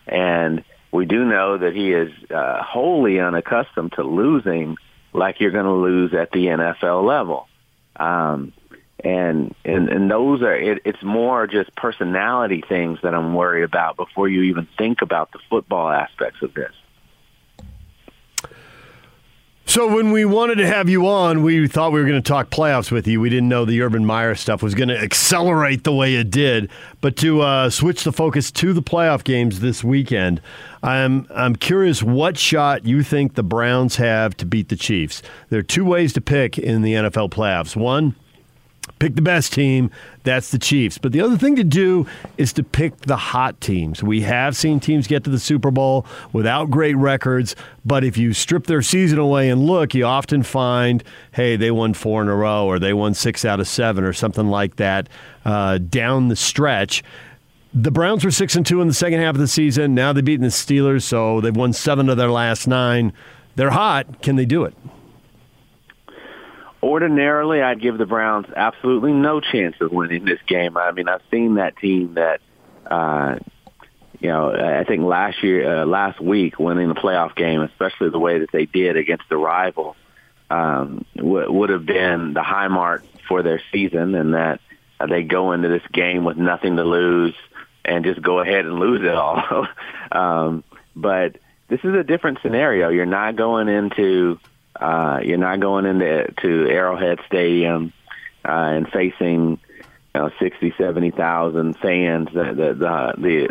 and 0.07 0.65
we 0.93 1.07
do 1.07 1.25
know 1.25 1.59
that 1.59 1.75
he 1.75 1.93
is 1.93 2.13
uh, 2.31 2.63
wholly 2.63 3.19
unaccustomed 3.19 3.93
to 3.93 4.03
losing 4.03 4.77
like 5.13 5.41
you're 5.41 5.51
going 5.51 5.67
to 5.67 5.73
lose 5.73 6.15
at 6.15 6.31
the 6.33 6.47
NFL 6.47 7.05
level. 7.07 7.49
Um, 7.97 8.53
and 9.05 9.55
and 9.65 9.89
and 9.89 10.11
those 10.11 10.43
are 10.43 10.55
it, 10.55 10.83
it's 10.85 11.03
more 11.03 11.47
just 11.47 11.75
personality 11.75 12.63
things 12.67 13.01
that 13.03 13.15
I'm 13.15 13.35
worried 13.35 13.65
about 13.65 13.97
before 13.97 14.29
you 14.29 14.43
even 14.43 14.69
think 14.79 15.03
about 15.03 15.33
the 15.33 15.41
football 15.51 15.91
aspects 15.91 16.41
of 16.43 16.55
this. 16.55 16.73
So 19.73 19.87
when 19.87 20.11
we 20.11 20.27
wanted 20.27 20.57
to 20.57 20.67
have 20.67 20.91
you 20.91 21.09
on, 21.09 21.43
we 21.43 21.67
thought 21.67 21.93
we 21.93 22.01
were 22.01 22.07
going 22.07 22.23
to 22.23 22.29
talk 22.29 22.51
playoffs 22.51 22.91
with 22.91 23.07
you. 23.07 23.23
We 23.23 23.31
didn't 23.31 23.49
know 23.49 23.65
the 23.65 23.81
Urban 23.81 24.05
Meyer 24.05 24.35
stuff 24.35 24.63
was 24.63 24.75
going 24.75 24.91
to 24.91 24.99
accelerate 24.99 25.85
the 25.85 25.95
way 25.95 26.15
it 26.15 26.31
did. 26.31 26.69
But 27.01 27.17
to 27.17 27.41
uh, 27.41 27.71
switch 27.71 28.05
the 28.05 28.13
focus 28.13 28.51
to 28.51 28.75
the 28.75 28.83
playoff 28.83 29.25
games 29.25 29.61
this 29.61 29.83
weekend, 29.83 30.43
I'm 30.83 31.27
I'm 31.35 31.57
curious 31.57 32.03
what 32.03 32.37
shot 32.37 32.85
you 32.85 33.03
think 33.03 33.33
the 33.33 33.43
Browns 33.43 33.97
have 33.97 34.37
to 34.37 34.45
beat 34.45 34.69
the 34.69 34.77
Chiefs. 34.77 35.23
There 35.49 35.61
are 35.61 35.63
two 35.63 35.87
ways 35.87 36.13
to 36.13 36.21
pick 36.21 36.59
in 36.59 36.83
the 36.83 36.93
NFL 36.93 37.31
playoffs. 37.31 37.75
One 37.75 38.15
pick 38.99 39.17
the 39.17 39.23
best 39.23 39.53
team. 39.53 39.91
That's 40.23 40.51
the 40.51 40.59
Chiefs. 40.59 40.99
But 40.99 41.13
the 41.13 41.21
other 41.21 41.37
thing 41.37 41.57
to 41.57 41.65
do 41.65 42.07
is 42.39 42.53
to 42.53 42.63
pick 42.63 42.97
the 42.99 43.17
hot 43.17 43.61
teams. 43.61 44.03
We 44.03 44.21
have 44.23 44.57
seen 44.57 44.79
teams 44.81 45.07
get 45.07 45.25
to 45.25 45.31
the 45.31 45.41
Super 45.41 45.71
Bowl 45.71 46.07
without 46.33 46.71
great 46.71 46.97
records, 46.97 47.57
but 47.85 48.05
if 48.05 48.17
you 48.17 48.33
strip 48.33 48.67
their 48.67 48.83
season 48.83 49.19
away 49.19 49.51
and 49.51 49.67
look, 49.67 49.95
you 49.95 50.05
often 50.05 50.43
find, 50.43 51.03
hey, 51.33 51.57
they 51.57 51.71
won 51.71 51.95
four 51.95 52.23
in 52.23 52.29
a 52.29 52.37
row 52.37 52.67
or 52.67 52.79
they 52.79 52.93
won 52.93 53.15
six 53.15 53.45
out 53.45 53.59
of 53.59 53.67
seven 53.67 54.05
or 54.05 54.13
something 54.13 54.49
like 54.49 54.77
that 54.77 55.09
uh, 55.45 55.79
down 55.79 56.29
the 56.29 56.37
stretch. 56.37 57.03
The 57.75 57.91
Browns 57.91 58.25
were 58.25 58.31
six 58.31 58.55
and 58.55 58.65
two 58.65 58.81
in 58.81 58.89
the 58.89 58.95
second 58.95 59.21
half 59.21 59.35
of 59.35 59.41
the 59.41 59.49
season. 59.49 59.95
Now 59.95 60.13
they've 60.13 60.25
beaten 60.25 60.45
the 60.45 60.51
Steelers, 60.51 61.03
so 61.03 61.41
they've 61.41 61.57
won 61.57 61.73
seven 61.73 62.09
of 62.09 62.17
their 62.19 62.31
last 62.31 62.69
nine. 62.69 63.13
They're 63.57 63.71
hot. 63.71 64.23
Can 64.23 64.37
they 64.37 64.45
do 64.45 64.65
it? 64.65 64.75
Ordinarily 66.83 67.63
I'd 67.63 67.81
give 67.81 67.99
the 67.99 68.07
Browns 68.07 68.47
absolutely 68.55 69.13
no 69.13 69.41
chance 69.41 69.77
of 69.81 69.93
winning 69.93 70.25
this 70.25 70.41
game. 70.47 70.77
I 70.77 70.91
mean, 70.93 71.09
I've 71.09 71.23
seen 71.31 71.55
that 71.55 71.77
team 71.77 72.15
that, 72.15 72.41
uh, 72.87 73.39
you 74.21 74.29
know, 74.29 74.53
I 74.53 74.85
think 74.85 75.03
last 75.03 75.43
year, 75.43 75.83
uh, 75.83 75.87
last 75.87 76.21
week, 76.21 76.59
winning 76.59 76.89
the 76.89 76.95
playoff 76.95 77.35
game, 77.37 77.61
especially 77.63 78.11
the 78.11 78.19
way 78.19 78.41
that 78.41 78.51
they 78.53 78.67
did 78.67 78.97
against 78.97 79.25
the 79.29 79.37
rival, 79.37 79.97
um, 80.51 81.05
w- 81.17 81.51
would 81.53 81.71
have 81.71 81.87
been 81.87 82.35
the 82.35 82.43
high 82.43 82.69
mark 82.69 83.05
for 83.29 83.43
their 83.43 83.61
season, 83.73 84.15
and 84.15 84.35
that 84.35 84.61
uh, 85.01 85.07
they 85.07 85.23
go 85.23 85.53
into 85.53 85.69
this 85.69 85.83
game 85.93 86.25
with 86.25 86.37
nothing 86.37 86.77
to 86.77 86.85
lose 86.85 87.35
and 87.85 88.05
just 88.05 88.23
go 88.23 88.41
ahead 88.41 88.65
and 88.65 88.79
lose 88.79 89.01
it 89.03 89.15
all. 89.15 89.67
um, 90.13 90.63
but 90.95 91.37
this 91.69 91.81
is 91.83 91.95
a 91.95 92.05
different 92.05 92.39
scenario. 92.43 92.91
You're 92.91 93.07
not 93.07 93.35
going 93.35 93.69
into 93.69 94.39
you're 94.81 95.39
not 95.39 95.61
going 95.61 95.87
into 95.87 96.33
to 96.43 96.69
Arrowhead 96.69 97.21
Stadium 97.27 97.93
uh, 98.45 98.49
and 98.49 98.89
facing 98.89 99.59
you 100.15 100.21
know, 100.21 100.31
60, 100.41 100.75
70,000 100.77 101.77
fans. 101.79 102.29
The, 102.33 102.45
the, 102.45 102.75
the, 102.75 103.15
the 103.19 103.49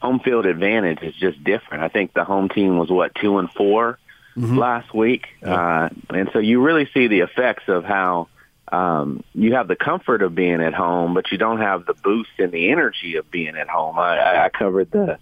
home 0.00 0.20
field 0.20 0.46
advantage 0.46 1.02
is 1.02 1.14
just 1.14 1.42
different. 1.44 1.82
I 1.82 1.88
think 1.88 2.12
the 2.14 2.24
home 2.24 2.48
team 2.48 2.78
was, 2.78 2.90
what, 2.90 3.14
two 3.14 3.38
and 3.38 3.50
4 3.50 3.98
mm-hmm. 4.36 4.58
last 4.58 4.94
week? 4.94 5.26
Yeah. 5.42 5.54
Uh, 5.54 5.88
and 6.10 6.30
so 6.32 6.38
you 6.38 6.62
really 6.62 6.88
see 6.92 7.06
the 7.08 7.20
effects 7.20 7.64
of 7.68 7.84
how 7.84 8.28
um, 8.72 9.24
you 9.34 9.54
have 9.54 9.68
the 9.68 9.76
comfort 9.76 10.22
of 10.22 10.34
being 10.34 10.60
at 10.60 10.74
home, 10.74 11.14
but 11.14 11.30
you 11.32 11.38
don't 11.38 11.60
have 11.60 11.86
the 11.86 11.94
boost 11.94 12.30
and 12.38 12.52
the 12.52 12.70
energy 12.70 13.16
of 13.16 13.30
being 13.30 13.56
at 13.56 13.68
home. 13.68 13.98
I, 13.98 14.44
I 14.44 14.48
covered 14.48 14.90
the 14.90 15.18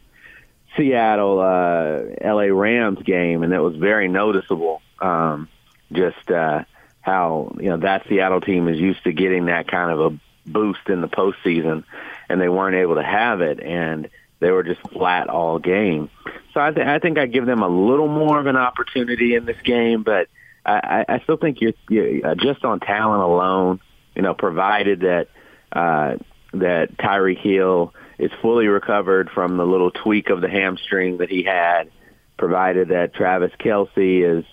Seattle 0.76 1.40
uh, 1.40 2.02
LA 2.22 2.54
Rams 2.54 3.02
game, 3.02 3.42
and 3.42 3.52
it 3.52 3.60
was 3.60 3.76
very 3.76 4.08
noticeable. 4.08 4.82
Um, 5.00 5.48
just 5.92 6.30
uh, 6.30 6.64
how 7.00 7.56
you 7.58 7.70
know 7.70 7.78
that 7.78 8.06
Seattle 8.08 8.40
team 8.40 8.68
is 8.68 8.78
used 8.78 9.02
to 9.04 9.12
getting 9.12 9.46
that 9.46 9.68
kind 9.68 9.90
of 9.90 10.12
a 10.12 10.18
boost 10.50 10.88
in 10.88 11.00
the 11.00 11.08
postseason, 11.08 11.84
and 12.28 12.40
they 12.40 12.48
weren't 12.48 12.76
able 12.76 12.96
to 12.96 13.02
have 13.02 13.40
it, 13.40 13.60
and 13.60 14.08
they 14.40 14.50
were 14.50 14.62
just 14.62 14.80
flat 14.92 15.28
all 15.28 15.58
game. 15.58 16.10
So 16.54 16.60
I, 16.60 16.70
th- 16.70 16.86
I 16.86 16.98
think 16.98 17.18
I 17.18 17.26
give 17.26 17.46
them 17.46 17.62
a 17.62 17.68
little 17.68 18.08
more 18.08 18.38
of 18.38 18.46
an 18.46 18.56
opportunity 18.56 19.34
in 19.34 19.44
this 19.44 19.60
game, 19.62 20.02
but 20.02 20.28
I, 20.64 21.04
I 21.08 21.20
still 21.20 21.36
think 21.36 21.60
you're, 21.60 21.72
you're 21.88 22.26
uh, 22.26 22.34
just 22.34 22.64
on 22.64 22.80
talent 22.80 23.22
alone. 23.22 23.80
You 24.14 24.22
know, 24.22 24.34
provided 24.34 25.00
that 25.00 25.28
uh, 25.72 26.16
that 26.52 26.96
Tyreek 26.98 27.40
Hill 27.40 27.94
is 28.18 28.30
fully 28.42 28.66
recovered 28.66 29.30
from 29.30 29.56
the 29.56 29.66
little 29.66 29.90
tweak 29.90 30.30
of 30.30 30.40
the 30.40 30.48
hamstring 30.48 31.18
that 31.18 31.30
he 31.30 31.44
had, 31.44 31.90
provided 32.36 32.88
that 32.88 33.14
Travis 33.14 33.52
Kelce 33.60 34.38
is 34.38 34.44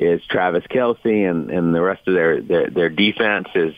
is 0.00 0.22
Travis 0.30 0.64
Kelce, 0.64 1.30
and, 1.30 1.50
and 1.50 1.74
the 1.74 1.82
rest 1.82 2.08
of 2.08 2.14
their, 2.14 2.40
their, 2.40 2.70
their 2.70 2.88
defense 2.88 3.48
is 3.54 3.74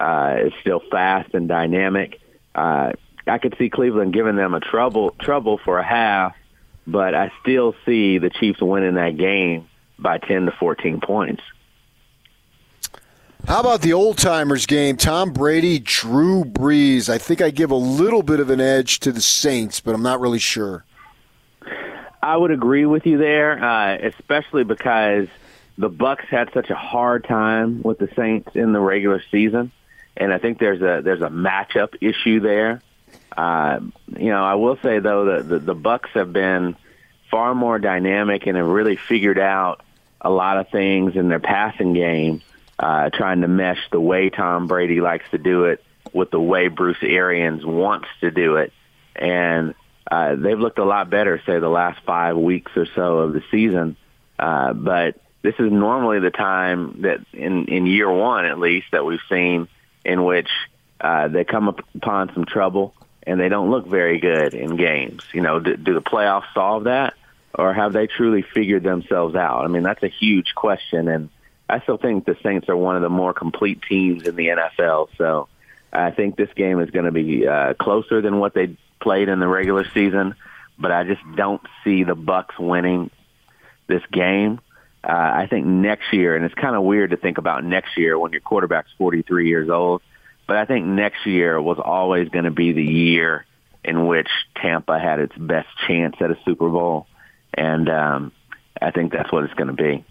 uh, 0.00 0.36
is 0.46 0.52
still 0.60 0.80
fast 0.90 1.34
and 1.34 1.48
dynamic. 1.48 2.20
Uh, 2.54 2.92
I 3.26 3.38
could 3.38 3.56
see 3.58 3.68
Cleveland 3.68 4.12
giving 4.12 4.36
them 4.36 4.54
a 4.54 4.60
trouble 4.60 5.10
trouble 5.20 5.58
for 5.58 5.78
a 5.78 5.84
half, 5.84 6.34
but 6.86 7.14
I 7.14 7.32
still 7.42 7.74
see 7.84 8.18
the 8.18 8.30
Chiefs 8.30 8.62
winning 8.62 8.94
that 8.94 9.16
game 9.16 9.68
by 9.98 10.18
10 10.18 10.46
to 10.46 10.52
14 10.52 11.00
points. 11.00 11.42
How 13.46 13.60
about 13.60 13.82
the 13.82 13.92
old 13.92 14.18
timers 14.18 14.66
game? 14.66 14.96
Tom 14.96 15.32
Brady, 15.32 15.78
Drew 15.78 16.44
Brees. 16.44 17.08
I 17.08 17.18
think 17.18 17.40
I 17.40 17.50
give 17.50 17.70
a 17.70 17.76
little 17.76 18.22
bit 18.22 18.40
of 18.40 18.50
an 18.50 18.60
edge 18.60 19.00
to 19.00 19.12
the 19.12 19.20
Saints, 19.20 19.80
but 19.80 19.94
I'm 19.94 20.02
not 20.02 20.20
really 20.20 20.38
sure. 20.38 20.84
I 22.22 22.36
would 22.36 22.50
agree 22.50 22.84
with 22.84 23.06
you 23.06 23.18
there, 23.18 23.62
uh, 23.62 23.96
especially 23.96 24.64
because 24.64 25.28
the 25.78 25.88
Bucks 25.88 26.24
had 26.28 26.50
such 26.52 26.70
a 26.70 26.74
hard 26.74 27.24
time 27.24 27.82
with 27.82 27.98
the 27.98 28.08
Saints 28.16 28.50
in 28.54 28.72
the 28.72 28.80
regular 28.80 29.22
season, 29.30 29.70
and 30.16 30.32
I 30.32 30.38
think 30.38 30.58
there's 30.58 30.82
a 30.82 31.00
there's 31.02 31.22
a 31.22 31.30
matchup 31.30 31.94
issue 32.00 32.40
there. 32.40 32.82
Uh, 33.34 33.78
you 34.18 34.30
know, 34.30 34.44
I 34.44 34.56
will 34.56 34.76
say 34.82 34.98
though 34.98 35.36
that 35.36 35.48
the, 35.48 35.58
the 35.60 35.74
Bucks 35.76 36.10
have 36.14 36.32
been 36.32 36.76
far 37.30 37.54
more 37.54 37.78
dynamic 37.78 38.46
and 38.46 38.56
have 38.56 38.66
really 38.66 38.96
figured 38.96 39.38
out 39.38 39.82
a 40.20 40.30
lot 40.30 40.58
of 40.58 40.68
things 40.70 41.14
in 41.14 41.28
their 41.28 41.38
passing 41.38 41.92
game, 41.92 42.42
uh, 42.80 43.10
trying 43.10 43.42
to 43.42 43.48
mesh 43.48 43.88
the 43.92 44.00
way 44.00 44.30
Tom 44.30 44.66
Brady 44.66 45.00
likes 45.00 45.30
to 45.30 45.38
do 45.38 45.66
it 45.66 45.84
with 46.12 46.32
the 46.32 46.40
way 46.40 46.66
Bruce 46.66 47.02
Arians 47.02 47.64
wants 47.64 48.08
to 48.20 48.32
do 48.32 48.56
it, 48.56 48.72
and 49.14 49.74
uh, 50.10 50.34
they've 50.34 50.58
looked 50.58 50.80
a 50.80 50.84
lot 50.84 51.08
better, 51.08 51.40
say 51.46 51.60
the 51.60 51.68
last 51.68 52.00
five 52.04 52.36
weeks 52.36 52.72
or 52.74 52.86
so 52.96 53.18
of 53.18 53.32
the 53.32 53.44
season. 53.52 53.96
Uh, 54.40 54.72
but 54.72 55.20
this 55.42 55.54
is 55.58 55.70
normally 55.70 56.20
the 56.20 56.30
time 56.30 57.02
that 57.02 57.20
in 57.32 57.66
in 57.66 57.86
year 57.86 58.10
one 58.10 58.44
at 58.44 58.58
least 58.58 58.88
that 58.92 59.04
we've 59.04 59.20
seen 59.28 59.68
in 60.04 60.24
which 60.24 60.48
uh, 61.00 61.28
they 61.28 61.44
come 61.44 61.68
upon 61.68 62.32
some 62.34 62.44
trouble 62.44 62.94
and 63.26 63.38
they 63.38 63.48
don't 63.48 63.70
look 63.70 63.86
very 63.86 64.18
good 64.18 64.54
in 64.54 64.76
games. 64.76 65.22
You 65.32 65.42
know, 65.42 65.60
do, 65.60 65.76
do 65.76 65.94
the 65.94 66.00
playoffs 66.00 66.52
solve 66.54 66.84
that, 66.84 67.14
or 67.54 67.74
have 67.74 67.92
they 67.92 68.06
truly 68.06 68.42
figured 68.42 68.82
themselves 68.82 69.34
out? 69.34 69.64
I 69.64 69.68
mean, 69.68 69.82
that's 69.82 70.02
a 70.02 70.08
huge 70.08 70.54
question, 70.54 71.08
and 71.08 71.28
I 71.68 71.80
still 71.80 71.98
think 71.98 72.24
the 72.24 72.36
Saints 72.42 72.68
are 72.68 72.76
one 72.76 72.96
of 72.96 73.02
the 73.02 73.10
more 73.10 73.34
complete 73.34 73.82
teams 73.82 74.26
in 74.26 74.34
the 74.34 74.48
NFL. 74.48 75.08
So 75.18 75.48
I 75.92 76.10
think 76.10 76.36
this 76.36 76.48
game 76.54 76.80
is 76.80 76.90
going 76.90 77.04
to 77.04 77.12
be 77.12 77.46
uh, 77.46 77.74
closer 77.74 78.22
than 78.22 78.38
what 78.38 78.54
they 78.54 78.76
played 79.00 79.28
in 79.28 79.40
the 79.40 79.48
regular 79.48 79.84
season, 79.92 80.34
but 80.78 80.90
I 80.90 81.04
just 81.04 81.20
don't 81.36 81.62
see 81.84 82.04
the 82.04 82.14
Bucks 82.14 82.58
winning 82.58 83.10
this 83.86 84.02
game. 84.10 84.60
Uh, 85.04 85.12
I 85.12 85.46
think 85.48 85.66
next 85.66 86.12
year, 86.12 86.34
and 86.34 86.44
it's 86.44 86.54
kind 86.54 86.74
of 86.74 86.82
weird 86.82 87.10
to 87.10 87.16
think 87.16 87.38
about 87.38 87.64
next 87.64 87.96
year 87.96 88.18
when 88.18 88.32
your 88.32 88.40
quarterback's 88.40 88.90
43 88.98 89.48
years 89.48 89.70
old, 89.70 90.02
but 90.46 90.56
I 90.56 90.64
think 90.64 90.86
next 90.86 91.26
year 91.26 91.60
was 91.60 91.78
always 91.82 92.28
going 92.30 92.44
to 92.44 92.50
be 92.50 92.72
the 92.72 92.84
year 92.84 93.46
in 93.84 94.06
which 94.06 94.28
Tampa 94.56 94.98
had 94.98 95.20
its 95.20 95.36
best 95.36 95.68
chance 95.86 96.16
at 96.20 96.30
a 96.30 96.38
Super 96.44 96.68
Bowl, 96.68 97.06
and 97.54 97.88
um, 97.88 98.32
I 98.82 98.90
think 98.90 99.12
that's 99.12 99.30
what 99.30 99.44
it's 99.44 99.54
going 99.54 99.68
to 99.68 99.82
be. 99.82 100.04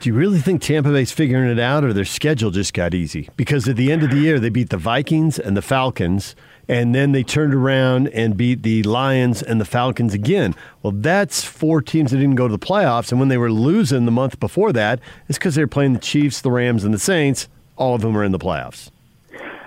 Do 0.00 0.08
you 0.08 0.14
really 0.14 0.40
think 0.40 0.62
Tampa 0.62 0.90
Bay's 0.90 1.12
figuring 1.12 1.48
it 1.50 1.60
out, 1.60 1.84
or 1.84 1.92
their 1.92 2.04
schedule 2.04 2.50
just 2.50 2.74
got 2.74 2.92
easy? 2.92 3.28
Because 3.36 3.68
at 3.68 3.76
the 3.76 3.92
end 3.92 4.02
of 4.02 4.10
the 4.10 4.16
year, 4.16 4.40
they 4.40 4.48
beat 4.48 4.70
the 4.70 4.76
Vikings 4.76 5.38
and 5.38 5.56
the 5.56 5.62
Falcons, 5.62 6.34
and 6.72 6.94
then 6.94 7.12
they 7.12 7.22
turned 7.22 7.52
around 7.52 8.08
and 8.08 8.34
beat 8.34 8.62
the 8.62 8.82
Lions 8.84 9.42
and 9.42 9.60
the 9.60 9.64
Falcons 9.66 10.14
again. 10.14 10.54
Well, 10.82 10.94
that's 10.96 11.44
four 11.44 11.82
teams 11.82 12.12
that 12.12 12.16
didn't 12.16 12.36
go 12.36 12.48
to 12.48 12.56
the 12.56 12.58
playoffs, 12.58 13.10
and 13.10 13.20
when 13.20 13.28
they 13.28 13.36
were 13.36 13.52
losing 13.52 14.06
the 14.06 14.10
month 14.10 14.40
before 14.40 14.72
that, 14.72 14.98
it's 15.28 15.36
because 15.36 15.54
they 15.54 15.62
were 15.62 15.68
playing 15.68 15.92
the 15.92 15.98
Chiefs, 15.98 16.40
the 16.40 16.50
Rams, 16.50 16.82
and 16.84 16.94
the 16.94 16.98
Saints. 16.98 17.46
All 17.76 17.94
of 17.94 18.00
them 18.00 18.16
are 18.16 18.24
in 18.24 18.32
the 18.32 18.38
playoffs. 18.38 18.90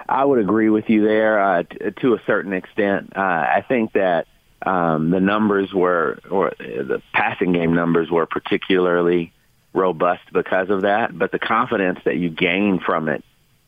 I 0.09 0.25
would 0.25 0.39
agree 0.39 0.69
with 0.69 0.89
you 0.89 1.03
there 1.03 1.39
uh, 1.39 1.63
t- 1.63 1.91
to 2.01 2.15
a 2.15 2.21
certain 2.25 2.53
extent. 2.53 3.13
Uh, 3.15 3.19
I 3.19 3.63
think 3.67 3.93
that 3.93 4.25
um, 4.65 5.11
the 5.11 5.19
numbers 5.19 5.71
were, 5.71 6.17
or 6.31 6.53
the 6.57 7.03
passing 7.13 7.53
game 7.53 7.75
numbers 7.75 8.09
were 8.09 8.25
particularly 8.25 9.31
robust 9.73 10.23
because 10.33 10.71
of 10.71 10.81
that, 10.81 11.15
but 11.15 11.31
the 11.31 11.39
confidence 11.39 11.99
that 12.05 12.15
you 12.15 12.31
gain 12.31 12.79
from 12.79 13.09
it 13.09 13.23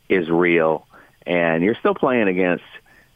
is 0.10 0.28
real. 0.28 0.88
And 1.24 1.64
you're 1.64 1.76
still 1.76 1.94
playing 1.94 2.30
against 2.30 2.64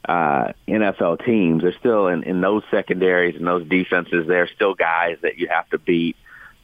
uh, 0.06 0.54
NFL 0.68 1.26
teams. 1.26 1.62
There's 1.62 1.76
still 1.78 2.08
in, 2.08 2.24
in 2.24 2.42
those 2.42 2.64
secondaries 2.72 3.36
and 3.36 3.46
those 3.46 3.68
defenses, 3.68 4.28
there 4.28 4.44
are 4.44 4.50
still 4.56 4.74
guys 4.74 5.18
that 5.22 5.38
you 5.38 5.48
have 5.48 5.70
to 5.70 5.78
beat, 5.80 6.16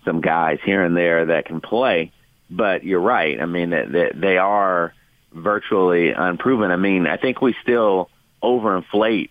some 0.05 0.21
guys 0.21 0.59
here 0.63 0.83
and 0.83 0.95
there 0.95 1.25
that 1.27 1.45
can 1.45 1.61
play. 1.61 2.11
But 2.49 2.83
you're 2.83 3.01
right. 3.01 3.39
I 3.41 3.45
mean, 3.45 3.71
that 3.71 4.13
they 4.15 4.37
are 4.37 4.93
virtually 5.33 6.11
unproven. 6.11 6.71
I 6.71 6.77
mean, 6.77 7.05
I 7.05 7.17
think 7.17 7.41
we 7.41 7.55
still 7.61 8.09
overinflate 8.41 9.29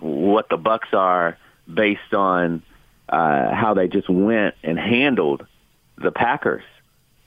what 0.00 0.48
the 0.48 0.56
Bucks 0.56 0.88
are 0.92 1.38
based 1.72 2.12
on 2.12 2.62
uh, 3.08 3.54
how 3.54 3.74
they 3.74 3.88
just 3.88 4.08
went 4.08 4.54
and 4.62 4.78
handled 4.78 5.46
the 5.96 6.10
Packers 6.10 6.64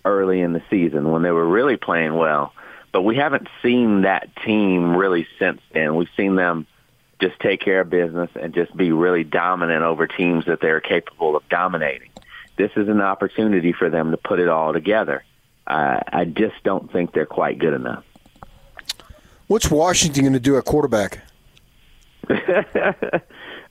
early 0.06 0.42
in 0.42 0.54
the 0.54 0.62
season 0.70 1.10
when 1.12 1.22
they 1.22 1.32
were 1.32 1.48
really 1.48 1.78
playing 1.78 2.14
well. 2.14 2.54
But 2.92 3.04
we 3.04 3.16
haven't 3.16 3.48
seen 3.62 4.02
that 4.02 4.30
team 4.44 4.96
really 4.96 5.28
since 5.38 5.62
then. 5.74 5.96
We've 5.96 6.10
seen 6.18 6.36
them 6.36 6.66
just 7.20 7.40
take 7.40 7.62
care 7.62 7.82
of 7.82 7.90
business 7.90 8.30
and 8.36 8.54
just 8.54 8.76
be 8.76 8.92
really 8.92 9.24
dominant 9.24 9.84
over 9.84 10.08
teams 10.08 10.46
that 10.46 10.62
they're 10.62 10.80
capable 10.80 11.36
of 11.36 11.48
dominating. 11.50 12.10
This 12.58 12.72
is 12.76 12.88
an 12.88 13.02
opportunity 13.02 13.74
for 13.74 13.90
them 13.90 14.12
to 14.12 14.18
put 14.18 14.40
it 14.40 14.50
all 14.50 14.74
together. 14.74 15.24
Uh, 15.68 16.00
I 16.08 16.26
just 16.26 16.56
don't 16.64 16.92
think 16.92 17.14
they're 17.14 17.26
quite 17.26 17.60
good 17.60 17.74
enough. 17.74 18.04
What's 19.48 19.70
Washington 19.70 20.24
going 20.24 20.34
to 20.34 20.40
do 20.40 20.58
at 20.58 20.66
quarterback? 20.66 21.20
uh, 22.30 22.36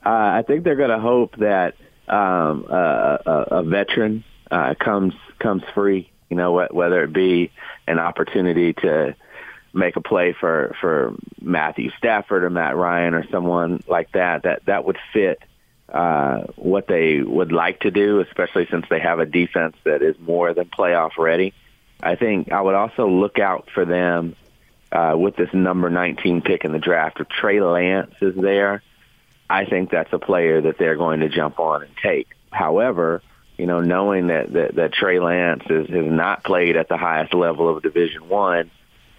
I 0.03 0.43
think 0.45 0.63
they're 0.63 0.75
going 0.75 0.89
to 0.89 0.99
hope 0.99 1.37
that 1.37 1.75
um, 2.07 2.65
a, 2.69 3.19
a, 3.25 3.47
a 3.51 3.63
veteran 3.63 4.23
uh, 4.51 4.75
comes 4.79 5.13
comes 5.39 5.63
free. 5.73 6.11
You 6.29 6.37
know, 6.37 6.67
whether 6.69 7.03
it 7.03 7.13
be 7.13 7.51
an 7.87 7.99
opportunity 7.99 8.73
to 8.73 9.15
make 9.73 9.95
a 9.95 10.01
play 10.01 10.33
for 10.39 10.75
for 10.79 11.15
Matthew 11.41 11.91
Stafford 11.97 12.43
or 12.43 12.49
Matt 12.49 12.75
Ryan 12.75 13.13
or 13.13 13.27
someone 13.29 13.83
like 13.87 14.11
that, 14.13 14.43
that 14.43 14.65
that 14.65 14.85
would 14.85 14.97
fit 15.13 15.41
uh, 15.91 16.41
what 16.55 16.87
they 16.87 17.21
would 17.21 17.51
like 17.51 17.81
to 17.81 17.91
do, 17.91 18.19
especially 18.19 18.67
since 18.69 18.85
they 18.89 18.99
have 18.99 19.19
a 19.19 19.25
defense 19.25 19.75
that 19.85 20.01
is 20.01 20.15
more 20.19 20.53
than 20.53 20.65
playoff 20.65 21.17
ready. 21.17 21.53
I 22.01 22.15
think 22.15 22.51
I 22.51 22.61
would 22.61 22.75
also 22.75 23.07
look 23.07 23.39
out 23.39 23.69
for 23.73 23.85
them 23.85 24.35
uh, 24.91 25.15
with 25.17 25.35
this 25.35 25.49
number 25.53 25.89
19 25.89 26.41
pick 26.41 26.63
in 26.63 26.71
the 26.71 26.79
draft. 26.79 27.19
If 27.19 27.27
Trey 27.27 27.59
Lance 27.59 28.13
is 28.21 28.35
there, 28.35 28.83
I 29.49 29.65
think 29.65 29.89
that's 29.89 30.13
a 30.13 30.19
player 30.19 30.61
that 30.61 30.77
they're 30.77 30.95
going 30.95 31.21
to 31.21 31.29
jump 31.29 31.59
on 31.59 31.83
and 31.83 31.91
take. 32.01 32.27
However, 32.51 33.21
you 33.59 33.65
know, 33.65 33.81
knowing 33.81 34.27
that, 34.27 34.53
that, 34.53 34.75
that 34.75 34.93
Trey 34.93 35.19
Lance 35.19 35.63
is, 35.69 35.89
has 35.89 36.05
not 36.05 36.45
played 36.45 36.77
at 36.77 36.87
the 36.87 36.95
highest 36.95 37.33
level 37.33 37.75
of 37.75 37.83
Division 37.83 38.29
One 38.29 38.71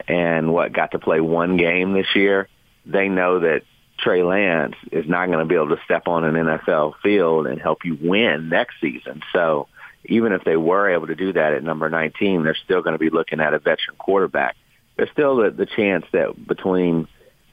and 0.08 0.52
what 0.52 0.72
got 0.72 0.92
to 0.92 0.98
play 0.98 1.20
one 1.20 1.58
game 1.58 1.92
this 1.92 2.06
year, 2.14 2.48
they 2.86 3.08
know 3.08 3.40
that 3.40 3.62
Trey 3.98 4.22
Lance 4.22 4.76
is 4.90 5.06
not 5.06 5.26
going 5.26 5.40
to 5.40 5.44
be 5.44 5.56
able 5.56 5.76
to 5.76 5.82
step 5.84 6.08
on 6.08 6.24
an 6.24 6.34
NFL 6.34 6.94
field 7.02 7.46
and 7.46 7.60
help 7.60 7.84
you 7.84 7.98
win 8.00 8.48
next 8.48 8.76
season. 8.80 9.22
So 9.34 9.68
even 10.06 10.32
if 10.32 10.42
they 10.42 10.56
were 10.56 10.88
able 10.88 11.08
to 11.08 11.14
do 11.14 11.34
that 11.34 11.52
at 11.52 11.62
number 11.62 11.90
19, 11.90 12.42
they're 12.42 12.56
still 12.64 12.80
going 12.80 12.94
to 12.94 12.98
be 12.98 13.10
looking 13.10 13.40
at 13.40 13.52
a 13.52 13.58
veteran 13.58 13.96
quarterback. 13.98 14.56
There's 14.96 15.10
still 15.10 15.36
the, 15.36 15.50
the 15.50 15.66
chance 15.66 16.06
that 16.12 16.46
between 16.46 17.08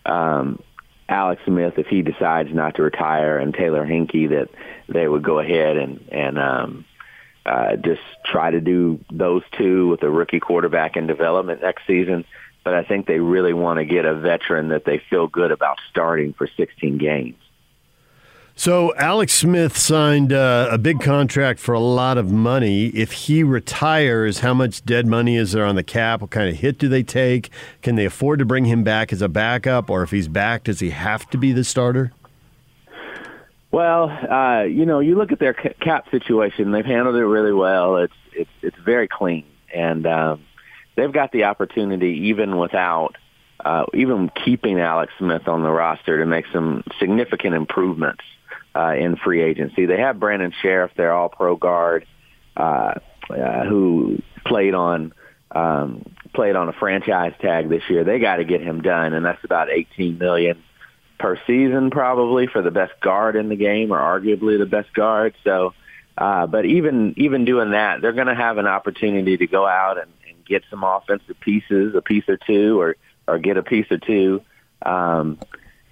um, 0.06 0.64
Alex 1.10 1.42
Smith, 1.46 1.78
if 1.78 1.88
he 1.88 2.02
decides 2.02 2.54
not 2.54 2.76
to 2.76 2.84
retire, 2.84 3.38
and 3.38 3.54
Taylor 3.54 3.86
Heinicke, 3.86 4.30
that 4.30 4.50
they 4.90 5.08
would 5.08 5.24
go 5.24 5.40
ahead 5.40 5.78
and 5.78 6.08
and 6.12 6.38
um, 6.38 6.86
uh, 7.46 7.78
just 7.78 8.02
try 8.26 8.52
to 8.52 8.60
do 8.60 9.00
those 9.12 9.44
two 9.58 9.88
with 9.88 10.04
a 10.04 10.10
rookie 10.10 10.42
quarterback 10.42 10.98
in 10.98 11.08
development 11.08 11.62
next 11.62 11.88
season. 11.88 12.26
But 12.64 12.74
I 12.74 12.84
think 12.84 13.08
they 13.08 13.20
really 13.20 13.54
want 13.54 13.80
to 13.80 13.86
get 13.86 14.04
a 14.04 14.16
veteran 14.16 14.70
that 14.70 14.84
they 14.84 15.02
feel 15.10 15.28
good 15.28 15.52
about 15.52 15.78
starting 15.90 16.34
for 16.34 16.48
16 16.58 16.98
games. 16.98 17.38
So 18.60 18.92
Alex 18.96 19.34
Smith 19.34 19.78
signed 19.78 20.34
uh, 20.34 20.70
a 20.72 20.80
big 20.80 21.00
contract 21.00 21.60
for 21.60 21.74
a 21.74 21.80
lot 21.80 22.18
of 22.18 22.32
money. 22.32 22.88
If 22.88 23.12
he 23.12 23.44
retires, 23.44 24.40
how 24.40 24.56
much 24.56 24.84
dead 24.84 25.06
money 25.06 25.36
is 25.36 25.52
there 25.52 25.64
on 25.64 25.76
the 25.76 25.84
cap? 25.84 26.22
What 26.22 26.32
kind 26.32 26.50
of 26.50 26.56
hit 26.56 26.80
do 26.80 26.90
they 26.90 27.04
take? 27.04 27.52
Can 27.84 27.98
they 27.98 28.06
afford 28.06 28.40
to 28.40 28.46
bring 28.46 28.66
him 28.66 28.84
back 28.84 29.14
as 29.14 29.22
a 29.22 29.30
backup, 29.30 29.92
or 29.92 30.02
if 30.02 30.10
he's 30.10 30.28
back, 30.28 30.64
does 30.64 30.80
he 30.80 30.90
have 30.90 31.30
to 31.30 31.38
be 31.38 31.52
the 31.52 31.64
starter? 31.64 32.12
Well, 33.70 34.10
uh, 34.10 34.64
you 34.64 34.88
know, 34.88 35.02
you 35.02 35.16
look 35.16 35.32
at 35.32 35.38
their 35.38 35.54
cap 35.54 36.10
situation; 36.10 36.72
they've 36.72 36.84
handled 36.84 37.16
it 37.16 37.26
really 37.26 37.54
well. 37.54 37.98
It's 37.98 38.14
it's 38.34 38.50
it's 38.64 38.78
very 38.84 39.08
clean, 39.08 39.46
and 39.72 40.08
um, 40.08 40.44
they've 40.96 41.14
got 41.14 41.32
the 41.32 41.44
opportunity, 41.44 42.30
even 42.30 42.58
without, 42.58 43.18
uh, 43.64 43.86
even 43.94 44.32
keeping 44.44 44.80
Alex 44.80 45.14
Smith 45.20 45.48
on 45.48 45.62
the 45.62 45.70
roster, 45.70 46.18
to 46.18 46.26
make 46.26 46.46
some 46.52 46.84
significant 47.00 47.54
improvements 47.54 48.24
uh, 48.78 48.94
in 48.96 49.16
free 49.16 49.42
agency. 49.42 49.88
They 49.88 50.00
have 50.00 50.20
Brandon 50.20 50.54
Scherff, 50.62 50.92
their 50.96 51.12
All-Pro 51.12 51.56
guard, 51.56 52.06
uh, 52.56 52.94
uh, 53.30 53.64
who 53.66 54.22
played 54.46 54.76
on 54.76 55.14
um, 55.52 55.90
played 56.34 56.56
on 56.56 56.70
a 56.70 56.74
franchise 56.74 57.34
tag 57.42 57.70
this 57.70 57.84
year. 57.90 58.04
They 58.04 58.20
got 58.20 58.38
to 58.38 58.46
get 58.46 58.62
him 58.62 58.82
done, 58.82 59.14
and 59.14 59.26
that's 59.26 59.44
about 59.44 59.70
eighteen 59.70 60.18
million 60.18 60.64
per 61.20 61.40
season 61.48 61.90
probably 61.90 62.46
for 62.46 62.62
the 62.62 62.70
best 62.72 62.94
guard 63.02 63.36
in 63.36 63.50
the 63.50 63.56
game 63.56 63.92
or 63.92 63.98
arguably 63.98 64.60
the 64.60 64.68
best 64.68 64.94
guard. 64.94 65.34
So, 65.44 65.74
uh, 66.18 66.46
but 66.46 66.66
even 66.66 67.16
even 67.18 67.46
doing 67.46 67.72
that, 67.72 68.02
they're 68.02 68.14
going 68.14 68.28
to 68.28 68.36
have 68.36 68.58
an 68.60 68.68
opportunity 68.68 69.38
to 69.38 69.48
go 69.48 69.66
out 69.66 69.98
and, 69.98 70.12
and 70.28 70.46
get 70.46 70.64
some 70.70 70.84
offensive 70.84 71.40
pieces, 71.40 71.96
a 71.96 72.02
piece 72.02 72.26
or 72.28 72.38
two, 72.38 72.80
or 72.80 72.96
or 73.28 73.40
get 73.40 73.58
a 73.58 73.64
piece 73.64 73.90
or 73.92 73.98
two, 73.98 74.42
um, 74.86 75.40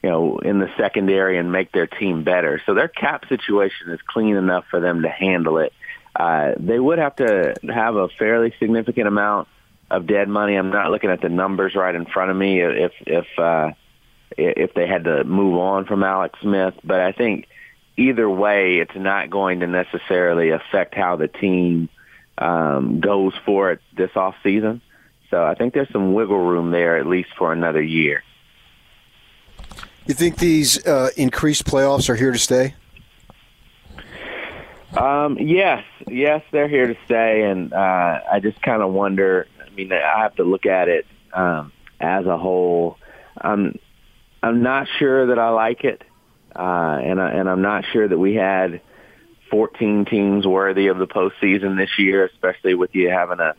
you 0.05 0.11
know, 0.11 0.37
in 0.37 0.59
the 0.59 0.69
secondary 0.77 1.39
and 1.39 1.51
make 1.51 1.71
their 1.71 1.87
team 1.87 2.23
better. 2.23 2.61
So 2.67 2.75
their 2.75 2.87
cap 2.87 3.27
situation 3.27 3.89
is 3.89 3.99
clean 4.05 4.35
enough 4.35 4.65
for 4.69 4.79
them 4.79 5.01
to 5.01 5.09
handle 5.09 5.57
it. 5.57 5.73
Uh, 6.15 6.51
they 6.59 6.79
would 6.79 6.99
have 6.99 7.15
to 7.15 7.55
have 7.73 7.95
a 7.95 8.07
fairly 8.09 8.53
significant 8.59 9.07
amount 9.07 9.47
of 9.89 10.05
dead 10.05 10.29
money. 10.29 10.57
I'm 10.57 10.69
not 10.69 10.91
looking 10.91 11.09
at 11.09 11.21
the 11.21 11.29
numbers 11.29 11.73
right 11.73 11.95
in 11.95 12.05
front 12.05 12.29
of 12.29 12.37
me. 12.37 12.61
If 12.61 12.91
if 13.07 13.25
uh, 13.39 13.71
if 14.37 14.75
they 14.75 14.85
had 14.85 15.05
to 15.05 15.23
move 15.23 15.57
on 15.57 15.85
from 15.85 16.03
Alex 16.03 16.37
Smith. 16.39 16.75
But 16.83 16.99
I 16.99 17.11
think 17.11 17.47
either 17.97 18.29
way, 18.29 18.75
it's 18.75 18.95
not 18.95 19.31
going 19.31 19.61
to 19.61 19.67
necessarily 19.67 20.51
affect 20.51 20.93
how 20.93 21.15
the 21.15 21.29
team 21.29 21.89
um, 22.37 22.99
goes 22.99 23.33
for 23.43 23.71
it 23.71 23.81
this 23.97 24.11
off 24.15 24.35
season. 24.43 24.81
So 25.31 25.43
I 25.43 25.55
think 25.55 25.73
there's 25.73 25.91
some 25.91 26.13
wiggle 26.13 26.45
room 26.45 26.69
there 26.69 26.95
at 26.97 27.07
least 27.07 27.29
for 27.39 27.51
another 27.51 27.81
year. 27.81 28.21
You 30.05 30.13
think 30.13 30.37
these 30.37 30.85
uh, 30.85 31.09
increased 31.17 31.65
playoffs 31.65 32.09
are 32.09 32.15
here 32.15 32.31
to 32.31 32.37
stay? 32.37 32.75
Um, 34.95 35.37
yes, 35.39 35.83
yes, 36.07 36.43
they're 36.51 36.67
here 36.67 36.87
to 36.87 36.95
stay, 37.05 37.43
and 37.43 37.73
uh, 37.73 38.19
I 38.31 38.39
just 38.39 38.61
kind 38.61 38.81
of 38.81 38.93
wonder. 38.93 39.47
I 39.65 39.69
mean, 39.71 39.91
I 39.91 40.21
have 40.21 40.35
to 40.35 40.43
look 40.43 40.65
at 40.65 40.87
it 40.87 41.05
um, 41.33 41.71
as 41.99 42.25
a 42.25 42.37
whole. 42.37 42.97
I'm 43.37 43.77
I'm 44.41 44.61
not 44.61 44.87
sure 44.99 45.27
that 45.27 45.39
I 45.39 45.49
like 45.49 45.83
it, 45.83 46.03
uh, 46.55 46.99
and 47.03 47.19
I, 47.19 47.31
and 47.31 47.49
I'm 47.49 47.61
not 47.61 47.83
sure 47.91 48.07
that 48.07 48.17
we 48.17 48.35
had 48.35 48.81
14 49.49 50.05
teams 50.05 50.45
worthy 50.45 50.87
of 50.87 50.97
the 50.97 51.07
postseason 51.07 51.77
this 51.77 51.89
year, 51.97 52.25
especially 52.25 52.75
with 52.75 52.93
you 52.93 53.09
having 53.09 53.39
a 53.39 53.55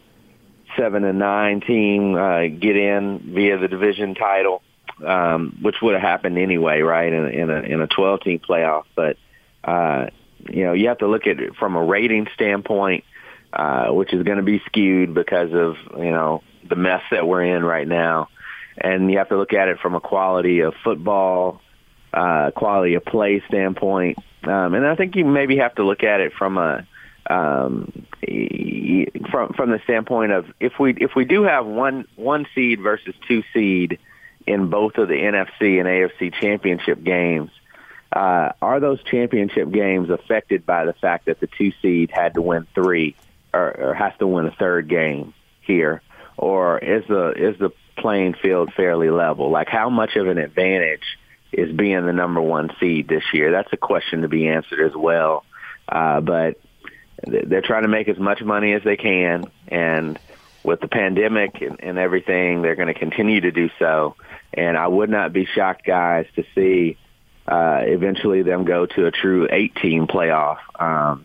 seven 0.77 1.05
and 1.05 1.19
nine 1.19 1.61
team 1.61 2.15
uh, 2.15 2.47
get 2.47 2.77
in 2.77 3.33
via 3.35 3.59
the 3.59 3.69
division 3.69 4.15
title, 4.15 4.63
um, 5.05 5.59
which 5.63 5.77
would 5.83 5.95
have 5.95 6.03
happened 6.03 6.39
anyway, 6.39 6.81
right? 6.81 7.13
In, 7.13 7.27
in 7.27 7.51
a 7.51 7.61
in 7.61 7.81
a 7.81 7.87
12 7.87 8.21
team 8.21 8.39
playoff, 8.39 8.85
but 8.95 9.17
uh, 9.65 10.07
you 10.49 10.65
know 10.65 10.73
you 10.73 10.89
have 10.89 10.99
to 10.99 11.07
look 11.07 11.27
at 11.27 11.41
it 11.41 11.57
from 11.57 11.77
a 11.77 11.83
rating 11.83 12.27
standpoint, 12.35 13.05
uh, 13.53 13.89
which 13.89 14.13
is 14.13 14.23
going 14.23 14.39
to 14.39 14.45
be 14.45 14.61
skewed 14.67 15.15
because 15.15 15.53
of 15.53 15.77
you 15.99 16.11
know 16.11 16.43
the 16.69 16.77
mess 16.77 17.03
that 17.11 17.27
we're 17.27 17.45
in 17.45 17.65
right 17.65 17.87
now 17.87 18.29
and 18.79 19.11
you 19.11 19.19
have 19.19 19.29
to 19.29 19.37
look 19.37 19.53
at 19.53 19.69
it 19.69 19.79
from 19.79 19.95
a 19.95 20.01
quality 20.01 20.61
of 20.61 20.75
football, 20.85 21.61
uh, 22.13 22.51
quality 22.55 22.95
of 22.95 23.05
play 23.05 23.43
standpoint. 23.49 24.19
Um, 24.45 24.75
and 24.75 24.87
I 24.87 24.95
think 24.95 25.17
you 25.17 25.25
maybe 25.25 25.59
have 25.59 25.75
to 25.77 25.85
look 25.85 26.03
at 26.03 26.21
it 26.21 26.33
from 26.33 26.59
a 26.59 26.87
um, 27.29 28.07
from 29.31 29.53
from 29.55 29.71
the 29.71 29.81
standpoint 29.83 30.31
of 30.31 30.47
if 30.61 30.79
we 30.79 30.95
if 30.95 31.17
we 31.17 31.25
do 31.25 31.43
have 31.43 31.67
one 31.67 32.07
one 32.15 32.47
seed 32.55 32.81
versus 32.81 33.15
two 33.27 33.43
seed 33.53 33.99
in 34.47 34.71
both 34.71 34.97
of 34.99 35.09
the 35.09 35.15
NFC 35.15 35.81
and 35.81 35.87
AFC 35.87 36.33
championship 36.41 37.03
games, 37.03 37.51
uh, 38.13 38.53
are 38.63 38.81
those 38.81 39.03
championship 39.03 39.71
games 39.71 40.11
affected 40.11 40.65
by 40.65 40.85
the 40.85 40.93
fact 40.95 41.27
that 41.27 41.41
the 41.41 41.49
two 41.59 41.73
seed 41.83 42.11
had 42.13 42.35
to 42.35 42.43
win 42.43 42.67
three 42.75 43.17
or, 43.53 43.89
or 43.89 43.95
has 43.95 44.13
to 44.19 44.27
win 44.27 44.47
a 44.47 44.53
third 44.53 44.89
game 44.89 45.35
here, 45.63 46.03
or 46.37 46.79
is 46.79 47.05
the 47.09 47.31
is 47.31 47.59
the 47.59 47.71
playing 47.99 48.35
field 48.35 48.73
fairly 48.75 49.11
level? 49.11 49.51
Like 49.51 49.69
how 49.69 49.91
much 49.91 50.17
of 50.17 50.29
an 50.29 50.39
advantage 50.39 51.03
is 51.53 51.75
being 51.75 52.07
the 52.07 52.13
number 52.13 52.41
one 52.41 52.71
seed 52.79 53.09
this 53.09 53.25
year? 53.33 53.51
That's 53.51 53.73
a 53.73 53.77
question 53.77 54.23
to 54.23 54.29
be 54.29 54.49
answered 54.49 54.87
as 54.87 54.95
well. 54.95 55.45
Uh, 55.89 56.21
but 56.21 56.61
they're 57.27 57.63
trying 57.63 57.83
to 57.83 57.89
make 57.89 58.09
as 58.09 58.19
much 58.19 58.43
money 58.43 58.73
as 58.75 58.83
they 58.85 58.97
can, 58.97 59.45
and 59.69 60.19
with 60.67 60.81
the 60.81 60.89
pandemic 60.89 61.63
and, 61.63 61.83
and 61.83 61.99
everything, 61.99 62.61
they're 62.61 62.75
going 62.75 62.93
to 62.93 62.99
continue 62.99 63.41
to 63.41 63.53
do 63.53 63.71
so. 63.79 64.17
And 64.53 64.77
I 64.77 64.87
would 64.87 65.09
not 65.09 65.33
be 65.33 65.47
shocked, 65.47 65.87
guys, 65.87 66.27
to 66.35 66.45
see 66.55 66.99
uh, 67.47 67.81
eventually 67.83 68.43
them 68.43 68.65
go 68.65 68.87
to 68.87 69.07
a 69.07 69.11
true 69.11 69.47
eight-team 69.51 70.09
playoff 70.09 70.59
um, 70.79 71.25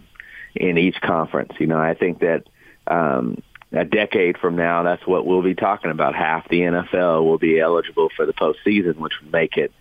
in 0.56 0.78
each 0.78 1.02
conference. 1.02 1.54
You 1.60 1.68
know, 1.68 1.80
I 1.80 1.96
think 1.96 2.20
that 2.20 2.44
um, 2.88 3.42
a 3.72 3.86
decade 3.86 4.38
from 4.38 4.56
now, 4.56 4.84
that's 4.84 5.06
what 5.08 5.26
we'll 5.26 5.42
be 5.42 5.56
talking 5.56 5.92
about. 5.92 6.14
Half 6.14 6.50
the 6.50 6.62
NFL 6.62 7.24
will 7.24 7.40
be 7.40 7.60
eligible 7.60 8.10
for 8.16 8.26
the 8.26 8.34
postseason, 8.34 8.98
which 8.98 9.14
would 9.22 9.32
make 9.32 9.58
it, 9.58 9.72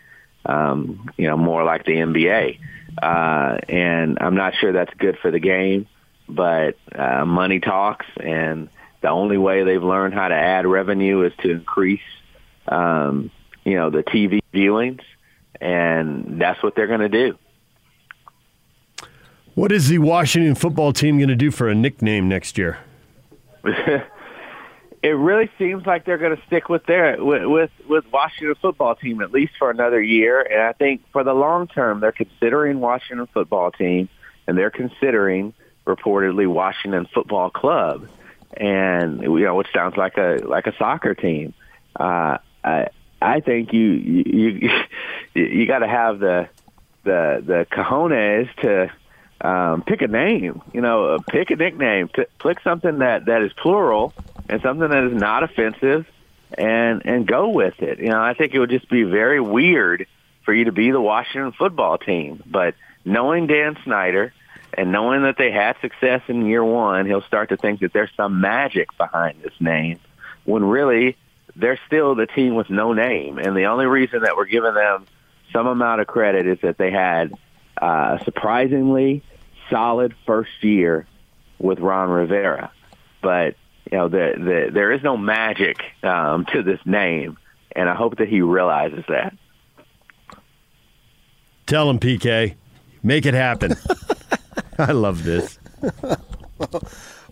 um, 0.46 1.10
you 1.18 1.26
know, 1.26 1.36
more 1.36 1.64
like 1.64 1.84
the 1.84 1.92
NBA. 1.92 2.58
Uh, 3.02 3.58
and 3.68 4.18
I'm 4.20 4.36
not 4.36 4.54
sure 4.60 4.72
that's 4.72 4.94
good 4.94 5.18
for 5.20 5.30
the 5.30 5.40
game, 5.40 5.86
but 6.28 6.76
uh, 6.94 7.24
money 7.24 7.60
talks, 7.60 8.06
and 8.16 8.68
the 9.00 9.08
only 9.08 9.38
way 9.38 9.64
they've 9.64 9.82
learned 9.82 10.14
how 10.14 10.28
to 10.28 10.34
add 10.34 10.66
revenue 10.66 11.22
is 11.22 11.32
to 11.42 11.50
increase, 11.50 12.00
um, 12.68 13.30
you 13.64 13.74
know, 13.74 13.90
the 13.90 14.02
TV 14.02 14.40
viewings, 14.52 15.02
and 15.60 16.40
that's 16.40 16.62
what 16.62 16.74
they're 16.74 16.86
going 16.86 17.00
to 17.00 17.08
do. 17.08 17.38
What 19.54 19.72
is 19.72 19.88
the 19.88 19.98
Washington 19.98 20.54
football 20.54 20.92
team 20.92 21.18
going 21.18 21.28
to 21.28 21.36
do 21.36 21.50
for 21.50 21.68
a 21.68 21.74
nickname 21.74 22.28
next 22.28 22.56
year? 22.56 22.78
it 23.64 25.08
really 25.08 25.50
seems 25.58 25.86
like 25.86 26.04
they're 26.04 26.18
going 26.18 26.36
to 26.36 26.42
stick 26.46 26.68
with 26.68 26.86
their 26.86 27.22
with, 27.22 27.44
with 27.44 27.70
with 27.88 28.04
Washington 28.12 28.54
football 28.60 28.94
team 28.94 29.20
at 29.20 29.32
least 29.32 29.52
for 29.58 29.70
another 29.70 30.00
year. 30.00 30.40
And 30.40 30.62
I 30.62 30.72
think 30.72 31.02
for 31.12 31.24
the 31.24 31.34
long 31.34 31.66
term, 31.66 32.00
they're 32.00 32.12
considering 32.12 32.80
Washington 32.80 33.26
football 33.32 33.70
team, 33.70 34.08
and 34.46 34.56
they're 34.56 34.70
considering 34.70 35.52
reportedly 35.86 36.46
Washington 36.46 37.06
Football 37.12 37.50
Club, 37.50 38.08
and 38.56 39.22
you 39.22 39.40
know, 39.40 39.54
which 39.54 39.68
sounds 39.72 39.96
like 39.96 40.16
a 40.16 40.40
like 40.44 40.66
a 40.66 40.76
soccer 40.76 41.14
team. 41.14 41.54
Uh, 41.98 42.38
I 42.64 42.88
I 43.20 43.40
think 43.40 43.72
you 43.72 43.90
you 43.90 44.70
you, 45.34 45.44
you 45.44 45.66
got 45.66 45.80
to 45.80 45.88
have 45.88 46.18
the 46.18 46.48
the 47.04 47.42
the 47.44 47.66
cojones 47.70 48.54
to 48.62 48.90
um, 49.40 49.82
pick 49.82 50.02
a 50.02 50.06
name, 50.06 50.62
you 50.72 50.80
know, 50.80 51.14
uh, 51.14 51.18
pick 51.28 51.50
a 51.50 51.56
nickname, 51.56 52.08
pick 52.08 52.60
something 52.62 52.98
that, 52.98 53.26
that 53.26 53.42
is 53.42 53.52
plural 53.54 54.12
and 54.48 54.60
something 54.60 54.88
that 54.88 55.04
is 55.04 55.14
not 55.14 55.42
offensive 55.42 56.06
and, 56.58 57.02
and 57.06 57.26
go 57.26 57.48
with 57.48 57.80
it. 57.80 58.00
You 58.00 58.10
know, 58.10 58.20
I 58.20 58.34
think 58.34 58.54
it 58.54 58.58
would 58.58 58.70
just 58.70 58.90
be 58.90 59.02
very 59.04 59.40
weird 59.40 60.06
for 60.44 60.52
you 60.52 60.64
to 60.64 60.72
be 60.72 60.90
the 60.90 61.00
Washington 61.00 61.52
football 61.52 61.96
team, 61.96 62.42
but 62.46 62.74
knowing 63.04 63.46
Dan 63.46 63.78
Snyder 63.84 64.32
and 64.74 64.92
knowing 64.92 65.22
that 65.22 65.36
they 65.36 65.50
had 65.50 65.76
success 65.80 66.22
in 66.28 66.46
year 66.46 66.64
one, 66.64 67.06
he'll 67.06 67.22
start 67.22 67.48
to 67.48 67.56
think 67.56 67.80
that 67.80 67.92
there's 67.92 68.10
some 68.16 68.40
magic 68.40 68.96
behind 68.96 69.42
this 69.42 69.54
name 69.60 69.98
when 70.44 70.64
really 70.64 71.16
they're 71.56 71.80
still 71.86 72.14
the 72.14 72.26
team 72.26 72.54
with 72.54 72.70
no 72.70 72.92
name. 72.92 73.38
And 73.38 73.56
the 73.56 73.64
only 73.64 73.86
reason 73.86 74.22
that 74.22 74.36
we're 74.36 74.46
giving 74.46 74.74
them 74.74 75.06
some 75.52 75.66
amount 75.66 76.00
of 76.00 76.06
credit 76.06 76.46
is 76.46 76.58
that 76.62 76.78
they 76.78 76.90
had 76.90 77.32
uh, 77.80 78.22
surprisingly 78.24 79.22
solid 79.68 80.14
first 80.26 80.50
year 80.62 81.06
with 81.58 81.78
Ron 81.78 82.08
Rivera, 82.08 82.72
but 83.22 83.56
you 83.90 83.98
know 83.98 84.08
the, 84.08 84.34
the, 84.36 84.70
there 84.72 84.92
is 84.92 85.02
no 85.02 85.16
magic 85.16 85.76
um, 86.02 86.46
to 86.46 86.62
this 86.62 86.80
name, 86.84 87.38
and 87.72 87.88
I 87.88 87.94
hope 87.94 88.18
that 88.18 88.28
he 88.28 88.40
realizes 88.40 89.04
that. 89.08 89.36
Tell 91.66 91.88
him, 91.88 91.98
PK, 91.98 92.54
make 93.02 93.26
it 93.26 93.34
happen. 93.34 93.76
I 94.78 94.92
love 94.92 95.24
this. 95.24 95.58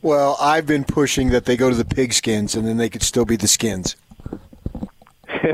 well, 0.03 0.37
I've 0.41 0.67
been 0.67 0.85
pushing 0.85 1.31
that 1.31 1.45
they 1.45 1.57
go 1.57 1.71
to 1.71 1.77
the 1.77 1.85
pigskins, 1.85 2.57
and 2.57 2.67
then 2.67 2.77
they 2.77 2.89
could 2.89 3.03
still 3.03 3.25
be 3.25 3.37
the 3.37 3.49
skins. 3.49 3.97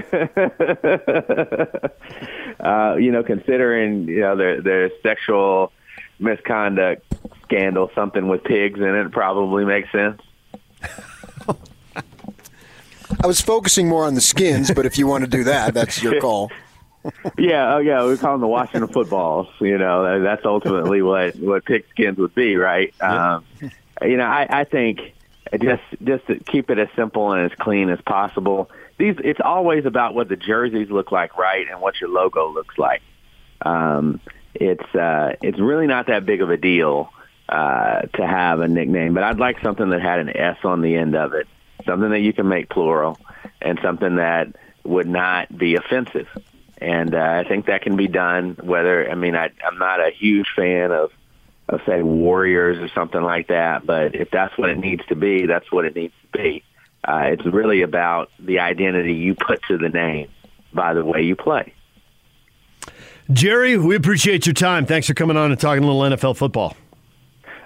uh, 2.61 2.95
you 2.97 3.11
know, 3.11 3.25
considering 3.25 4.09
you 4.09 4.21
know 4.21 4.37
their 4.37 4.61
their 4.61 4.91
sexual 5.03 5.73
misconduct 6.19 7.05
scandal, 7.43 7.91
something 7.95 8.29
with 8.29 8.45
pigs 8.45 8.79
in 8.79 8.95
it 8.95 9.13
probably 9.13 9.65
makes 9.65 9.91
sense. 9.91 10.21
I 13.23 13.27
was 13.27 13.41
focusing 13.41 13.89
more 13.89 14.05
on 14.05 14.15
the 14.15 14.21
skins, 14.21 14.71
but 14.71 14.87
if 14.87 14.99
you 14.99 15.07
want 15.07 15.25
to 15.25 15.31
do 15.31 15.45
that, 15.45 15.75
that's 15.75 16.03
your 16.03 16.21
call. 16.21 16.51
Yeah, 17.39 17.75
oh 17.75 17.79
yeah, 17.79 18.07
we 18.07 18.17
call 18.17 18.33
them 18.33 18.41
the 18.41 18.47
Washington 18.47 18.89
footballs. 18.93 19.49
You 19.61 19.79
know, 19.79 20.23
that's 20.23 20.45
ultimately 20.45 21.03
what 21.03 21.37
what 21.37 21.65
pigskins 21.65 22.17
would 22.19 22.35
be, 22.35 22.57
right? 22.57 22.95
Um, 23.01 23.45
you 24.03 24.17
know, 24.17 24.25
I, 24.25 24.47
I 24.49 24.65
think 24.65 25.01
just 25.61 25.83
just 26.03 26.27
to 26.27 26.39
keep 26.39 26.71
it 26.71 26.79
as 26.79 26.89
simple 26.97 27.33
and 27.33 27.51
as 27.51 27.57
clean 27.59 27.91
as 27.91 28.01
possible. 28.01 28.71
These 28.99 29.17
it's 29.23 29.41
always 29.45 29.87
about 29.87 30.15
what 30.15 30.29
the 30.29 30.37
jerseys 30.37 30.91
look 30.91 31.13
like, 31.13 31.37
right, 31.37 31.67
and 31.71 31.81
what 31.81 32.01
your 32.01 32.11
logo 32.11 32.53
looks 32.53 32.79
like. 32.79 33.03
Um, 33.63 34.21
it's 34.55 34.95
uh, 34.95 35.35
it's 35.43 35.59
really 35.59 35.87
not 35.87 36.07
that 36.07 36.25
big 36.25 36.41
of 36.41 36.51
a 36.51 36.57
deal 36.57 37.11
uh, 37.49 38.03
to 38.03 38.27
have 38.27 38.61
a 38.61 38.69
nickname, 38.69 39.15
but 39.15 39.23
I'd 39.23 39.39
like 39.39 39.61
something 39.63 39.91
that 39.91 40.01
had 40.01 40.21
an 40.21 40.37
S 40.37 40.59
on 40.65 40.81
the 40.81 40.97
end 40.97 41.15
of 41.15 41.35
it, 41.35 41.47
something 41.85 42.11
that 42.11 42.21
you 42.21 42.33
can 42.33 42.49
make 42.49 42.69
plural, 42.69 43.19
and 43.61 43.79
something 43.83 44.17
that 44.17 44.55
would 44.85 45.09
not 45.09 45.57
be 45.57 45.75
offensive. 45.75 46.29
And 46.85 47.15
uh, 47.15 47.43
I 47.45 47.49
think 47.49 47.67
that 47.67 47.81
can 47.81 47.97
be 47.97 48.09
done. 48.09 48.59
Whether 48.63 49.11
I 49.11 49.15
mean, 49.15 49.35
I, 49.35 49.51
I'm 49.67 49.79
not 49.79 50.01
a 50.01 50.11
huge 50.11 50.49
fan 50.55 50.93
of 50.93 51.11
of 51.67 51.81
say 51.87 52.03
Warriors 52.03 52.79
or 52.79 52.89
something 52.95 53.23
like 53.23 53.49
that, 53.49 53.87
but 53.87 54.15
if 54.15 54.31
that's 54.31 54.57
what 54.59 54.69
it 54.69 54.79
needs 54.79 55.05
to 55.07 55.17
be, 55.17 55.47
that's 55.47 55.73
what 55.73 55.87
it 55.87 55.97
needs 55.97 56.13
to 56.23 56.39
be. 56.39 56.63
Uh, 57.03 57.23
it's 57.33 57.45
really 57.47 57.81
about 57.81 58.31
the 58.39 58.59
identity 58.59 59.15
you 59.15 59.35
put 59.35 59.63
to 59.69 59.79
the 59.79 59.89
name 59.89 60.29
by 60.75 60.93
the 60.93 61.03
way 61.05 61.23
you 61.23 61.37
play. 61.37 61.73
Jerry, 63.33 63.79
we 63.79 63.97
appreciate 63.97 64.47
your 64.47 64.53
time. 64.53 64.85
Thanks 64.85 65.07
for 65.07 65.15
coming 65.15 65.39
on 65.39 65.51
and 65.51 65.59
talking 65.59 65.85
a 65.85 65.91
little 65.91 66.17
NFL 66.17 66.37
football. 66.37 66.77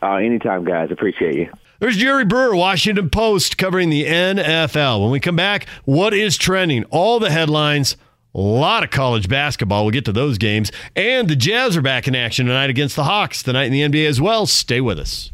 Uh, 0.00 0.14
anytime, 0.14 0.64
guys. 0.64 0.92
Appreciate 0.92 1.34
you. 1.34 1.50
There's 1.80 1.96
Jerry 1.96 2.24
Brewer, 2.24 2.54
Washington 2.54 3.10
Post, 3.10 3.58
covering 3.58 3.90
the 3.90 4.04
NFL. 4.04 5.02
When 5.02 5.10
we 5.10 5.18
come 5.18 5.36
back, 5.36 5.66
what 5.84 6.14
is 6.14 6.36
trending? 6.36 6.84
All 6.84 7.18
the 7.18 7.30
headlines. 7.30 7.96
A 8.34 8.40
lot 8.40 8.84
of 8.84 8.90
college 8.90 9.28
basketball. 9.28 9.84
We'll 9.84 9.92
get 9.92 10.04
to 10.04 10.12
those 10.12 10.38
games. 10.38 10.70
And 10.94 11.28
the 11.28 11.36
Jazz 11.36 11.76
are 11.76 11.82
back 11.82 12.06
in 12.06 12.14
action 12.14 12.46
tonight 12.46 12.70
against 12.70 12.96
the 12.96 13.04
Hawks 13.04 13.42
tonight 13.42 13.64
in 13.64 13.72
the 13.72 13.82
NBA 13.82 14.06
as 14.06 14.20
well. 14.20 14.46
Stay 14.46 14.80
with 14.80 14.98
us. 14.98 15.32